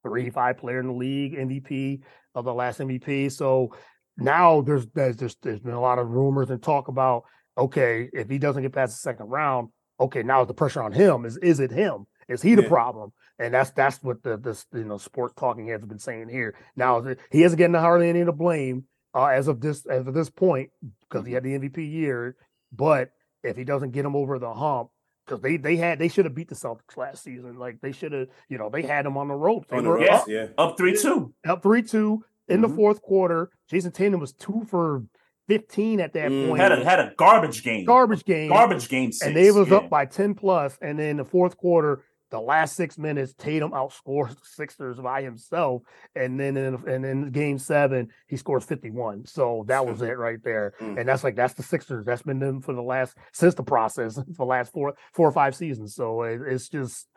[0.03, 2.01] three, five player in the league, MVP
[2.35, 3.31] of the last MVP.
[3.33, 3.75] So
[4.17, 7.25] now there's there's just there's been a lot of rumors and talk about
[7.57, 9.69] okay, if he doesn't get past the second round,
[10.01, 12.07] okay, now is the pressure on him is is it him?
[12.29, 12.69] Is he the Yeah.
[12.69, 13.13] problem?
[13.39, 16.55] And that's that's what the this you know sports talking heads have been saying here.
[16.75, 18.85] Now he isn't getting hardly any of the blame
[19.15, 20.71] uh, as of this as of this point
[21.09, 22.37] because he had the MVP year.
[22.73, 23.11] But
[23.43, 24.91] if he doesn't get him over the hump,
[25.27, 27.59] because they they had they should have beat the Celtics last season.
[27.59, 29.69] Like they should have, you know, they had him on the ropes.
[29.71, 30.47] They on the were ropes, up, yeah.
[30.59, 31.33] Up three two.
[31.47, 32.69] up three two in Mhm.
[32.69, 33.51] the fourth quarter.
[33.71, 35.05] Jayson Tatum was two for
[35.47, 36.49] fifteen at that Mm.
[36.49, 36.61] point.
[36.61, 37.85] Had a had a garbage game.
[37.85, 39.13] garbage game, Garbage game.
[39.13, 39.27] Six.
[39.27, 39.77] and they was yeah.
[39.77, 40.35] up by ten.
[40.83, 42.03] And then the fourth quarter,
[42.35, 45.83] the last six minutes, Tatum outscores the Sixers by himself.
[46.15, 49.25] And then in and then game seven, he scores fifty one.
[49.25, 50.75] So that was it right there.
[50.81, 51.01] Mm.
[51.01, 52.05] And that's like that's the Sixers.
[52.05, 55.33] That's been them for the last since the process for the last four four or
[55.33, 55.95] five seasons.
[55.95, 57.09] So it, it's just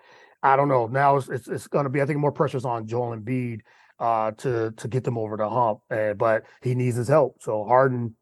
[0.44, 0.88] I don't know.
[0.88, 3.62] Now it's it's, it's going to be I think more pressures on Joel Embiid
[4.00, 5.80] uh to to get them over the hump.
[5.90, 7.38] Uh, but he needs his help.
[7.42, 8.16] So Harden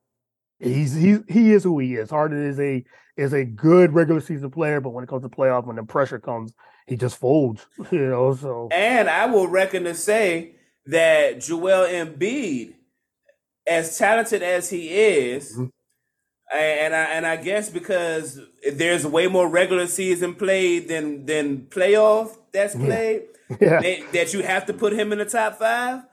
[0.60, 2.10] he's he he is who he is.
[2.10, 2.84] Harden is a
[3.18, 6.20] is a good regular season player, but when it comes to playoff, when the pressure
[6.20, 6.54] comes,
[6.88, 7.66] he just folds.
[7.92, 10.56] You know, so And I will reckon to say
[10.86, 12.74] that Joel Embiid,
[13.68, 15.72] as talented as he is, Mhm.
[16.54, 18.40] and I and I guess because
[18.72, 23.24] there's way more regular season played than than playoff that's played,
[23.60, 26.04] yeah, that, that you have to put him in the top five.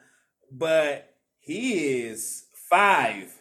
[0.51, 3.33] But he is five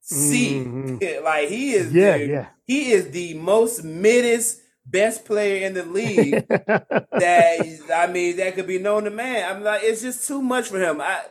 [0.00, 1.22] C, Mhm.
[1.24, 1.92] like he is.
[1.92, 2.46] yeah, the, yeah.
[2.66, 4.60] He is the most middest
[4.90, 9.56] best player in the league that I mean that could be known to man.
[9.56, 11.00] I'm like, it's just too much for him.
[11.00, 11.22] I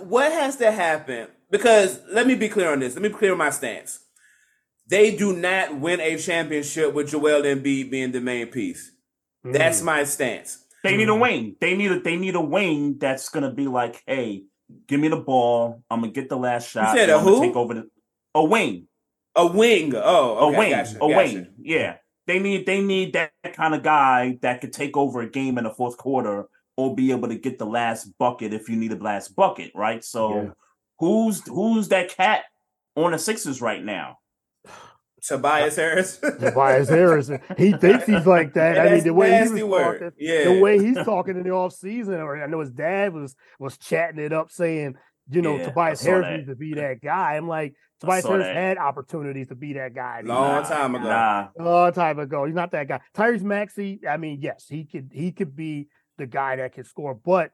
[0.00, 1.28] what has to happen?
[1.50, 2.94] Because let me be clear on this.
[2.94, 4.00] Let me be clear on my stance.
[4.86, 8.92] They do not win a championship with Joel Embiid being the main piece.
[9.44, 9.84] That's Mm.
[9.84, 10.64] my stance.
[10.84, 11.20] They need a Mhm.
[11.20, 11.56] wing.
[11.60, 14.44] They need a they need a wing that's gonna be like, hey,
[14.86, 15.82] give me the ball.
[15.90, 16.94] I'm gonna get the last shot.
[16.94, 17.42] said and a I'm gonna who?
[17.46, 17.90] Take over the
[18.34, 18.86] a wing.
[19.34, 19.92] A wing.
[19.94, 20.70] Oh, okay, a wing.
[20.70, 21.16] gotcha, a gotcha.
[21.16, 21.46] wing.
[21.60, 21.96] Yeah.
[22.28, 25.64] They need they need that kind of guy that could take over a game in
[25.64, 26.44] the fourth quarter
[26.76, 30.04] or be able to get the last bucket if you need a last bucket, right?
[30.04, 30.50] So Yeah.
[31.00, 32.44] who's who's that cat
[32.94, 34.18] on the Sixers right now?
[35.22, 36.18] Tobias Harris.
[36.40, 38.78] Tobias Harris, he thinks he's like that.
[38.78, 39.98] I mean, the way he was word.
[39.98, 40.44] talking, Yeah.
[40.44, 43.76] the way he's talking in the off season, or I know his dad was was
[43.78, 44.94] chatting it up, saying,
[45.30, 46.36] you know, Yeah, Tobias Harris that.
[46.36, 47.36] needs to be that guy.
[47.36, 48.56] I'm like, Tobias saw Harris that.
[48.56, 50.22] had opportunities to be that guy.
[50.24, 50.68] Long not.
[50.68, 51.04] time ago.
[51.04, 51.48] Nah.
[51.58, 52.44] A long time ago.
[52.44, 53.00] He's not that guy.
[53.14, 57.14] Tyrese Maxey, I mean, yes, he could he could be the guy that can score,
[57.14, 57.50] but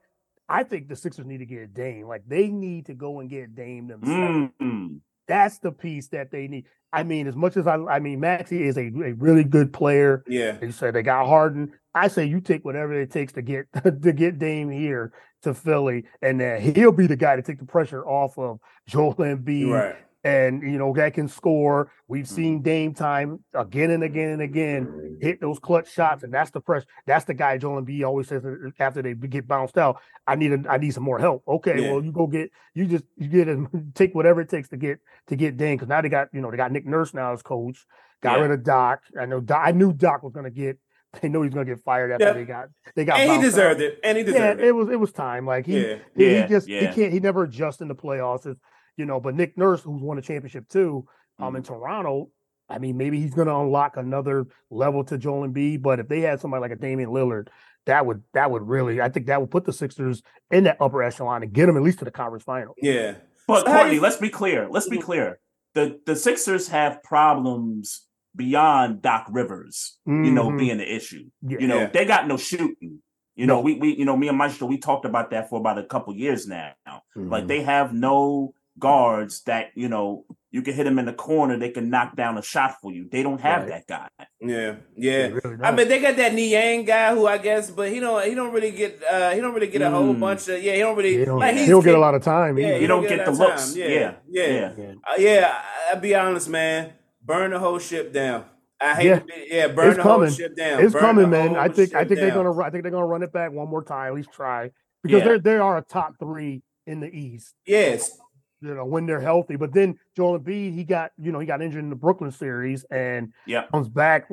[0.47, 2.07] I think the Sixers need to get Dame.
[2.07, 4.51] Like they need to go and get Dame themselves.
[4.61, 4.99] Mm.
[5.27, 6.65] That's the piece that they need.
[6.93, 10.23] I mean, as much as I, I mean, Maxey is a, a really good player.
[10.27, 10.53] Yeah.
[10.53, 11.73] They said they got Harden.
[11.93, 16.05] I say you take whatever it takes to get to get Dame here to Philly,
[16.21, 19.95] and then he'll be the guy to take the pressure off of Joel Embiid Right.
[20.25, 21.91] And you know that can score.
[22.07, 22.35] We've mm-hmm.
[22.35, 26.59] seen Dame time again and again and again hit those clutch shots, and that's the
[26.59, 26.87] pressure.
[27.05, 30.01] That's the guy Joel Embiid always says uh, uh, after they get bounced out.
[30.25, 31.43] I need a, I need some more help.
[31.47, 31.91] Okay, Yeah.
[31.91, 34.99] well you go get you just you get him take whatever it takes to get
[35.27, 37.43] to get Dame because now they got you know they got Nick Nurse now as
[37.43, 37.85] coach.
[38.21, 38.41] Got Yeah.
[38.41, 39.01] rid of Doc.
[39.21, 40.79] I know Doc, I knew Doc was gonna get.
[41.21, 42.35] They know he's gonna get fired after Yep.
[42.35, 43.51] they got they got And he bounced out.
[43.51, 43.99] deserved it.
[44.03, 44.71] And he Yeah, deserved it it.
[44.75, 45.45] was it was time.
[45.45, 45.95] Like he Yeah.
[46.13, 48.45] he, Yeah, he just he can't he never adjust in the playoffs.
[48.45, 48.59] It's,
[48.97, 51.05] you know, but Nick Nurse, who's won a championship too,
[51.39, 51.73] um in Mm-hmm.
[51.73, 52.29] Toronto,
[52.69, 55.81] I mean, maybe he's gonna unlock another level to Joel Embiid.
[55.81, 57.47] But if they had somebody like a Damian Lillard,
[57.85, 61.03] that would that would really I think that would put the Sixers in that upper
[61.03, 62.73] echelon and get them at least to the conference final.
[62.81, 63.15] Yeah.
[63.47, 64.67] But So Courtney, you- let's be clear.
[64.69, 65.03] Let's be Mhm.
[65.03, 65.39] clear.
[65.73, 70.57] The the Sixers have problems beyond Doc Rivers, you know, Mhm.
[70.59, 71.23] being the issue.
[71.41, 71.57] Yeah.
[71.59, 71.87] You know, Yeah.
[71.87, 72.99] they got no shooting.
[73.35, 73.61] You know, No.
[73.61, 76.13] we we you know, me and Maestro, we talked about that for about a couple
[76.15, 76.71] years now.
[77.15, 77.47] Like Mhm.
[77.47, 81.69] they have no guards that, you know, you can hit them in the corner, they
[81.69, 83.07] can knock down a shot for you.
[83.11, 83.85] They don't have Right.
[83.87, 84.25] that guy.
[84.41, 84.75] Yeah.
[84.95, 85.27] Yeah.
[85.43, 88.35] really I mean, they got that Niang guy who I guess, but he don't he
[88.35, 90.19] don't really get uh he don't really get a whole Mm.
[90.19, 92.21] bunch of yeah he don't really he don't, like he don't get a lot of
[92.23, 92.57] time.
[92.57, 92.79] Yeah, either.
[92.79, 93.47] You don't get get that the time.
[93.49, 93.75] looks.
[93.75, 93.87] Yeah.
[93.87, 94.13] Yeah.
[94.29, 94.47] Yeah.
[94.47, 94.71] Yeah.
[94.77, 94.93] Yeah.
[95.09, 96.93] Uh, yeah, I- I'll be honest, man.
[97.21, 98.45] Burn the whole ship down.
[98.79, 99.19] I hate Yeah.
[99.19, 100.31] to be, yeah, burn It's the whole coming.
[100.31, 100.83] ship down.
[100.83, 101.55] It's Burn coming, man.
[101.55, 103.67] I think I ship think they're gonna I think they're gonna run it back one
[103.69, 104.71] more time, at least try
[105.03, 105.25] because Yeah.
[105.25, 107.55] they're they are a top three in the East.
[107.65, 108.17] Yes.
[108.61, 109.55] You know, when they're healthy.
[109.55, 112.83] But then Joel Embiid, he got, you know, he got injured in the Brooklyn series
[112.91, 113.65] and Yeah.
[113.71, 114.27] comes back,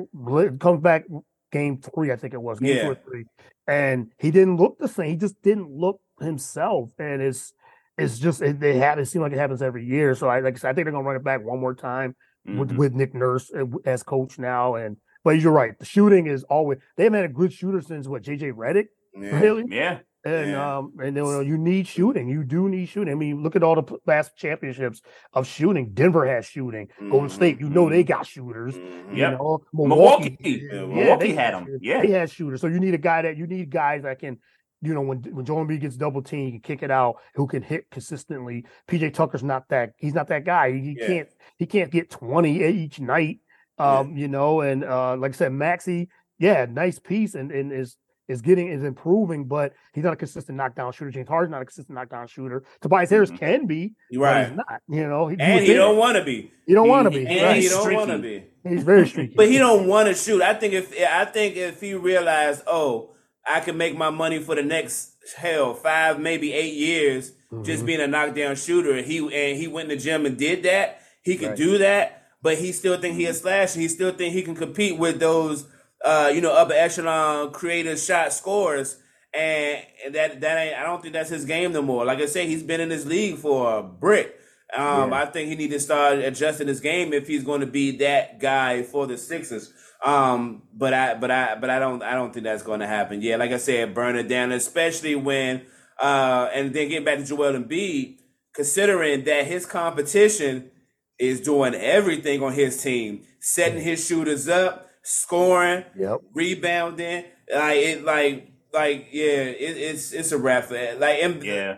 [0.59, 1.05] comes back
[1.51, 2.83] game three, I think it was, game Yeah.
[2.83, 3.25] two or three.
[3.67, 5.09] And he didn't look the same.
[5.11, 6.91] He just didn't look himself.
[6.99, 7.53] And it's
[7.97, 10.15] it's just it, they had it seemed like it happens every year.
[10.15, 12.15] So I like I said, I think they're gonna run it back one more time
[12.43, 12.77] with, Mhm.
[12.77, 14.73] with Nick Nurse uh, as coach now.
[14.75, 18.07] And but you're right, the shooting is always they haven't had a good shooter since
[18.07, 19.39] what JJ Redick, Yeah.
[19.39, 19.65] really.
[19.69, 19.99] Yeah.
[20.25, 20.77] And Yeah.
[20.77, 22.29] um, and you, know, you need shooting.
[22.29, 23.11] You do need shooting.
[23.11, 25.01] I mean, look at all the past championships
[25.33, 25.91] of shooting.
[25.93, 26.87] Denver has shooting.
[27.09, 28.75] Golden State, you know, they got shooters.
[28.75, 29.17] Mhm.
[29.17, 30.37] You know, Milwaukee.
[30.39, 31.67] Yeah, Milwaukee they had them.
[31.81, 32.01] Yeah.
[32.01, 32.61] they had shooters.
[32.61, 34.37] So you need a guy that you need guys that can,
[34.81, 37.45] you know, when when Joel Embiid gets double teamed, he can kick it out, who
[37.47, 38.65] can hit consistently.
[38.87, 39.91] PJ Tucker's not that.
[39.97, 40.71] He's not that guy.
[40.71, 41.07] He, he Yeah.
[41.07, 41.29] can't.
[41.57, 43.39] He can't get twenty each night.
[43.79, 43.99] Yeah.
[43.99, 46.09] Um, you know, and uh, like I said, Maxey,
[46.39, 47.97] yeah, nice piece, and and is
[48.27, 51.11] is getting is improving, but he's not a consistent knockdown shooter.
[51.11, 52.63] James Harden's not a consistent knockdown shooter.
[52.81, 53.39] Tobias Harris Mhm.
[53.39, 54.47] can be, right.
[54.47, 54.81] he's not.
[54.87, 56.51] You know, he, And was he don't want to be.
[56.65, 57.25] He don't want to be.
[57.25, 58.45] and And he he's don't want to be.
[58.67, 59.33] He's very streaky.
[59.35, 60.41] But he don't want to shoot.
[60.41, 63.15] I think if I think if he realized, oh,
[63.45, 67.85] I can make my money for the next hell five, maybe eight years, just Mhm.
[67.87, 69.01] being a knockdown shooter.
[69.01, 70.99] He and he went in the gym and did that.
[71.23, 71.57] He could Right.
[71.57, 73.73] do that, but he still think he is slash.
[73.73, 75.67] He still think he can compete with those,
[76.03, 78.97] uh, you know, upper echelon creative shot scores.
[79.35, 80.75] And that that ain't.
[80.77, 82.05] I don't think that's his game no more.
[82.05, 84.39] Like I say, he's been in this league for a brick.
[84.75, 85.21] Um, Yeah.
[85.21, 88.39] I think he needs to start adjusting his game if he's going to be that
[88.39, 89.73] guy for the Sixers.
[90.03, 93.21] Um, but I, but I, but I don't, I don't think that's going to happen.
[93.21, 95.61] Yeah, like I said, burn it down, especially when,
[95.99, 98.17] uh, and then getting back to Joel Embiid,
[98.53, 100.71] considering that his competition
[101.17, 106.21] is doing everything on his team, setting his shooters up, scoring, Yep.
[106.33, 110.65] rebounding, like it, like, like yeah, it, it's it's a wrap.
[110.65, 110.99] for that.
[110.99, 111.75] Like, and Yeah.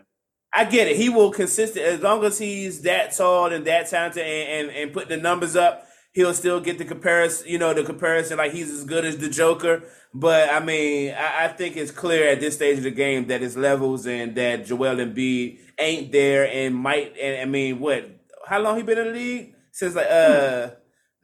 [0.54, 0.96] I get it.
[0.96, 4.94] He will consistent as long as he's that tall and that talented and, and, and
[4.94, 5.86] put the numbers up.
[6.14, 7.50] He'll still get the comparison.
[7.50, 9.84] You know, the comparison like he's as good as the Joker.
[10.14, 13.42] But I mean, I, I think it's clear at this stage of the game that
[13.42, 17.18] his levels and that Joel Embiid ain't there and might.
[17.22, 18.10] And I mean, what?
[18.48, 19.56] How long he been in the league?
[19.74, 20.70] Since like uh,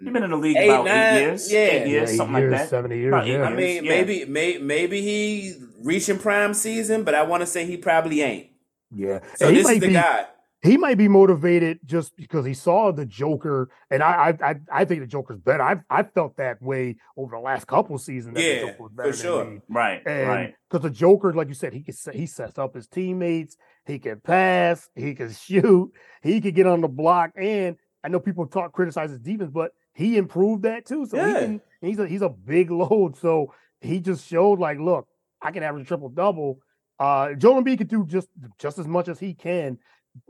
[0.04, 1.52] He's been in the league Eight, about nine, eight years.
[1.52, 1.60] yeah.
[1.60, 2.70] Eight Yeah, years, eight something years, like that.
[2.70, 3.10] seventy years.
[3.14, 3.44] About eight yeah.
[3.44, 3.90] I mean, Yeah.
[3.92, 8.48] maybe may, maybe he reaching prime season, but I want to say he probably ain't.
[8.94, 9.20] yeah.
[9.36, 10.26] So And he this might is the be, guy.
[10.64, 14.86] he might be motivated just because he saw the Joker, and I I I, I
[14.86, 15.64] think the Joker's better.
[15.64, 18.36] I I felt that way over the last couple seasons.
[18.36, 19.46] That Yeah, the Joker was for better than sure.
[19.46, 19.60] me.
[19.70, 20.02] Right.
[20.06, 20.56] And right.
[20.70, 23.56] because the Joker, like you said, he can he sets up his teammates.
[23.86, 24.88] He can pass.
[24.96, 25.92] He can shoot.
[26.22, 27.32] He can get on the block.
[27.36, 29.72] And I know people talk criticize his defense, but
[30.02, 31.06] he improved that too.
[31.06, 33.18] So he can, he's a he's a big load.
[33.18, 35.08] So he just showed like, look,
[35.42, 36.60] I can average a triple double.
[37.00, 38.28] Uh, Joel Embiid can do just
[38.60, 39.78] just as much as he can,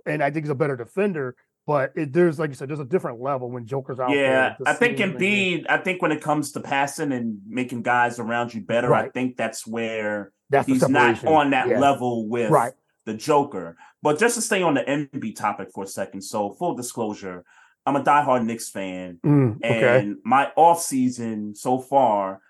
[0.06, 1.36] and I think he's a better defender.
[1.68, 4.24] But it, there's like you said, there's a different level when Joker's out there.
[4.24, 4.98] Yeah, I think.
[4.98, 5.66] Embiid.
[5.70, 9.38] I think when it comes to passing and making guys around you better, I think
[9.38, 11.80] that's where That's he's not on that Yeah.
[11.80, 12.74] level with Right.
[13.06, 13.78] the Joker.
[14.02, 17.46] But just to stay on the Embiid topic for a second, so full disclosure,
[17.86, 20.00] I'm a diehard Knicks fan, Mm, okay.
[20.00, 22.42] and my off season so far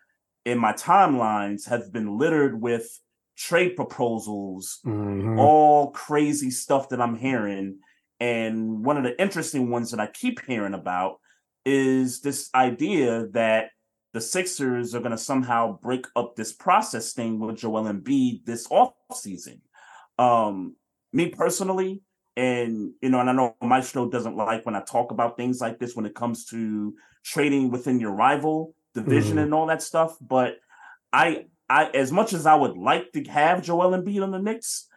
[0.46, 3.00] in my timelines have been littered with
[3.38, 5.40] trade proposals Mhm.
[5.40, 7.80] all crazy stuff that I'm hearing.
[8.20, 11.20] And one of the interesting ones that I keep hearing about
[11.66, 13.70] is this idea that
[14.14, 18.68] the Sixers are going to somehow break up this process thing with Joel Embiid this
[18.68, 19.62] offseason.
[20.20, 20.76] Um,
[21.14, 22.02] me personally,
[22.38, 25.80] and you know, and I know Maestro doesn't like when I talk about things like
[25.80, 29.44] this when it comes to trading within your rival division Mhm.
[29.44, 30.16] and all that stuff.
[30.22, 30.56] But
[31.14, 34.88] I, I, as much as I would like to have Joel Embiid on the Knicks,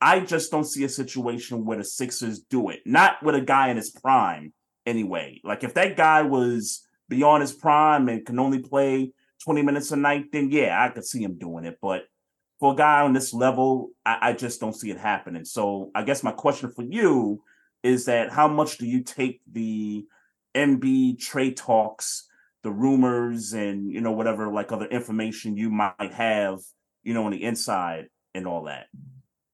[0.00, 2.80] I just don't see a situation where the Sixers do it.
[2.84, 4.52] Not with a guy in his prime,
[4.84, 5.40] anyway.
[5.42, 9.12] Like if that guy was beyond his prime and can only play
[9.44, 11.78] 20 minutes a night, then yeah, I could see him doing it.
[11.80, 12.04] But
[12.58, 15.44] for a guy on this level, I, I just don't see it happening.
[15.44, 17.42] So I guess my question for you
[17.82, 20.04] is that how much do you take the
[20.54, 22.26] Embiid trade talks,
[22.62, 26.60] the rumors, and you know, whatever like other information you might have,
[27.02, 28.86] you know, on the inside and all that?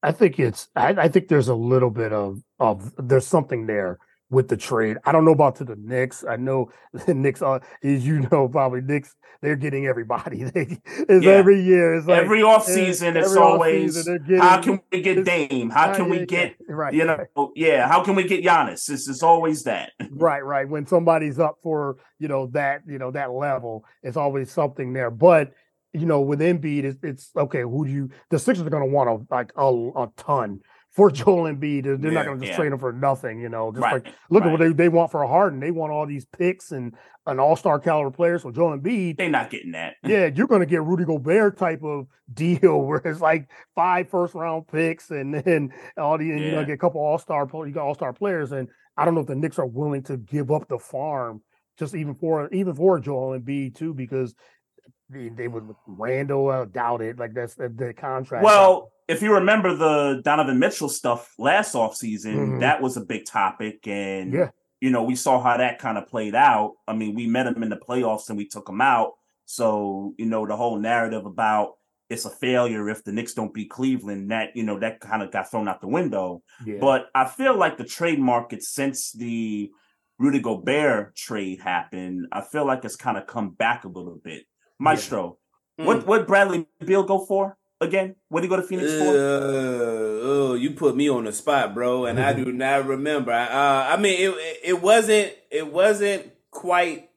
[0.02, 3.98] I think it's I, I think there's a little bit of of there's something there
[4.32, 4.96] with the trade.
[5.04, 6.24] I don't know about to the Knicks.
[6.28, 6.70] I know
[7.06, 10.44] the Knicks are as you know probably Knicks they're getting everybody.
[10.54, 10.78] They,
[11.08, 11.32] it's Yeah.
[11.32, 11.94] every year.
[11.96, 15.18] It's like every off eh, season, it's every always they're getting- how can we get
[15.18, 15.68] it's- Dame?
[15.70, 16.94] How Ah, can yeah, we yeah, get right?
[16.94, 17.52] you know?
[17.56, 18.88] Yeah, how can we get Giannis?
[18.88, 19.90] It's, it's always that.
[20.12, 24.50] right right when somebody's up for you know that you know that level it's always
[24.50, 25.52] something there but
[25.92, 28.94] you know with Embiid it's, it's okay who do you the Sixers are going to
[28.94, 29.66] want a like a,
[30.02, 30.60] a ton
[30.92, 32.56] for Joel Embiid they're not going to just yeah.
[32.56, 34.04] trade him for nothing you know just right.
[34.04, 36.72] like look at what they, they want for a Harden they want all these picks
[36.72, 36.94] and
[37.26, 38.38] an all-star caliber player.
[38.38, 39.94] So Joel Embiid They're not getting that.
[40.04, 44.34] yeah, you're going to get Rudy Gobert type of deal where it's like five first
[44.34, 46.50] round picks and then all the and Yeah.
[46.50, 49.14] going to get a couple all star you got all star players and I don't
[49.14, 51.42] know if the Knicks are willing to give up the farm
[51.78, 54.34] just even for even for Joel Embiid too because
[55.08, 58.44] they, they would Randle uh, doubt it like that's the, the contract.
[58.44, 62.60] Well, if you remember the Donovan Mitchell stuff last offseason, Mhm.
[62.60, 63.86] that was a big topic.
[63.86, 64.50] And, Yeah.
[64.80, 66.74] you know, we saw how that kind of played out.
[66.86, 69.12] I mean, we met him in the playoffs and we took him out.
[69.44, 71.74] So, you know, the whole narrative about
[72.08, 75.30] it's a failure if the Knicks don't beat Cleveland, that, you know, that kind of
[75.30, 76.42] got thrown out the window.
[76.64, 76.76] yeah.
[76.78, 79.70] But I feel like the trade market since the
[80.18, 84.44] Rudy Gobert trade happened, I feel like it's kind of come back a little bit.
[84.78, 85.38] Maestro,
[85.78, 85.86] Hmm.
[85.86, 88.16] what what Bradley Beal go for again?
[88.28, 89.08] What did he go to Phoenix for?
[89.10, 93.32] Uh, oh, you put me on the spot, bro, and I do not remember.
[93.32, 93.46] Uh,
[93.90, 97.10] I mean, it it wasn't it wasn't quite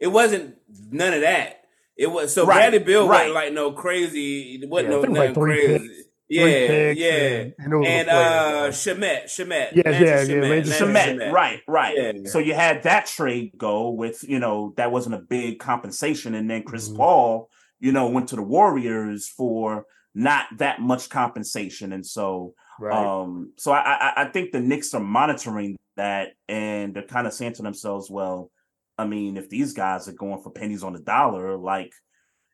[0.00, 0.56] it wasn't
[0.90, 1.60] none of that.
[1.96, 3.28] It was so Right, Bradley Beal right.
[3.30, 4.60] wasn't like no crazy.
[4.62, 5.88] It wasn't Yeah, no think it was like three crazy.
[5.88, 7.14] picks, yeah, yeah.
[7.14, 8.94] and, and, it was And uh, so.
[8.94, 11.94] Shamet, Shamet, Yes, Landry yeah, yeah, Shamet, Landry Landry Shamet, right, right.
[11.96, 12.12] Yeah.
[12.26, 16.50] So you had that trade go with, you know, that wasn't a big compensation, and
[16.50, 16.96] then Chris Mhm.
[16.96, 17.48] Paul,
[17.80, 19.86] you know, went to the Warriors for
[20.16, 22.96] not that much compensation, and so, right.
[22.96, 27.34] um, so I, I, I think the Knicks are monitoring that, and they're kind of
[27.34, 28.50] saying to themselves, well,
[28.96, 31.92] I mean, if these guys are going for pennies on the dollar, like,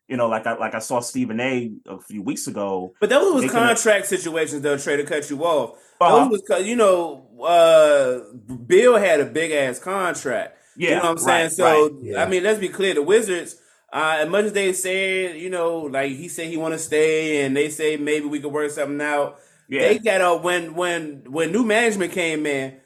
[0.09, 1.73] you know, like I like I saw Stephen A.
[1.87, 2.95] a few weeks ago.
[3.01, 4.77] But those was contract situations, though.
[4.77, 5.79] Trey to cut you off.
[6.01, 6.29] Uh-huh.
[6.29, 8.35] Those was, you know, uh,
[8.67, 10.59] Beal had a big ass contract.
[10.77, 11.43] Yeah, you know what I'm saying.
[11.45, 11.93] right, so right.
[12.03, 12.25] Yeah.
[12.25, 12.95] I mean, let's be clear.
[12.95, 13.57] The Wizards,
[13.93, 17.45] uh, as much as they said, you know, like he said he want to stay,
[17.45, 19.39] and they say maybe we could work something out.
[19.69, 22.77] Yeah, They got out when when when new management came in.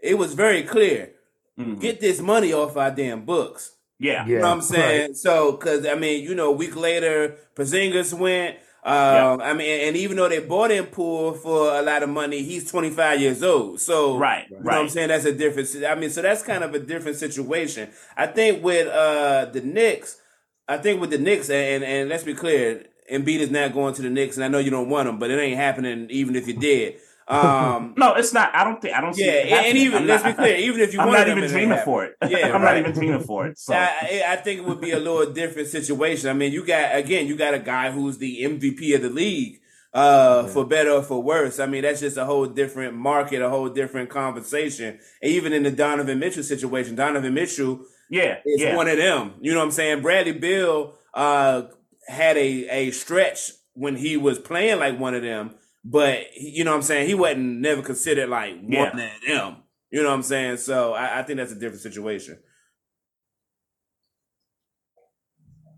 [0.00, 1.12] It was very clear.
[1.58, 1.80] Mhm.
[1.80, 3.72] Get this money off our damn books.
[3.98, 4.64] yeah, yeah, You know what I'm right.
[4.66, 5.14] saying?
[5.14, 8.56] So, because I mean, you know, a week later, Porzingis went.
[8.84, 12.42] Um, I mean, and even though they bought in Poole for a lot of money,
[12.42, 13.80] he's 25 years old.
[13.80, 15.08] So, right, you know what I'm saying?
[15.08, 15.68] That's a different.
[15.84, 17.88] I mean, so that's kind of a different situation.
[18.16, 20.20] I think with uh the Knicks,
[20.68, 24.02] I think with the Knicks, and and let's be clear, Embiid is not going to
[24.02, 26.46] the Knicks, and I know you don't want him, but it ain't happening even if
[26.48, 26.96] you did.
[27.28, 28.54] Um, No, it's not.
[28.54, 28.94] I don't think.
[28.96, 29.24] I don't see.
[29.26, 31.28] yeah, it and, and even I'm let's not- be clear, even if you I'm not
[31.28, 32.16] him, even it dreaming for it.
[32.28, 32.74] Yeah, I'm right.
[32.74, 33.58] not even dreaming for it.
[33.58, 36.30] So I, I think it would be a little different situation.
[36.30, 39.60] I mean, you got again, you got a guy who's the MVP of the league,
[39.94, 41.58] uh, for better or for worse.
[41.60, 44.98] I mean, that's just a whole different market, a whole different conversation.
[45.22, 47.80] And even in the Donovan Mitchell situation, Donovan Mitchell
[48.10, 49.34] yeah, is yeah, one of them.
[49.40, 50.02] You know what I'm saying?
[50.02, 51.62] Bradley Beal uh,
[52.08, 55.54] had a a stretch when he was playing like one of them,
[55.84, 57.06] but he- you know what I'm saying?
[57.08, 58.90] He wasn't never considered like one Yeah.
[58.90, 58.96] of
[59.26, 59.56] them.
[59.90, 60.56] You know what I'm saying?
[60.58, 62.38] So I, I think that's a different situation.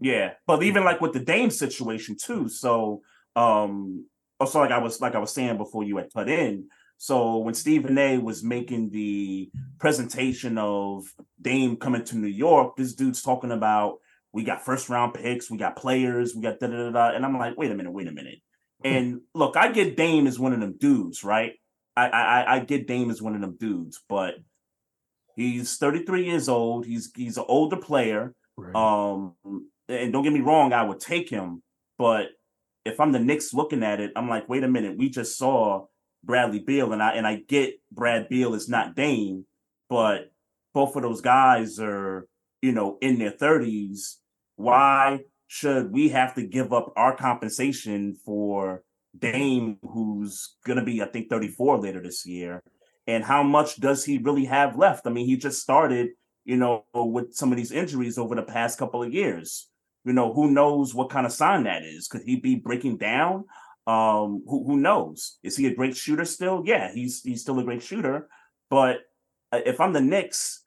[0.01, 0.33] yeah.
[0.47, 2.49] But even like with the Dame situation too.
[2.49, 3.03] So,
[3.37, 4.07] um,
[4.41, 6.69] also like I was like I was saying before you had put in.
[6.99, 11.05] So when Stephen A was making the presentation of
[11.41, 13.99] Dame coming to New York, this dude's talking about
[14.33, 17.17] we got first round picks, we got players, we got da da da, da.
[17.17, 18.41] and I'm like, wait a minute, wait a minute.
[18.85, 21.53] And look, I get Dame as one of them dudes, right?
[21.97, 24.35] I I, I get Dame as one of them dudes, but
[25.37, 26.85] he's 33 years old.
[26.85, 28.35] He's he's an older player.
[28.57, 28.75] Right.
[28.75, 29.35] Um,
[29.89, 31.63] and don't get me wrong, I would take him,
[31.97, 32.27] but
[32.85, 35.87] if I'm the Knicks looking at it, I'm like, wait a minute, we just saw
[36.25, 39.45] Bradley Beal, and I and I get Brad Beal is not Dame,
[39.89, 40.31] but
[40.75, 42.29] both of those guys are,
[42.63, 44.17] you know, in their 30s.
[44.57, 48.83] Why should we have to give up our compensation for
[49.19, 52.63] Dame, who's gonna be, I think, 34 later this year?
[53.07, 55.07] And how much does he really have left?
[55.07, 56.11] I mean, he just started,
[56.45, 59.71] you know, with some of these injuries over the past couple of years.
[60.05, 62.07] You know, who knows what kind of sign that is?
[62.09, 63.45] Could he be breaking down?
[63.89, 65.39] Um, who who knows?
[65.43, 66.63] Is he a great shooter still?
[66.67, 68.29] Yeah, he's he's still a great shooter.
[68.69, 68.99] But
[69.51, 70.63] uh, if I'm the Knicks,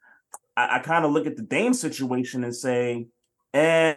[0.58, 3.08] I, I kind of look at the Dame situation and say,
[3.54, 3.94] eh,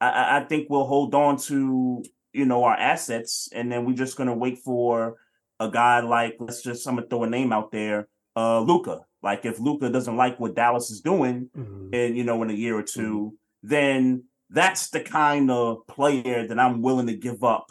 [0.00, 4.16] I, I think we'll hold on to you know our assets, and then we're just
[4.16, 5.16] gonna wait for
[5.58, 8.06] a guy like let's just I'm gonna throw a name out there,
[8.36, 9.00] uh, Luka.
[9.24, 11.90] Like if Luka doesn't like what Dallas is doing, Mhm.
[11.92, 16.58] and you know in a year or 2 then that's the kind of player that
[16.58, 17.66] I'm willing to give up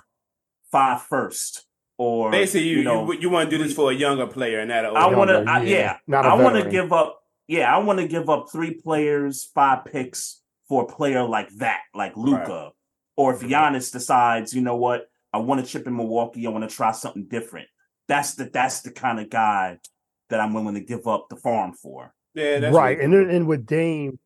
[0.72, 1.65] five first
[1.97, 4.70] or Basically, you you, know you, want to do this for a younger player and
[4.70, 5.78] not an I want to Younger, I, yeah.
[5.78, 8.74] yeah Not a I want to give up yeah I want to give up three
[8.74, 12.72] players five picks for a player like that like Luka
[13.17, 16.67] or if Giannis decides you know what I want to chip in Milwaukee I want
[16.70, 17.67] to try something different.
[18.07, 19.80] That's the that's the kind of guy
[20.30, 22.13] that I'm willing to give up the farm for.
[22.34, 24.20] Yeah, that's right, and then, and with Dame,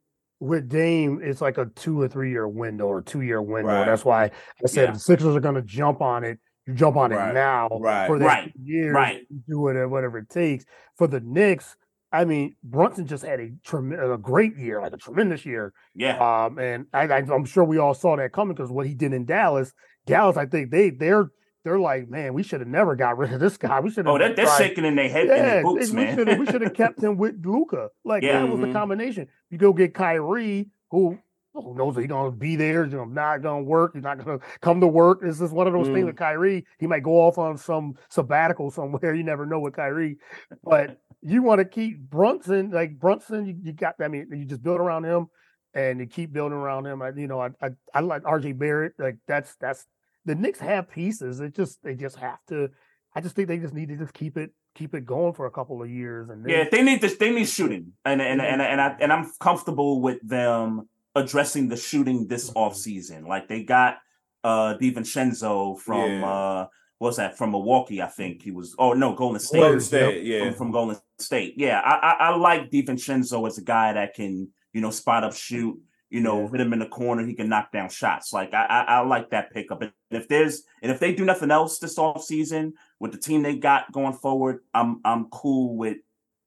[0.44, 3.72] with Dame, it's like a two or three year window or two year window.
[3.72, 3.86] Right.
[3.86, 4.26] That's why
[4.64, 4.92] I said Yeah.
[4.94, 6.40] the Sixers are going to jump on it.
[6.68, 7.30] You jump on Right.
[7.30, 8.08] it now Right.
[8.08, 8.54] for that Right.
[8.62, 9.22] year, Right.
[9.50, 10.66] do it whatever it takes.
[10.98, 11.76] For the Knicks,
[12.12, 15.74] I mean, Brunson just had a trem- a great year, like a tremendous year.
[15.96, 18.94] yeah Um, and I, I, I'm sure we all saw that coming because what he
[18.94, 19.74] did in Dallas,
[20.06, 21.30] Dallas, I think they they're
[21.66, 23.80] they're like, man, we should have never got rid of this guy.
[23.80, 24.14] We should have.
[24.14, 26.46] oh they're, they're shaking in their head in Yeah, their boots we should have we
[26.46, 27.88] should have kept him with Luka.
[28.04, 28.42] Like Yeah.
[28.42, 28.74] that was the Mhm.
[28.74, 29.28] combination.
[29.54, 31.20] You go get Kyrie, who
[31.54, 34.82] who knows he's gonna be there, you know, not gonna work, he's not gonna come
[34.82, 35.22] to work.
[35.22, 36.08] This is one of those things Mm.
[36.08, 36.66] with Kyrie.
[36.80, 39.14] He might go off on some sabbatical somewhere.
[39.16, 40.18] You never know with Kyrie.
[40.64, 44.64] But you want to keep Brunson, like Brunson, you, you got I mean, you just
[44.64, 45.28] build around him
[45.76, 47.04] and you keep building around him.
[47.04, 48.94] I, you know, I, I I like RJ Barrett.
[48.98, 49.86] Like that's that's
[50.26, 51.40] the Knicks have pieces.
[51.42, 52.70] It just they just have to.
[53.16, 55.52] I just think they just need to just keep it keep it going for a
[55.52, 56.30] couple of years.
[56.30, 57.16] And then, Yeah, they need this.
[57.18, 61.78] They need shooting, and and and and I and I'm comfortable with them addressing the
[61.78, 62.56] shooting this Mhm.
[62.56, 63.26] off season.
[63.26, 63.98] Like they got
[64.44, 66.26] uh DiVincenzo from Yeah.
[66.30, 68.02] uh what's that from Milwaukee?
[68.02, 68.76] I think he was.
[68.80, 69.60] Oh no, Golden State.
[69.60, 69.82] Golden Yep.
[69.84, 70.46] State, yeah.
[70.46, 71.54] From, from Golden State.
[71.58, 75.34] Yeah, I, I I like DiVincenzo as a guy that can you know spot up,
[75.36, 75.80] shoot.
[76.14, 77.26] You know, hit him in the corner.
[77.26, 78.32] He can knock down shots.
[78.32, 79.82] Like I, I, I like that pickup.
[79.82, 83.42] And if there's and if they do nothing else this off season with the team
[83.42, 85.98] they got going forward, I'm I'm cool with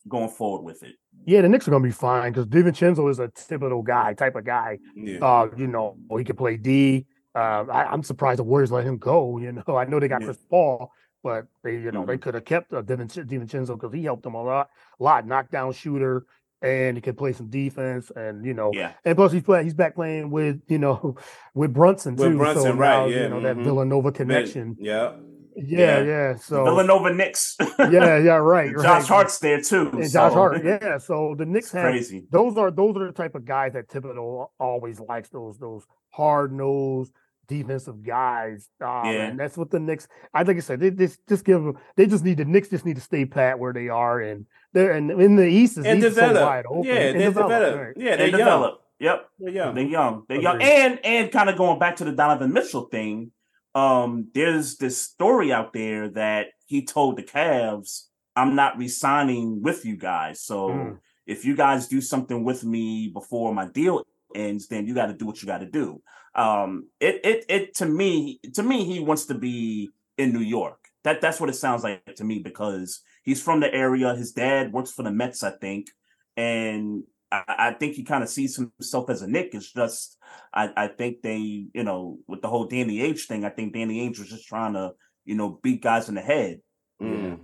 [0.09, 0.95] going forward with it.
[1.27, 4.45] yeah, the Knicks are gonna be fine because DiVincenzo is a typical guy, type of
[4.45, 4.79] guy.
[4.95, 5.19] Yeah.
[5.19, 7.05] Uh, you know, he can play D.
[7.35, 9.37] Uh, I, I'm surprised the Warriors let him go.
[9.39, 10.29] You know, I know they got Yeah.
[10.29, 10.93] Chris Paul,
[11.25, 12.11] but they, you know, Mm-hmm.
[12.11, 15.73] they could have kept uh, DiVincenzo because he helped them a lot, A lot knockdown
[15.73, 16.25] shooter,
[16.62, 18.92] and he can play some defense, and you know, Yeah.
[19.04, 21.16] and plus he's play, he's back playing with you know
[21.54, 22.38] with Brunson With too.
[22.38, 23.64] Brunson, so right, now, yeah, you know that mhm.
[23.64, 24.76] Villanova connection.
[24.78, 25.12] Yeah.
[25.59, 26.02] Yeah, Yeah.
[26.04, 26.36] yeah.
[26.36, 27.57] So Villanova Knicks.
[27.78, 28.72] yeah, yeah, right.
[28.74, 29.02] Josh right.
[29.07, 29.88] Hart's there too.
[29.92, 30.62] and so Josh Hart.
[30.64, 30.98] Yeah.
[30.98, 32.26] So the Knicks have crazy.
[32.30, 36.52] those are those are the type of guys that Thibodeau always likes those those hard
[36.52, 37.12] nosed
[37.47, 38.68] defensive guys.
[38.80, 39.11] Um, Yeah.
[39.28, 40.09] and that's what the Knicks.
[40.34, 41.76] I like I said, they just just give them.
[41.97, 44.92] They just need the Knicks just need to stay pat where they are, and they're
[44.92, 46.49] and in the East is And East is so develop.
[46.49, 46.84] wide open.
[46.84, 47.80] Yeah, and they develop, develop.
[47.80, 47.94] right.
[47.97, 48.38] Yeah, They they're young.
[48.38, 48.80] develop.
[48.99, 49.28] Yep.
[49.38, 49.74] They're young.
[49.74, 50.22] They're young.
[50.28, 50.55] They're young.
[50.57, 50.68] Agreed.
[50.72, 53.30] And and kind of going back to the Donovan Mitchell thing,
[53.74, 59.84] um, there's this story out there that he told the Cavs, I'm not resigning with
[59.84, 60.40] you guys.
[60.40, 60.99] So Mm.
[61.26, 65.12] if you guys do something with me before my deal ends, then you got to
[65.14, 66.01] do what you got to do.
[66.37, 70.78] Um, it it it to me to me he wants to be in New York.
[71.03, 74.14] That that's what it sounds like to me because he's from the area.
[74.14, 75.89] His dad works for the Mets, I think,
[76.37, 79.51] and I, I think he kind of sees himself as a Knick.
[79.55, 80.18] It's just
[80.53, 83.45] I, I think they you know with the whole Danny Ainge thing.
[83.45, 84.93] I think Danny Ainge was just trying to
[85.24, 86.61] you know beat guys in the head.
[87.01, 87.41] Mm.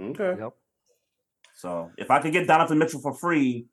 [0.00, 0.40] Okay.
[0.40, 0.52] Yep.
[1.54, 3.66] So if I could get Donovan Mitchell for free,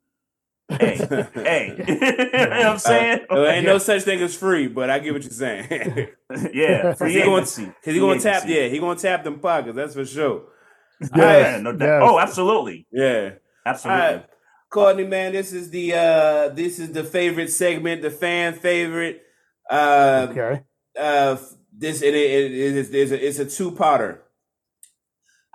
[0.68, 0.96] hey,
[1.34, 3.20] hey, you know what I'm saying?
[3.30, 6.08] There ain't no such thing as free, but I get what you're saying.
[6.52, 7.64] yeah, Cause free he gonna, agency.
[7.66, 9.76] cause he Free gonna tap, yeah, he gonna tap them pockets.
[9.76, 10.42] That's for sure.
[11.14, 12.00] Yeah, no doubt.
[12.02, 12.10] yes.
[12.10, 13.30] Oh, absolutely, Yeah.
[13.64, 14.02] absolutely.
[14.02, 14.26] Right.
[14.70, 19.22] Courtney, man, this is the uh this is the favorite segment, the fan favorite.
[19.70, 20.62] Uh, Okay.
[20.98, 21.36] uh,
[21.72, 24.18] this it, it, it is it's a, it's a two parter.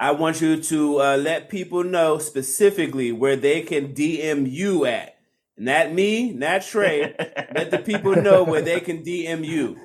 [0.02, 5.20] I want you to uh, let people know specifically where they can DM you at.
[5.56, 7.14] Not me, not Trey.
[7.56, 9.78] let the people know where they can DM you.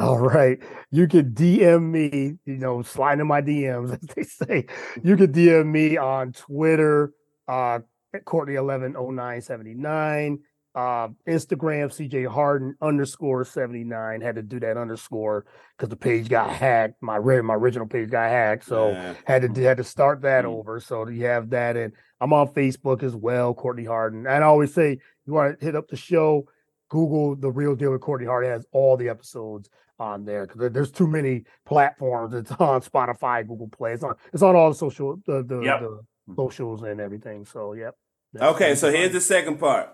[0.00, 0.58] All right.
[0.90, 4.66] You can DM me, you know, slide in my DMs, as they say.
[5.00, 7.12] You can DM me on Twitter,
[7.46, 7.78] uh,
[8.16, 10.38] Courtney110979,
[10.74, 14.20] uh, Instagram, CJ Harden underscore 79.
[14.20, 15.46] Had to do that underscore
[15.76, 17.00] because the page got hacked.
[17.00, 18.64] My, my original page got hacked.
[18.64, 19.14] So Yeah.
[19.24, 20.48] had to had to start that Mm.
[20.48, 20.80] over.
[20.80, 24.26] So you have that, and I'm on Facebook as well, Courtney Harden.
[24.26, 26.46] And I always say you want to hit up the show,
[26.90, 29.68] Google the real deal with Courtney Harden has all the episodes
[30.00, 32.34] on there because there's too many platforms.
[32.34, 33.92] It's on Spotify, Google Play.
[33.92, 35.80] It's on it's on all the social the the, Yep.
[35.80, 36.00] the
[36.34, 37.44] socials and everything.
[37.44, 37.94] So yep.
[38.40, 39.88] Okay, so here's the second part.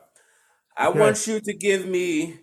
[0.76, 0.90] I Okay.
[0.90, 2.40] want you to give me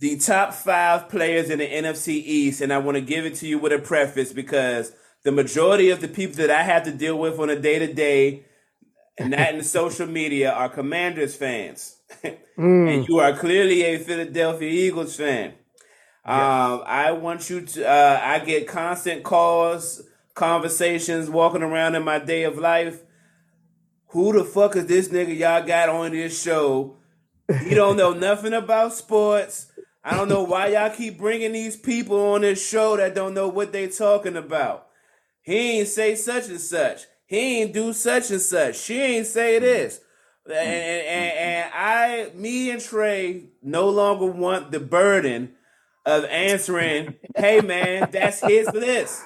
[0.00, 3.46] the top five players in the NFC East, and I want to give it to
[3.46, 4.92] you with a preface because
[5.24, 7.92] the majority of the people that I have to deal with on a day to
[7.92, 8.44] day,
[9.18, 11.96] and not in the social media, are Commanders fans,
[12.58, 15.50] Mm, and you are clearly a Philadelphia Eagles fan.
[16.24, 17.88] Um, I want you to.
[17.88, 20.02] Uh, I get constant calls,
[20.34, 23.02] conversations, walking around in my day of life.
[24.08, 26.96] Who the fuck is this nigga y'all got on this show?
[27.62, 29.70] He don't know nothing about sports.
[30.02, 33.48] I don't know why y'all keep bringing these people on this show that don't know
[33.48, 34.86] what they talking about.
[35.42, 37.02] He ain't say such and such.
[37.26, 38.78] He ain't do such and such.
[38.78, 40.00] She ain't say this.
[40.46, 45.54] And, and, and I, me and Trey no longer want the burden
[46.04, 49.22] of answering, hey man, that's his list.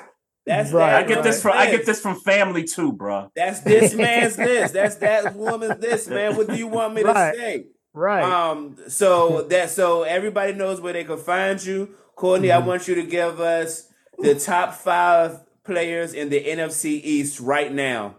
[0.47, 3.31] That's Right, that I get this from I get this from family too, bro.
[3.37, 4.75] That's this man's list.
[4.75, 6.37] That's that woman's list, man.
[6.37, 7.33] What do you want me Right.
[7.33, 7.67] to say?
[7.99, 8.23] Right.
[8.23, 11.95] Um, so that so everybody knows where they can find you.
[12.15, 13.89] Courtney, I want you to give us
[14.19, 18.17] the top five players in the NFC East right now.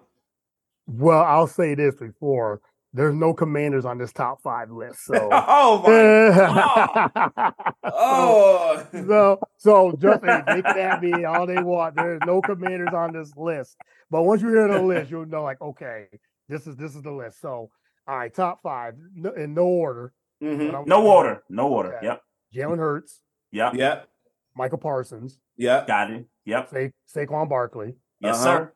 [0.87, 2.61] well, I'll say this before.
[2.91, 5.05] There's no commanders on this top five list.
[5.05, 7.53] So oh my god.
[7.83, 11.95] Oh so, so just hey, they can have me all they want.
[11.95, 13.77] There's no commanders on this list.
[14.09, 16.07] But once you hear the list, you'll know like, okay,
[16.47, 17.41] this is this is the list.
[17.41, 17.69] So
[18.09, 20.13] all right, top five no- in no order.
[20.41, 20.87] Mhm.
[20.87, 21.43] No order.
[21.49, 21.97] no order.
[21.97, 22.07] Okay.
[22.07, 22.21] Yep,
[22.55, 24.07] Jalen Hurts, yep, Yep.
[24.55, 25.85] Micah Parsons, Yep.
[25.87, 26.25] got it.
[26.45, 27.95] Yep, Sa- Saquon Barkley.
[28.19, 28.69] yes, Uh-huh.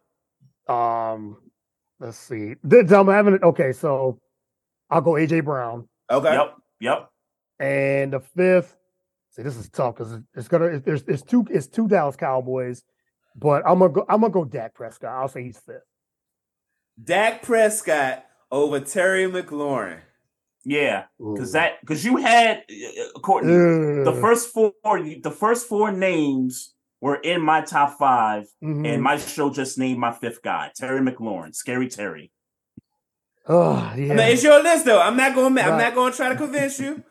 [0.68, 0.74] sir.
[0.74, 1.42] Um,
[2.00, 2.56] let's see.
[2.70, 3.44] Th- I'm having it.
[3.44, 4.20] Okay, so
[4.90, 6.34] I'll go AJ Brown, Okay.
[6.34, 7.10] Yep, yep.
[7.60, 8.78] and the fifth.
[9.32, 10.66] See, this is tough because it's gonna.
[10.66, 11.44] It's, there's it's two.
[11.50, 12.84] It's two Dallas Cowboys,
[13.36, 14.06] but I'm gonna go.
[14.08, 15.10] I'm gonna go Dak Prescott.
[15.12, 15.82] I'll say he's fifth.
[17.04, 20.00] Dak Prescott over Terry McLaurin.
[20.64, 22.64] Yeah, because that because you had
[23.22, 23.52] Courtney.
[23.52, 28.88] The first four, the first four names were in my top five, Mhm.
[28.88, 32.32] and my show just named my fifth guy, Terry McLaurin, Scary Terry.
[33.46, 35.02] Oh, I mean, it's your list though.
[35.02, 35.54] I'm not going.
[35.54, 37.04] to I'm not going to try to convince you.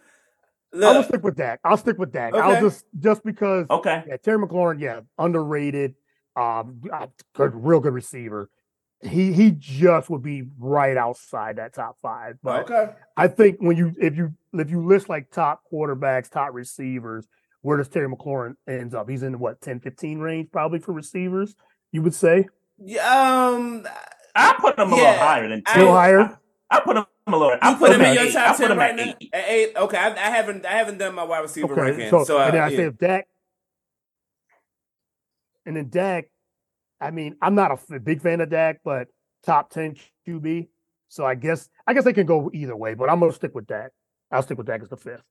[0.74, 1.60] I will stick with that.
[1.62, 2.34] I'll stick with Dak.
[2.34, 5.94] I'll just just because Okay, yeah, Terry McLaurin, yeah, underrated.
[6.34, 8.48] Um, uh, good, real good receiver.
[9.02, 12.36] He he just would be right outside that top five.
[12.42, 12.92] But okay.
[13.16, 17.26] I think when you if you if you list like top quarterbacks, top receivers,
[17.62, 19.08] where does Terry McLaurin ends up?
[19.08, 21.56] He's in what 10, 15 range probably for receivers.
[21.90, 22.46] You would say
[22.78, 23.84] Yeah, Um,
[24.36, 25.82] I put him a Yeah, little higher than I- ten.
[25.82, 26.20] Still higher?
[26.70, 27.58] I, I put him a little.
[27.60, 28.32] I you put him in your eight.
[28.32, 29.02] top I put ten him right now.
[29.20, 29.30] eight.
[29.32, 29.76] At eight.
[29.76, 30.64] Okay, I, I haven't.
[30.64, 31.80] I haven't done my wide receiver okay.
[31.82, 32.08] ranking.
[32.10, 32.76] So, So, uh, and then I yeah.
[32.76, 33.26] say if Dak,
[35.66, 36.26] and then Dak.
[37.02, 39.08] I mean, I'm not a big fan of Dak, but
[39.44, 39.96] top ten
[40.26, 40.68] QB.
[41.08, 43.66] So I guess I guess they can go either way, but I'm gonna stick with
[43.66, 43.90] Dak.
[44.30, 45.24] I'll stick with Dak as the fifth.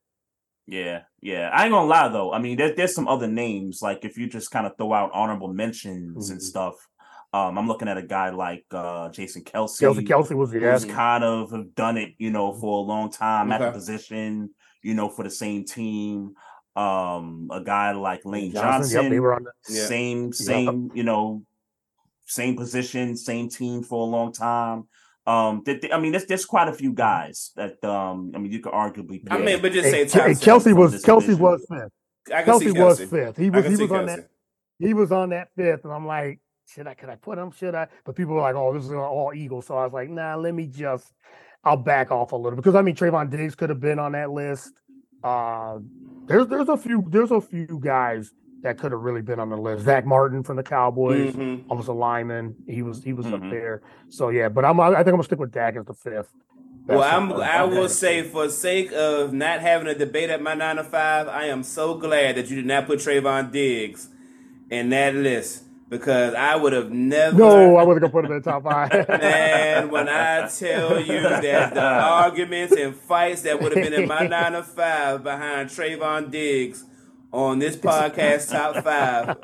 [0.67, 1.49] Yeah, yeah.
[1.51, 2.31] I ain't gonna lie though.
[2.31, 3.79] I mean, there, there's some other names.
[3.81, 6.43] Like if you just kind of throw out honorable mentions and Mhm.
[6.43, 6.75] stuff.
[7.33, 9.81] Um, I'm looking at a guy like uh Jason Kelce.
[9.81, 10.73] Kelce Kelce was yeah.
[10.73, 14.49] who's kind of have done it, you know, for a long time at the position,
[14.83, 16.33] you know, for the same team.
[16.75, 18.71] Um, a guy like Lane Johnson.
[18.81, 19.43] Johnson, Yep, they were on.
[19.43, 19.85] The, Yeah.
[19.85, 21.43] same, same, you know,
[22.31, 24.87] same position, same team for a long time.
[25.27, 28.51] Um, th- th- I mean, there's there's quite a few guys that um, I mean,
[28.51, 29.21] you could arguably.
[29.29, 30.27] I mean, but just say Ke- top.
[30.27, 31.39] Kelce was Kelce division.
[31.39, 32.33] was fifth.
[32.33, 33.37] I can Kelce see was fifth.
[33.37, 34.29] He was he see was on that
[34.79, 37.51] he was on that fifth, and I'm like, should I could I put him?
[37.51, 37.87] Should I?
[38.05, 39.67] But people were like, oh, this is all Eagles.
[39.67, 41.11] So I was like, nah, let me just
[41.63, 44.31] I'll back off a little because I mean Trevon Diggs could have been on that
[44.31, 44.71] list.
[45.23, 45.79] Uh,
[46.25, 48.31] there's there's a few there's a few guys
[48.63, 49.83] that could have really been on the list.
[49.85, 51.63] Zack Martin from the Cowboys, Mhm.
[51.69, 52.55] almost a lineman.
[52.67, 53.33] He was he was Mhm.
[53.45, 53.81] up there.
[54.09, 56.31] So yeah, but I'm I think I'm gonna stick with Dak as the fifth.
[56.87, 60.77] Well, I'm, I will say, for sake of not having a debate at my nine
[60.77, 64.09] to five, I am so glad that you did not put Trevon Diggs
[64.71, 67.37] in that list because I would have never.
[67.37, 68.91] No, I wasn't gonna put him in the top five.
[69.09, 74.07] Man, when I tell you that the arguments and fights that would have been in
[74.07, 76.83] my nine to five behind Trevon Diggs
[77.31, 79.37] on this podcast top five,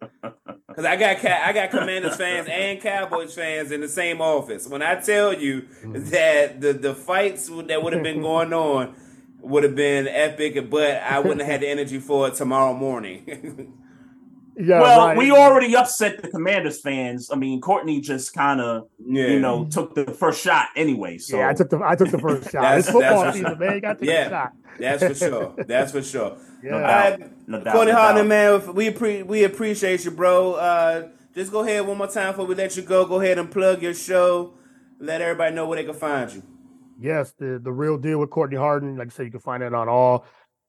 [0.68, 4.66] because I got I got Commanders fans and Cowboys fans in the same office.
[4.66, 6.10] When I tell you mm.
[6.10, 8.94] that the the fights that would have been going on
[9.40, 13.24] would have been epic, but I wouldn't have had the energy for it tomorrow morning.
[14.56, 15.16] yeah, well, right.
[15.16, 17.30] we already upset the Commanders fans.
[17.30, 21.18] I mean, Courtney just kind of, yeah, you know, took the first shot anyway.
[21.18, 22.62] So yeah, I took the I took the first shot.
[22.62, 23.74] That's- It's football that's- season, man.
[23.74, 24.26] You got to take Yeah.
[24.26, 24.52] a shot.
[24.78, 25.54] that's for sure.
[25.66, 26.36] That's for sure.
[26.64, 26.70] Yeah.
[26.70, 28.66] no doubt, right, no doubt, Courtney no Harden, doubt.
[28.66, 30.54] man, we appre- we appreciate you, bro.
[30.54, 33.04] Uh, just go ahead one more time before we let you go.
[33.04, 34.54] Go ahead and plug your show.
[34.98, 36.42] Let everybody know where they can find you.
[36.98, 38.96] Yes, the the real deal with Courtney Harden.
[38.96, 40.24] Like I said, you can find it on all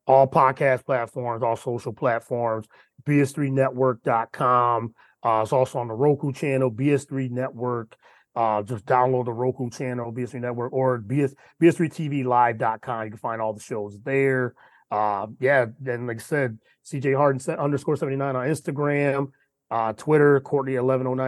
[0.07, 2.67] all podcast platforms, all social platforms,
[3.07, 4.93] bs3network.com.
[5.23, 7.95] Uh, it's also on the Roku channel, BS3 Network.
[8.35, 13.03] Uh, just download the Roku channel, BS3 Network, or BS BS3TVLive.com.
[13.05, 14.53] You can find all the shows there.
[14.91, 19.31] Uh, yeah, then like I said, CJ Harden se- underscore 79 on Instagram,
[19.71, 20.75] uh, Twitter, Courtney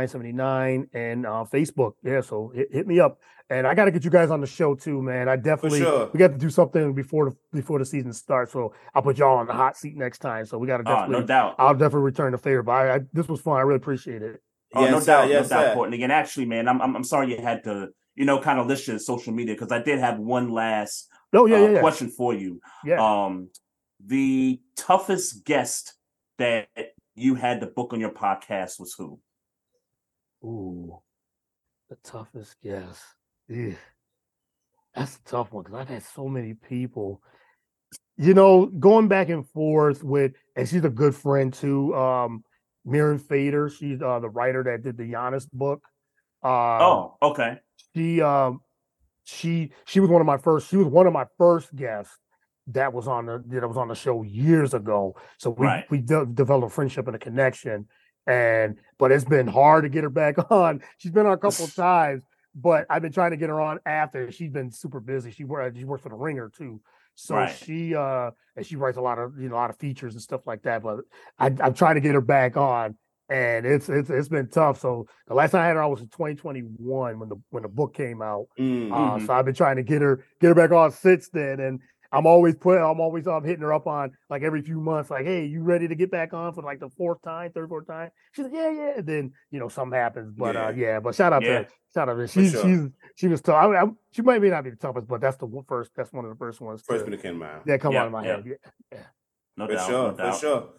[0.01, 1.93] 110979, and uh, Facebook.
[2.03, 3.19] Yeah, so hit, hit me up.
[3.49, 5.29] And I got to get you guys on the show too, man.
[5.29, 6.09] I definitely sure.
[6.13, 8.51] we got to do something before the before the season starts.
[8.51, 10.45] So I'll put y'all on the hot seat next time.
[10.45, 11.19] So we got to Oh, definitely.
[11.21, 11.55] no doubt.
[11.57, 12.61] I'll definitely return the favor.
[12.61, 13.55] But I, I, this was fun.
[13.57, 14.41] I really appreciate it.
[14.75, 15.11] Oh, no Yes, sir.
[15.13, 15.73] doubt, Yes, no doubt, sir.
[15.75, 16.03] Courtney.
[16.03, 18.85] And actually, man, I'm, I'm I'm sorry you had to, you know, kind of list
[18.85, 21.79] your social media because I did have one last Oh yeah, uh, yeah, yeah.
[21.79, 22.61] question for you.
[22.85, 23.25] yeah.
[23.25, 23.49] Um,
[24.05, 25.93] the toughest guest
[26.37, 26.67] that
[27.15, 29.19] you had to book on your podcast was who?
[30.43, 30.99] Ooh,
[31.89, 33.01] the toughest guest.
[33.47, 33.73] Yeah.
[34.95, 37.21] That's a tough one because I've had so many people.
[38.17, 41.95] You know, going back and forth with, and she's a good friend too.
[41.95, 42.43] Um,
[42.85, 43.69] Mirin Fader.
[43.69, 45.83] She's uh, the writer that did the Giannis book.
[46.43, 47.59] Uh, oh, okay.
[47.95, 48.61] she um
[49.27, 52.17] she she was one of my first she was one of my first guests
[52.67, 55.15] that was on the that was on the show years ago.
[55.37, 55.85] So we Right.
[55.91, 57.87] we de- developed a friendship and a connection
[58.25, 60.81] and but it's been hard to get her back on.
[60.97, 62.23] She's been on a couple of times
[62.59, 64.31] but i've been trying to get her on after.
[64.31, 65.31] She's been super busy.
[65.31, 66.79] She works she works for the ringer too.
[67.15, 67.53] So Right.
[67.53, 70.21] she uh and she writes a lot of you know a lot of features and
[70.21, 70.99] stuff like that but
[71.37, 72.95] I, i'm trying to get her back on
[73.29, 75.99] and it's it's it's been tough so the last time i had her on was
[76.01, 78.91] in 2021 when the when the book came out Mm.
[78.91, 79.25] uh, Mhm.
[79.25, 82.25] so I've been trying to get her get her back on since then, and I'm
[82.25, 85.43] always put I'm always um, hitting her up on like every few months, like, hey,
[85.45, 88.11] you ready to get back on for like the fourth time, third, fourth time?
[88.31, 88.91] She's like, yeah, yeah.
[88.99, 90.85] And then you know something happens, but uh, Yeah.
[90.85, 90.99] yeah.
[91.01, 91.63] But shout out Yeah.
[91.63, 92.61] to shout out to she's sure.
[92.63, 93.55] she's she was tough.
[93.55, 95.91] I, I, she might be not be the toughest, but that's the one- first.
[95.97, 96.81] That's one of the first ones.
[96.81, 97.61] First to, one that came to mind.
[97.65, 98.35] that come Yeah, out of my yeah.
[98.37, 98.45] head.
[98.93, 98.97] Yeah.
[99.57, 100.33] No For doubt, sure, no doubt.
[100.35, 100.69] for sure.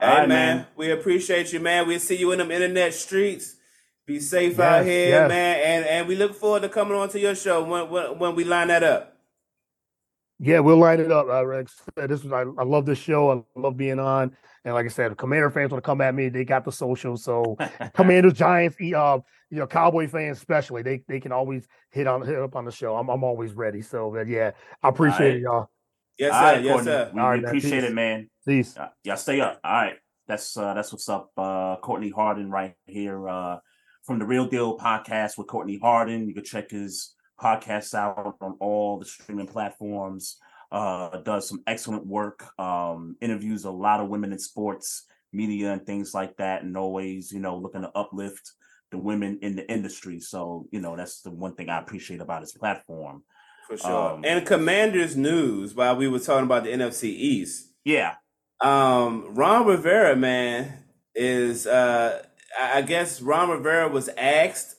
[0.00, 0.66] Hey right, man, man.
[0.76, 1.86] we appreciate you, man.
[1.86, 3.56] We'll see you in them internet streets.
[4.06, 5.28] Be safe Yes, out here, yes.
[5.28, 8.34] man, and and we look forward to coming on to your show when when, when
[8.34, 9.16] we line that up.
[10.38, 11.28] Yeah, we'll line it up.
[11.28, 11.76] Uh, Rex.
[11.96, 13.30] This was I, I love this show.
[13.30, 14.34] I love being on.
[14.64, 17.16] And like I said, Commander fans want to come at me, they got the social.
[17.16, 17.56] So
[17.94, 19.18] Commanders, Giants, uh,
[19.50, 22.72] you know, Cowboy fans especially, they they can always hit on hit up on the
[22.72, 22.96] show.
[22.96, 23.82] I'm I'm always ready.
[23.82, 24.52] So but yeah,
[24.82, 25.68] I appreciate it, y'all.
[26.20, 26.40] Yes, sir.
[26.42, 26.90] right, yes, Courtney.
[26.92, 27.10] sir.
[27.14, 27.90] We, All we appreciate Peace.
[27.90, 28.30] it, man.
[28.46, 28.76] Peace.
[28.76, 29.60] Uh, y'all stay up.
[29.64, 29.96] All right.
[30.28, 31.30] That's uh that's what's up.
[31.36, 33.56] Uh Courtney Harden right here uh
[34.04, 36.28] from the Real Deal podcast with Courtney Harden.
[36.28, 40.36] You can check his podcast out on all the streaming platforms.
[40.70, 42.46] Uh does some excellent work.
[42.60, 47.32] Um interviews a lot of women in sports, media and things like that and always,
[47.32, 48.52] you know, looking to uplift
[48.92, 50.20] the women in the industry.
[50.20, 53.22] So, you know, that's the one thing I appreciate about his platform.
[53.70, 54.10] For sure.
[54.14, 57.68] Um, and Commanders news while we were talking about the NFC East.
[57.84, 58.16] Yeah.
[58.60, 60.72] Um, Ron Rivera, man,
[61.14, 62.22] is uh
[62.60, 64.74] I guess Ron Rivera was asked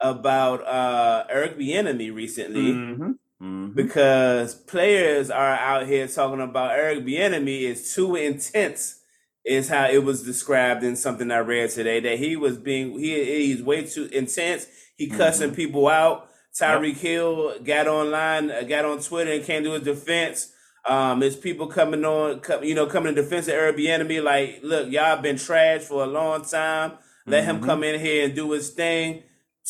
[0.00, 3.14] about uh Eric Bieniemy recently Mhm.
[3.42, 3.74] Mhm.
[3.74, 9.00] because players are out here talking about Eric Bieniemy is too intense,
[9.44, 12.00] is how it was described in something I read today.
[12.00, 14.66] That he was being he he's way too intense.
[14.96, 16.27] He cussing people out.
[16.60, 20.52] Tyreek Hill got online, uh, got on Twitter, and came to his defense.
[20.88, 24.22] Um, there's people coming on, co- you know, coming in defense of Eric Bieniemy.
[24.22, 26.92] Like, look, y'all been trash for a long time.
[27.26, 27.64] Let him Mhm.
[27.66, 29.24] come in here and do his thing, Yep.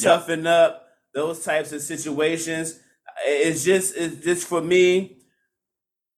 [0.05, 0.89] toughen up.
[1.15, 2.81] Those types of situations.
[3.27, 5.17] it's just it's just for me.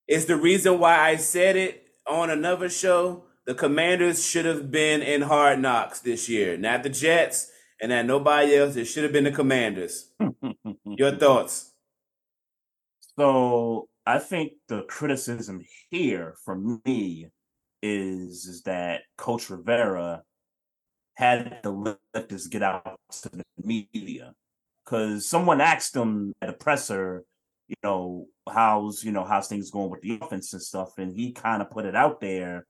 [0.07, 3.25] It's the reason why I said it on another show.
[3.47, 7.50] The Commanders should have been in Hard Knocks this year, not the Jets,
[7.81, 8.77] and that nobody else.
[8.77, 10.11] It should have been the Commanders.
[10.85, 11.73] Your thoughts?
[13.19, 17.29] So I think the criticism here from me
[17.83, 20.23] is is that Coach Rivera
[21.15, 21.71] had to
[22.15, 24.35] let this get out to the media
[24.85, 27.25] because someone asked him at a presser,
[27.69, 31.33] you know, how's you know how's things going with the offense and stuff, and he
[31.33, 32.67] kind of put it out there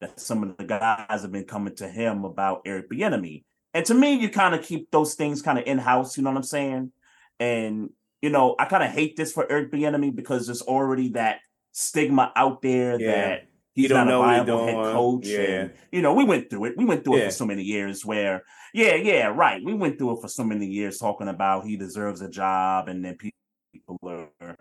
[0.00, 3.44] that some of the guys have been coming to him about Eric Bieniemy,
[3.76, 6.16] and to me, you kind of keep those things kind of in house.
[6.16, 6.92] You know what I'm saying?
[7.38, 7.90] And
[8.22, 11.40] you know, I kind of hate this for Eric Bieniemy because there's already that
[11.72, 13.12] stigma out there Yeah.
[13.12, 15.26] that he's You don't not a know he viable head coach.
[15.26, 15.38] Yeah.
[15.40, 16.76] And, you know, we went through it.
[16.76, 18.42] We went through it for so many years where,
[18.72, 19.62] yeah, yeah, right.
[19.62, 23.04] We went through it for so many years talking about he deserves a job, and
[23.04, 24.56] then people are,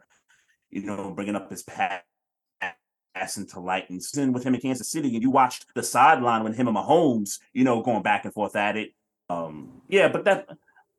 [0.69, 2.03] you know, bringing up his past
[3.37, 6.53] into light and then with him in Kansas City, and you watched the sideline when
[6.53, 8.89] him and Mahomes, you know, going back and forth at it.
[9.29, 10.47] Um, yeah, but that,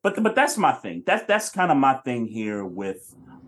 [0.03, 1.03] but but that's my thing.
[1.05, 3.01] That's that's kind of my thing here with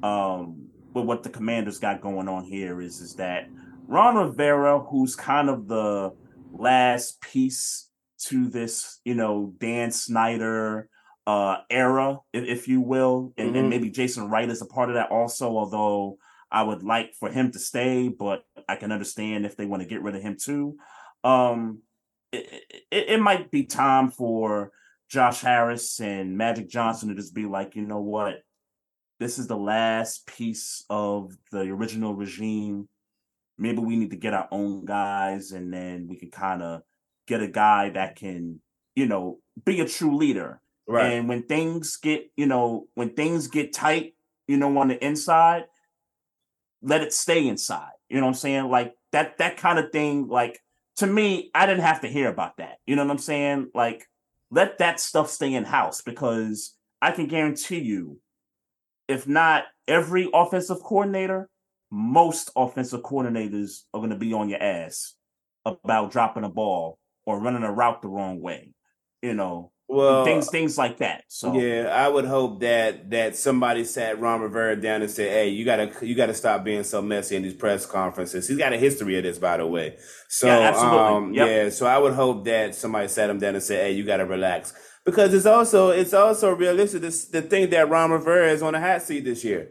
[0.03, 3.45] um with what the Commanders got going on here is is that
[3.88, 6.11] Ron Rivera, who's kind of the
[6.53, 7.89] last piece
[8.26, 10.89] to this, you know, Dan Snyder
[11.27, 13.60] uh era, if, if you will, and, Mhm.
[13.60, 16.18] and maybe Jason Wright is a part of that also, although
[16.51, 19.88] I would like for him to stay, but I can understand if they want to
[19.89, 20.77] get rid of him too.
[21.23, 21.84] Um,
[22.31, 24.72] it, it, it might be time for
[25.10, 28.43] Josh Harris and Magic Johnson to just be like, you know what,
[29.19, 32.88] this is the last piece of the original regime.
[33.57, 36.84] Maybe we need to get our own guys, and then we can kind of
[37.27, 38.61] get a guy that can,
[38.95, 40.61] you know, be a true leader.
[40.88, 41.14] Right.
[41.14, 44.15] And when things get, you know, when things get tight,
[44.47, 45.65] you know, on the inside,
[46.81, 47.91] let it stay inside.
[48.07, 48.69] You know what I'm saying?
[48.69, 50.61] Like that that kind of thing, like
[51.00, 52.78] to me, I didn't have to hear about that.
[52.86, 53.72] You know what I'm saying?
[53.74, 54.08] Like
[54.52, 58.20] let that stuff stay in house because I can guarantee you,
[59.08, 61.50] if not every offensive coordinator,
[61.92, 65.16] most offensive coordinators are going to be on your ass
[65.66, 68.74] about dropping a ball or running a route the wrong way.
[69.22, 71.24] You know, well, things things like that.
[71.28, 75.49] So Yeah, I would hope that that somebody sat Ron Rivera down and said, "Hey,
[75.49, 78.78] you gotta you gotta stop being so messy in these press conferences." He's got a
[78.78, 79.98] history of this, by the way.
[80.30, 80.99] So, Yeah, absolutely.
[80.99, 81.48] um, Yep.
[81.48, 84.26] yeah, so I would hope that somebody sat him down and said, "Hey, you gotta
[84.26, 84.74] relax,"
[85.06, 87.02] because it's also it's also realistic.
[87.02, 89.70] This, the thing that Ron Rivera is on the hot seat this year.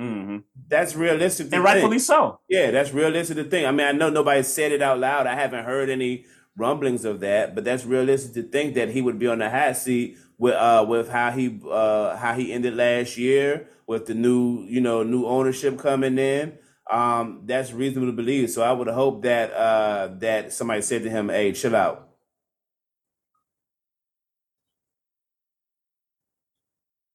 [0.00, 0.42] mhm.
[0.68, 2.02] That's realistic, and rightfully think.
[2.06, 2.40] so.
[2.48, 3.64] Yeah, that's realistic The thing.
[3.66, 5.26] I mean, I know nobody said it out loud.
[5.26, 6.26] I haven't heard any
[6.56, 9.76] rumblings of that, but that's realistic to think that he would be on the hot
[9.76, 14.64] seat with uh with how he uh how he ended last year with the new
[14.68, 16.58] you know new ownership coming in.
[16.90, 18.50] Um, that's reasonable to believe.
[18.50, 22.08] So I would hope that uh that somebody said to him, "Hey, chill out."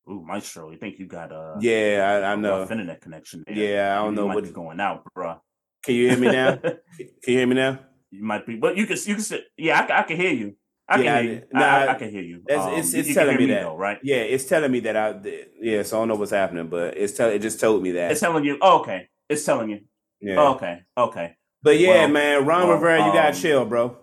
[0.09, 2.63] Ooh, Maestro, you think you got a Yeah, I, I know.
[2.63, 3.55] internet connection there.
[3.55, 5.41] Yeah, I don't You know what's going out, bro.
[5.83, 6.57] Can you hear me now?
[6.97, 7.79] Can you hear me now?
[8.11, 10.55] You might be, but you can you can say, yeah, I, I can hear you.
[10.87, 11.41] I can Yeah, I- hear you.
[11.53, 12.43] nah, I, I, can hear you.
[12.45, 13.97] It's, Um, it's, it's you telling hear me that, though, right?
[14.03, 15.15] Yeah, it's telling me that I.
[15.59, 17.29] Yeah, so I don't know what's happening, but it's tell.
[17.29, 18.11] It just told me that.
[18.11, 18.57] It's telling you.
[18.61, 19.79] Oh, okay, it's telling you.
[20.19, 20.35] yeah.
[20.37, 21.35] Oh, okay, okay.
[21.63, 23.97] But yeah, Well, man, Ron well, Rivera, you gotta um, chill, bro.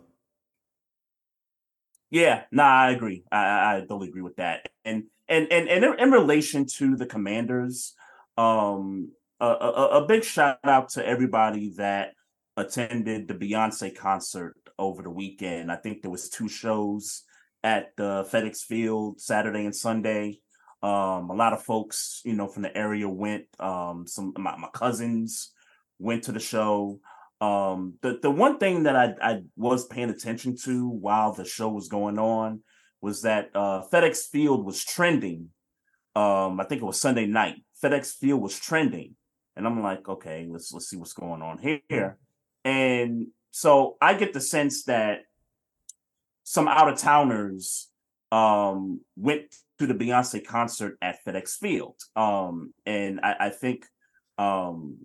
[2.10, 3.24] Yeah, nah, I agree.
[3.30, 4.68] I, I, totally agree with that.
[4.84, 7.94] And and and and in, in relation to the Commanders,
[8.38, 9.10] um,
[9.40, 12.14] a, a, a big shout out to everybody that
[12.58, 15.70] attended the Beyonce concert over the weekend.
[15.70, 17.22] I think there was two shows
[17.62, 20.40] at the FedEx Field Saturday and Sunday.
[20.82, 23.46] Um, a lot of folks, you know, from the area went.
[23.58, 25.52] Um, some my, my cousins
[25.98, 27.00] went to the show.
[27.40, 31.68] Um, the the one thing that I I was paying attention to while the show
[31.68, 32.60] was going on
[33.00, 35.50] was that uh, FedEx Field was trending.
[36.16, 37.56] Um, I think it was Sunday night.
[37.82, 39.14] FedEx Field was trending,
[39.56, 42.18] and I'm like, okay, let's let's see what's going on here.
[42.68, 45.20] And so I get the sense that
[46.44, 47.88] some out of towners
[48.30, 53.86] um, went to the Beyonce concert at FedEx Field, um, and I, I think
[54.36, 54.98] um,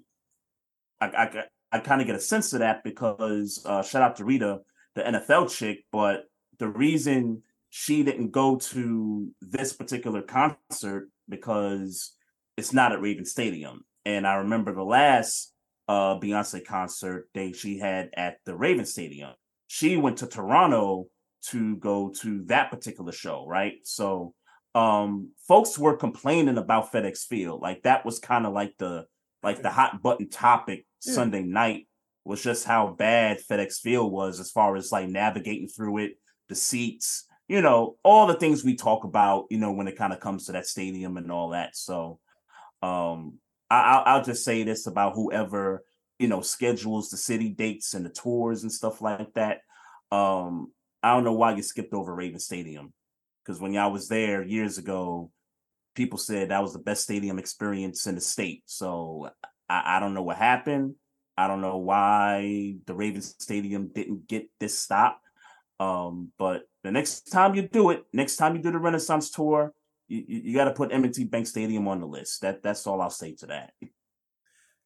[0.99, 4.25] I, I, I kind of get a sense of that because uh, shout out to
[4.25, 4.59] Rita,
[4.95, 6.25] the NFL chick, but
[6.59, 12.13] the reason she didn't go to this particular concert because
[12.57, 13.85] it's not at Raven Stadium.
[14.03, 15.52] And I remember the last
[15.93, 19.33] uh, Beyonce concert they she had at the Raven Stadium.
[19.67, 21.07] She went to Toronto
[21.49, 23.75] to go to that particular show, right?
[23.83, 24.33] So
[24.73, 27.61] um, folks were complaining about FedEx Field.
[27.61, 29.05] Like that was kind of like the
[29.43, 31.13] like the hot button topic Yeah.
[31.13, 31.87] Sunday night
[32.25, 36.13] was just how bad FedEx Field was as far as like navigating through it,
[36.49, 40.13] the seats, you know, all the things we talk about, you know, when it kind
[40.13, 41.75] of comes to that stadium and all that.
[41.75, 42.19] So,
[42.81, 43.37] um,
[43.81, 45.83] I, I'll, just say this about whoever
[46.19, 49.61] you know schedules the city dates and the tours and stuff like that.
[50.11, 50.71] Um,
[51.01, 52.93] I don't know why you skipped over Raven Stadium
[53.43, 55.31] because when y'all was there years ago,
[55.95, 58.63] people said that was the best stadium experience in the state.
[58.65, 59.29] So
[59.69, 60.95] I, I don't know what happened.
[61.37, 65.19] I don't know why the Ravens Stadium didn't get this stop.
[65.79, 69.73] Um, but the next time you do it, next time you do the Renaissance tour,
[70.27, 72.41] you, you, got to put M&T Bank Stadium on the list.
[72.41, 73.73] That that's all I'll say to that.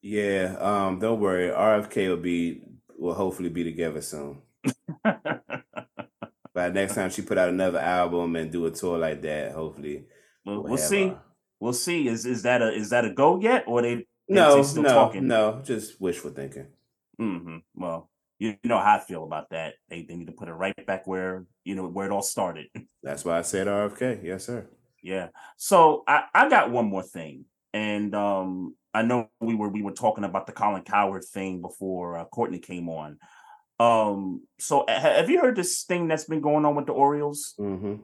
[0.00, 1.50] Yeah, um, don't worry.
[1.50, 2.62] RFK will be
[2.96, 4.42] will hopefully be together soon.
[5.04, 10.06] By next time she put out another album and do a tour like that, hopefully
[10.44, 11.04] we'll, we'll see.
[11.04, 11.22] a-
[11.60, 12.06] We'll see.
[12.06, 14.06] Is is that a is that a go yet, or they?
[14.28, 15.26] No, they still no, talking?
[15.26, 16.68] no, just wishful thinking.
[17.18, 19.74] hmm Well, you, you know how I feel about that.
[19.88, 22.66] They they need to put it right back where you know where it all started.
[23.02, 24.22] That's why I said RFK.
[24.22, 24.68] Yes, sir.
[25.08, 25.28] Yeah.
[25.56, 29.92] So I, I got one more thing, and um, I know we were we were
[29.92, 33.16] talking about the Colin Cowherd thing before uh, Courtney came on.
[33.80, 37.54] Um, so ha- have you heard this thing that's been going on with the Orioles
[37.58, 37.94] Mm-hmm.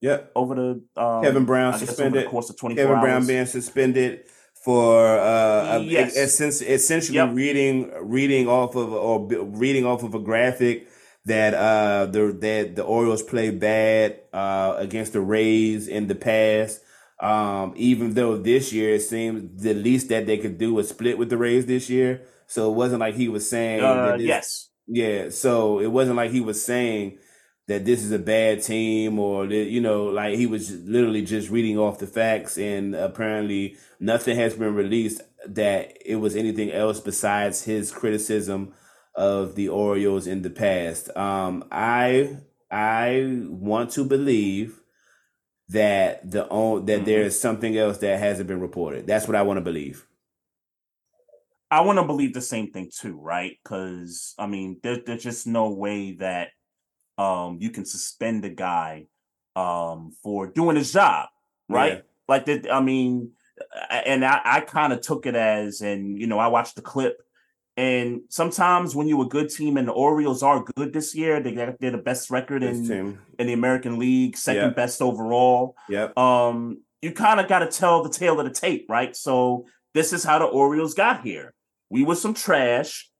[0.00, 0.32] Yep.
[0.34, 2.24] over the um, Kevin Brown over suspended.
[2.24, 3.02] the course of twenty Kevin hours?
[3.02, 4.24] Brown being suspended
[4.64, 6.16] for uh, Yes.
[6.16, 7.30] essen- essentially Yep.
[7.34, 10.88] reading reading off of or b- reading off of a graphic
[11.26, 16.80] that uh the that the Orioles play bad uh against the Rays in the past.
[17.20, 21.18] Um, even though this year it seems the least that they could do was split
[21.18, 22.22] with the Rays this year.
[22.46, 24.68] So it wasn't like he was saying Uh, that this- yes.
[24.86, 27.18] yeah, so it wasn't like he was saying
[27.68, 31.50] that this is a bad team or that, you know, like he was literally just
[31.50, 37.00] reading off the facts and apparently nothing has been released that it was anything else
[37.00, 38.72] besides his criticism
[39.14, 41.14] of the Orioles in the past.
[41.16, 42.38] Um I
[42.70, 44.80] I want to believe
[45.68, 47.04] that the own that Mhm.
[47.04, 49.06] there is something else that hasn't been reported.
[49.06, 50.06] That's what I want to believe.
[51.70, 53.56] I want to believe the same thing too, right?
[53.62, 56.48] Because I mean, there, there's just no way that
[57.18, 59.06] um you can suspend a guy
[59.56, 61.28] um for doing his job,
[61.68, 61.92] right?
[61.94, 62.00] Yeah.
[62.28, 62.72] Like that.
[62.72, 63.32] I mean,
[63.90, 67.20] and I, I kind of took it as, and you know, I watched the clip,
[67.80, 71.52] and sometimes when you're a good team, and the Orioles are good this year, they
[71.52, 73.18] got they're the best record This in team.
[73.38, 74.80] in the American League, second Yeah.
[74.82, 76.16] best overall Yep.
[76.18, 79.16] um, you kind of got to tell the tale of the tape, right?
[79.16, 81.54] So this is how the Orioles got here.
[81.88, 83.10] We were some trash,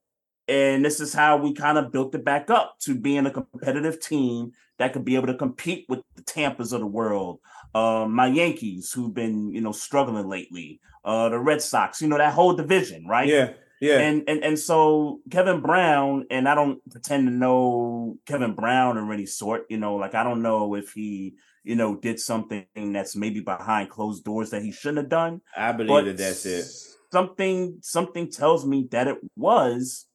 [0.46, 3.98] and this is how we kind of built it back up to being a competitive
[4.00, 7.40] team that could be able to compete with the Tampas of the world,
[7.74, 12.18] uh, my Yankees, who've been you know struggling lately, uh, the Red Sox, you know
[12.18, 13.28] that whole division, right?
[13.28, 13.52] Yeah.
[13.80, 13.98] Yeah.
[13.98, 19.12] And and and so Kevin Brown, and I don't pretend to know Kevin Brown or
[19.12, 23.16] any sort, you know, like I don't know if he, you know, did something that's
[23.16, 25.40] maybe behind closed doors that he shouldn't have done.
[25.56, 26.66] I believe But that that's it.
[27.10, 30.06] Something something tells me that it was.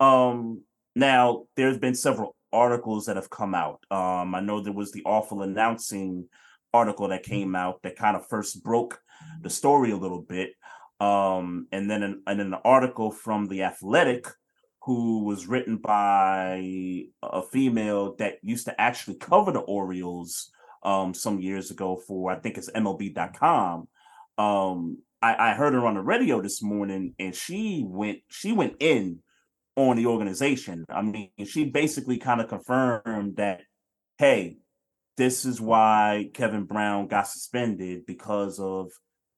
[0.00, 0.62] Um
[0.96, 3.84] now there's been several articles that have come out.
[3.90, 6.28] Um I know there was the awful announcing
[6.72, 8.98] article that came out that kind of first broke
[9.42, 10.54] the story a little bit
[11.02, 14.28] um, and then an, and an article from the Athletic,
[14.82, 20.52] who was written by a female that used to actually cover the Orioles
[20.84, 23.88] um, some years ago for I think it's MLB.com.
[24.38, 28.76] Um, I, I heard her on the radio this morning, and she went she went
[28.78, 29.18] in
[29.74, 30.84] on the organization.
[30.88, 33.62] I mean, she basically kind of confirmed that,
[34.18, 34.58] hey,
[35.16, 38.92] this is why Kevin Brown got suspended because of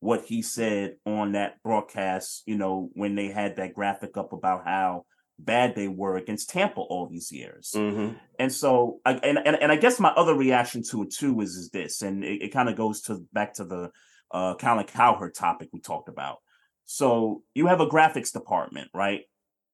[0.05, 4.67] what he said on that broadcast, you know, when they had that graphic up about
[4.67, 5.07] how
[5.39, 7.73] bad they were against Tampa all these years.
[7.75, 8.15] Mm-hmm.
[8.39, 11.57] And so, I, and, and and I guess my other reaction to it too is
[11.57, 13.91] is this, and it, it kind of goes to back to the
[14.31, 16.37] uh, Colin Cowherd topic we talked about.
[16.85, 19.23] So you have a graphics department, right?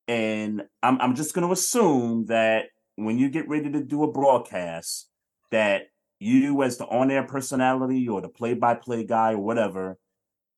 [0.07, 4.13] And I'm I'm just going to assume that when you get ready to do a
[4.13, 5.11] broadcast,
[5.51, 5.89] that
[6.21, 9.99] you as the on-air personality or the play-by-play guy or whatever,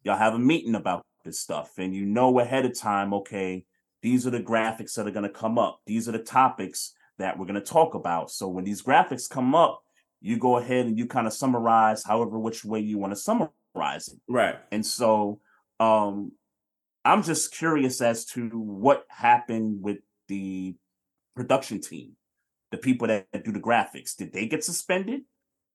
[0.04, 3.64] y'all have a meeting about this stuff, and you know ahead of time, okay,
[4.02, 5.80] these are the graphics that are going to come up.
[5.86, 8.30] These are the topics that we're going to talk about.
[8.30, 9.82] So when these graphics come up,
[10.20, 14.08] you go ahead and you kind of summarize however which way you want to summarize
[14.08, 14.20] it.
[14.28, 14.56] Right.
[14.70, 15.40] And so
[15.80, 16.32] um
[17.04, 19.98] I'm just curious as to what happened with
[20.28, 20.76] the
[21.34, 22.12] production team,
[22.70, 24.14] the people that do the graphics.
[24.16, 25.22] Did they get suspended?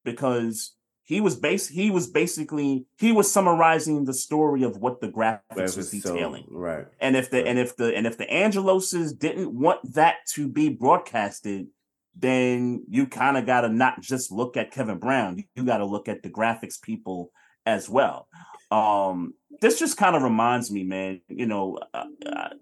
[0.06, 0.74] Because
[1.07, 5.77] he was base he was basically he was summarizing the story of what the graphics
[5.77, 6.45] was So, detailing.
[6.49, 6.85] right.
[6.99, 7.47] And if the Right.
[7.47, 11.67] and if the and if the Angeloses didn't want that to be broadcasted,
[12.13, 15.41] then you kind of got to not just look at Kevin Brown.
[15.55, 17.31] You, got to look at the graphics people
[17.65, 18.27] as well.
[18.69, 21.21] Um, this just kind of reminds me, man.
[21.29, 22.03] You know, uh,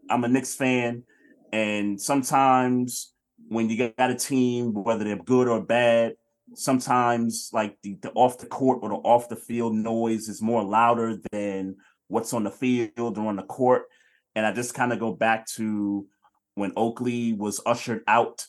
[0.10, 1.04] I'm a Knicks fan,
[1.52, 3.12] and sometimes
[3.48, 6.14] when you got a team, whether they're good or bad,
[6.54, 10.64] sometimes like the, the off the court or the off the field noise is more
[10.64, 11.76] louder than
[12.08, 13.84] what's on the field or on the court.
[14.36, 16.06] And I just kind of go back to
[16.56, 18.46] when Oakley was ushered out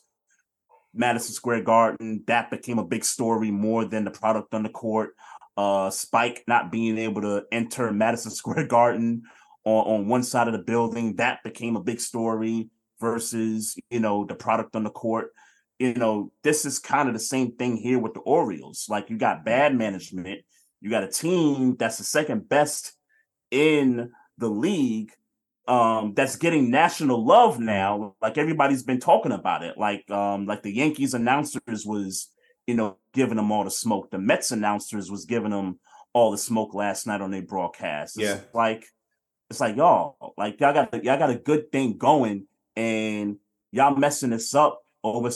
[0.94, 2.24] Madison Square Garden.
[2.27, 5.14] That became a big story more than the product on the court.
[5.56, 9.23] Uh, Spike not being able to enter Madison Square Garden
[9.64, 12.68] on, on one side of the building, that became a big story
[13.01, 15.32] versus, you know, the product on the court.
[15.78, 18.86] You know, this is kind of the same thing here with the Orioles.
[18.89, 20.40] Like you got bad management,
[20.81, 22.93] you got a team that's the second best
[23.51, 25.12] in the league
[25.69, 30.62] um that's getting national love now like everybody's been talking about it like um like
[30.62, 32.28] the yankees announcers was
[32.66, 35.78] you know giving them all the smoke the mets announcers was giving them
[36.12, 38.40] all the smoke last night on their broadcast it's Yeah.
[38.55, 38.86] like
[39.51, 42.47] it's like y'all like y'all got y'all got a good thing going
[42.77, 43.36] and
[43.73, 44.82] y'all messing this up
[45.15, 45.31] over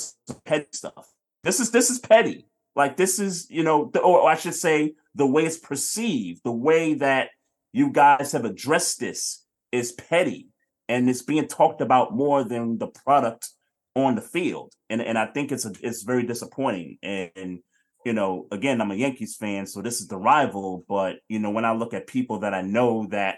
[0.44, 1.12] petty stuff.
[1.44, 2.47] This is this is petty.
[2.76, 6.52] Like this is you know the, or i should say the way it's perceived the
[6.52, 7.30] way that
[7.72, 10.48] you guys have addressed this is petty
[10.88, 13.51] and it's being talked about more than the product
[13.94, 14.72] on the field.
[14.88, 16.98] And and i think it's a, it's very disappointing.
[17.02, 17.59] And, and
[18.05, 21.51] you know again i'm a yankees fan so this is the rival but you know
[21.51, 23.36] when i look at people that i know that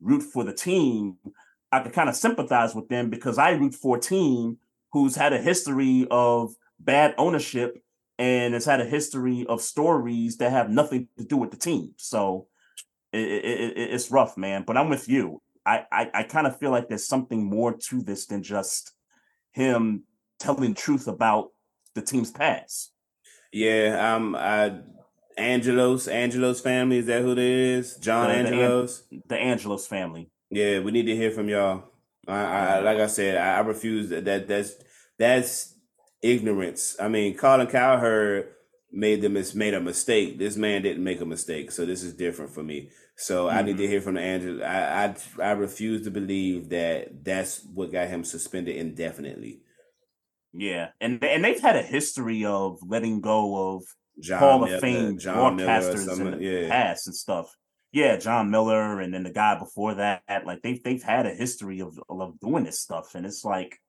[0.00, 1.16] root for the team
[1.72, 4.56] i can kind of sympathize with them because i root for a team
[4.94, 7.76] who's had a history of bad ownership
[8.18, 11.92] and has had a history of stories that have nothing to do with the team
[11.98, 12.46] so
[13.12, 16.58] it, it, it, it's rough man but i'm with you I, I, I kind of
[16.58, 18.92] feel like there's something more to this than just
[19.52, 20.04] him
[20.38, 21.50] telling truth about
[21.94, 22.92] the team's past.
[23.52, 24.80] Yeah, um, I,
[25.38, 27.96] Angelos, Angelos family, is that who it is?
[27.96, 29.02] John The- the An- Angelos.
[29.26, 30.30] The Angelos family.
[30.50, 31.84] Yeah, we need to hear from y'all.
[32.26, 34.48] I, I like I said, I, I refuse that, that.
[34.48, 34.74] That's
[35.18, 35.74] that's
[36.22, 36.96] ignorance.
[37.00, 38.48] I mean, Colin Cowherd
[38.92, 40.38] made them made a mistake.
[40.38, 42.90] This man didn't make a mistake, so this is different for me.
[43.16, 43.92] So I need to mm-hmm.
[43.92, 44.64] hear from the Angel.
[44.64, 49.60] I, I I refuse to believe that that's what got him suspended indefinitely.
[50.52, 53.84] Yeah, and and they've had a history of letting go of
[54.20, 56.68] John Hall Miller, of Fame John broadcasters in the yeah.
[56.68, 57.54] past and stuff.
[57.92, 60.22] Yeah, Jon Miller, and then the guy before that.
[60.44, 63.80] Like they've they've had a history of of doing this stuff, and it's like,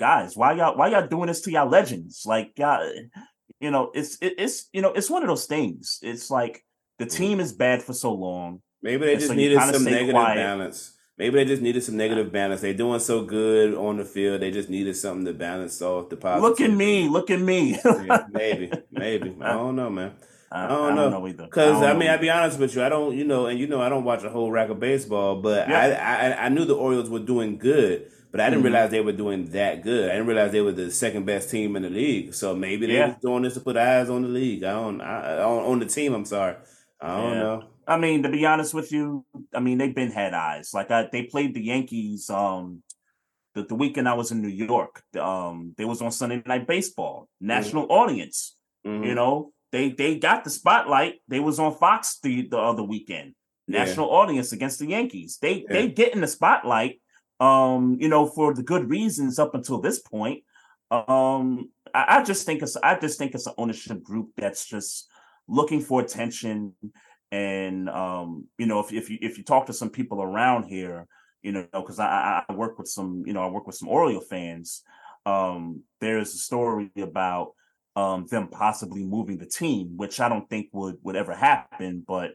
[0.00, 2.22] guys, why y'all why y'all doing this to y'all legends?
[2.26, 2.82] Like, y'all,
[3.60, 5.98] you know, it's it, it's you know, it's one of those things.
[6.02, 6.64] It's like
[6.98, 7.16] the Mm-hmm.
[7.16, 8.60] team is bad for so long.
[8.82, 10.36] Maybe they just so needed some negative quiet.
[10.36, 10.96] balance.
[11.18, 12.62] Maybe they just needed some negative balance.
[12.62, 14.40] They're doing so good on the field.
[14.40, 16.42] They just needed something to balance off the positive.
[16.42, 17.78] Look at me, look at me.
[18.30, 19.36] Maybe, maybe.
[19.42, 20.12] I don't know, man.
[20.50, 21.26] I, don't I know.
[21.26, 21.44] either.
[21.44, 22.82] Because don't I, mean, I'll be honest with you.
[22.82, 25.36] I don't, you know, and you know, I don't watch a whole rack of baseball,
[25.42, 25.78] but Yeah.
[25.78, 28.64] I, I, I knew the Orioles were doing good, but I didn't Mhm.
[28.64, 30.08] realize they were doing that good.
[30.08, 32.32] I didn't realize they were the second best team in the league.
[32.34, 33.08] So maybe they Yeah.
[33.08, 34.62] was doing this to put eyes on the league.
[34.64, 36.14] I don't, I, on, on the team.
[36.14, 36.56] I'm sorry.
[37.00, 37.38] I don't Yeah.
[37.42, 37.62] know.
[37.86, 40.72] I mean, to be honest with you, I mean they've been had eyes.
[40.72, 42.82] Like I, they played the Yankees um
[43.54, 45.02] the, the weekend I was in New York.
[45.18, 48.56] Um, they was on Sunday Night Baseball, national audience.
[48.86, 49.04] Mhm.
[49.06, 51.14] You know, they they got the spotlight.
[51.26, 53.34] They was on Fox the the other weekend,
[53.66, 53.80] Yeah.
[53.80, 55.38] national audience against the Yankees.
[55.42, 55.72] They Yeah.
[55.72, 57.00] they get in the spotlight.
[57.40, 60.44] Um, you know, for the good reasons up until this point.
[60.90, 65.08] Um, I, I just think it's I just think it's an ownership group that's just
[65.48, 66.74] looking for attention
[67.32, 71.06] and um you know if, if you if you talk to some people around here
[71.42, 74.20] you know because I, I work with some you know i work with some oriole
[74.20, 74.82] fans
[75.26, 77.52] um there's a story about
[77.96, 82.32] um them possibly moving the team which i don't think would would ever happen but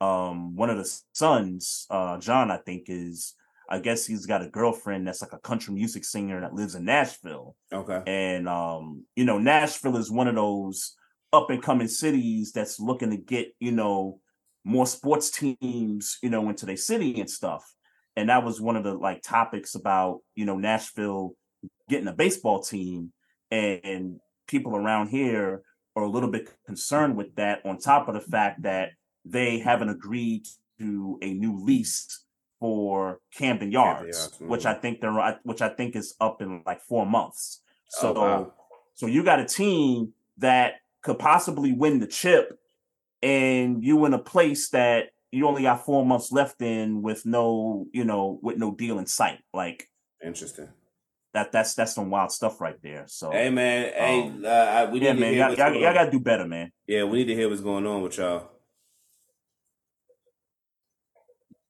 [0.00, 3.34] um one of the sons uh john i think is
[3.70, 6.84] i guess he's got a girlfriend that's like a country music singer that lives in
[6.84, 8.02] nashville Okay.
[8.06, 10.94] and um, you know, Nashville is one of those
[11.32, 14.20] up and coming cities that's looking to get, you know,
[14.64, 17.64] more sports teams, you know, into their city and stuff.
[18.16, 21.34] And that was one of the like topics about, you know, Nashville
[21.88, 23.12] getting a baseball team.
[23.50, 25.62] And, and people around here
[25.96, 28.90] are a little bit concerned with that, on top of the fact that
[29.24, 30.46] they haven't agreed
[30.78, 32.24] to a new lease
[32.60, 34.66] for Camden Yards, Yards, which mhm.
[34.70, 37.62] I think they're which I think is up in like four months.
[37.88, 38.52] So Oh, wow.
[38.94, 42.58] so you got a team that could possibly win the chip
[43.22, 47.86] and you in a place that you only got four months left in with no,
[47.92, 49.38] you know, with no deal in sight.
[49.52, 49.88] Like
[50.24, 50.68] Interesting.
[51.34, 53.04] that that's that's some wild stuff right there.
[53.06, 55.94] So Hey man, hey, Um, uh, we need yeah, to man, hear y'all, y'all, y'all
[55.94, 56.72] gotta do better, man.
[56.86, 58.50] Yeah, we need to hear what's going on with y'all.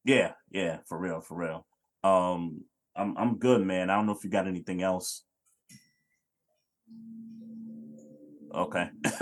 [0.07, 1.67] Yeah, yeah, for real, for real.
[2.05, 2.63] Um,
[2.95, 3.91] I'm I'm good, man.
[3.91, 5.25] I don't know if you got anything else.
[8.55, 8.89] Okay.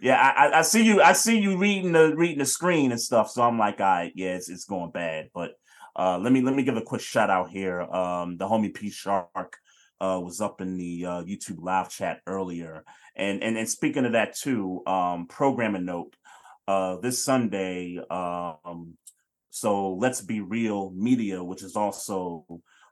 [0.00, 1.02] yeah, I, I- I see you.
[1.02, 3.28] I see you reading the reading the screen and stuff.
[3.30, 5.30] So I'm like, all right, yeah, it's it's going bad.
[5.34, 5.50] But
[5.96, 7.80] uh, let me let me give a quick shout out here.
[7.82, 9.58] Um, the homie P Shark
[10.00, 12.84] uh was up in the uh, YouTube live chat earlier,
[13.16, 16.14] and and and speaking of that too, um, programming note.
[16.66, 18.94] Uh, this Sunday, um,
[19.54, 22.44] so let's be real media, which is also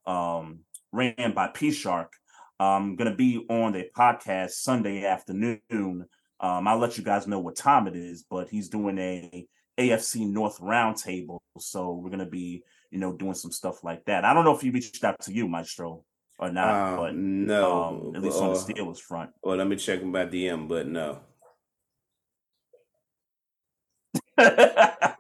[0.06, 0.60] um
[0.93, 2.12] ran by P Shark.
[2.60, 6.06] I'm gonna be on the podcast Sunday afternoon.
[6.39, 9.44] Um, I'll let you guys know what time it is, but he's doing a
[9.76, 12.62] AFC North roundtable, so we're gonna be,
[12.93, 14.24] you know, doing some stuff like that.
[14.24, 16.05] I don't know if he reached out to you, Maestro,
[16.39, 19.30] or not, Um, but no, um, at least on the uh, Steelers front.
[19.43, 21.22] Well, let me check my DM, but no.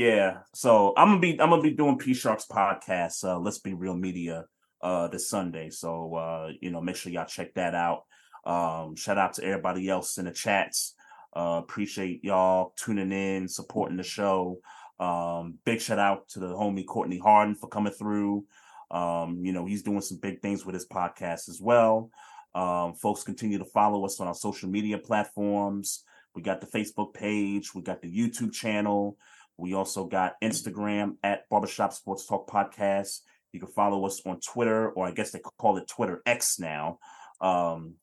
[0.00, 3.22] yeah, so I'm gonna be I'm gonna be doing P Shark's podcast.
[3.22, 4.46] Uh, Let's be real media
[4.80, 5.68] uh this Sunday.
[5.68, 8.04] So uh, you know, make sure y'all check that out.
[8.46, 10.94] Um, shout out to everybody else in the chats.
[11.36, 14.60] Uh, appreciate y'all tuning in, supporting the show.
[14.98, 18.46] Um, big shout out to the homie Courtney Harden for coming through.
[18.90, 22.10] Um, you know, he's doing some big things with his podcast as well.
[22.54, 26.04] Um, folks continue to follow us on our social media platforms.
[26.34, 29.18] We got the Facebook page, we got the YouTube channel,
[29.60, 33.20] we also got Instagram at Barbershop Sports Talk Podcast.
[33.52, 36.98] You can follow us on Twitter, or I guess they call it Twitter X now.
[37.40, 37.94] Um,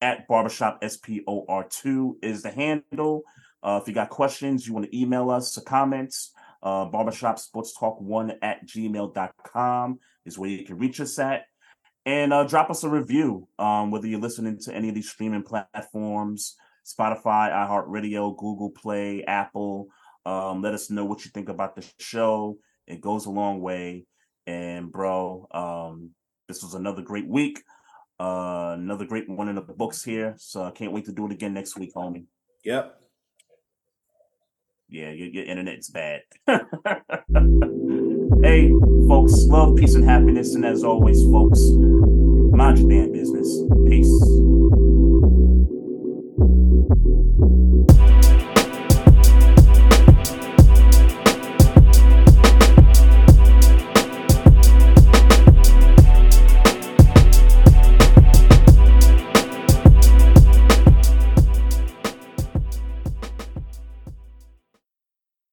[0.00, 3.22] at Barbershop SPOR2 is the handle.
[3.62, 6.32] Uh, if you got questions, you want to email us comments,
[6.62, 11.44] uh, barbershop sports talk one at gmail.com is where you can reach us at.
[12.06, 15.42] And uh, drop us a review, um, whether you're listening to any of these streaming
[15.42, 19.88] platforms, Spotify, iHeartRadio, Google Play, Apple.
[20.26, 22.58] Um, let us know what you think about the show.
[22.86, 24.06] It goes a long way.
[24.46, 26.10] And bro, um,
[26.48, 27.62] this was another great week.
[28.20, 30.34] Uh, another great one in the books here.
[30.38, 32.26] So I can't wait to do it again next week, homie.
[32.64, 33.00] Yep.
[34.88, 36.20] Yeah, your, your internet's bad.
[36.46, 36.60] hey,
[39.08, 40.54] folks, love, peace, and happiness.
[40.54, 43.48] And as always, folks, mind your damn business.
[43.88, 44.83] Peace.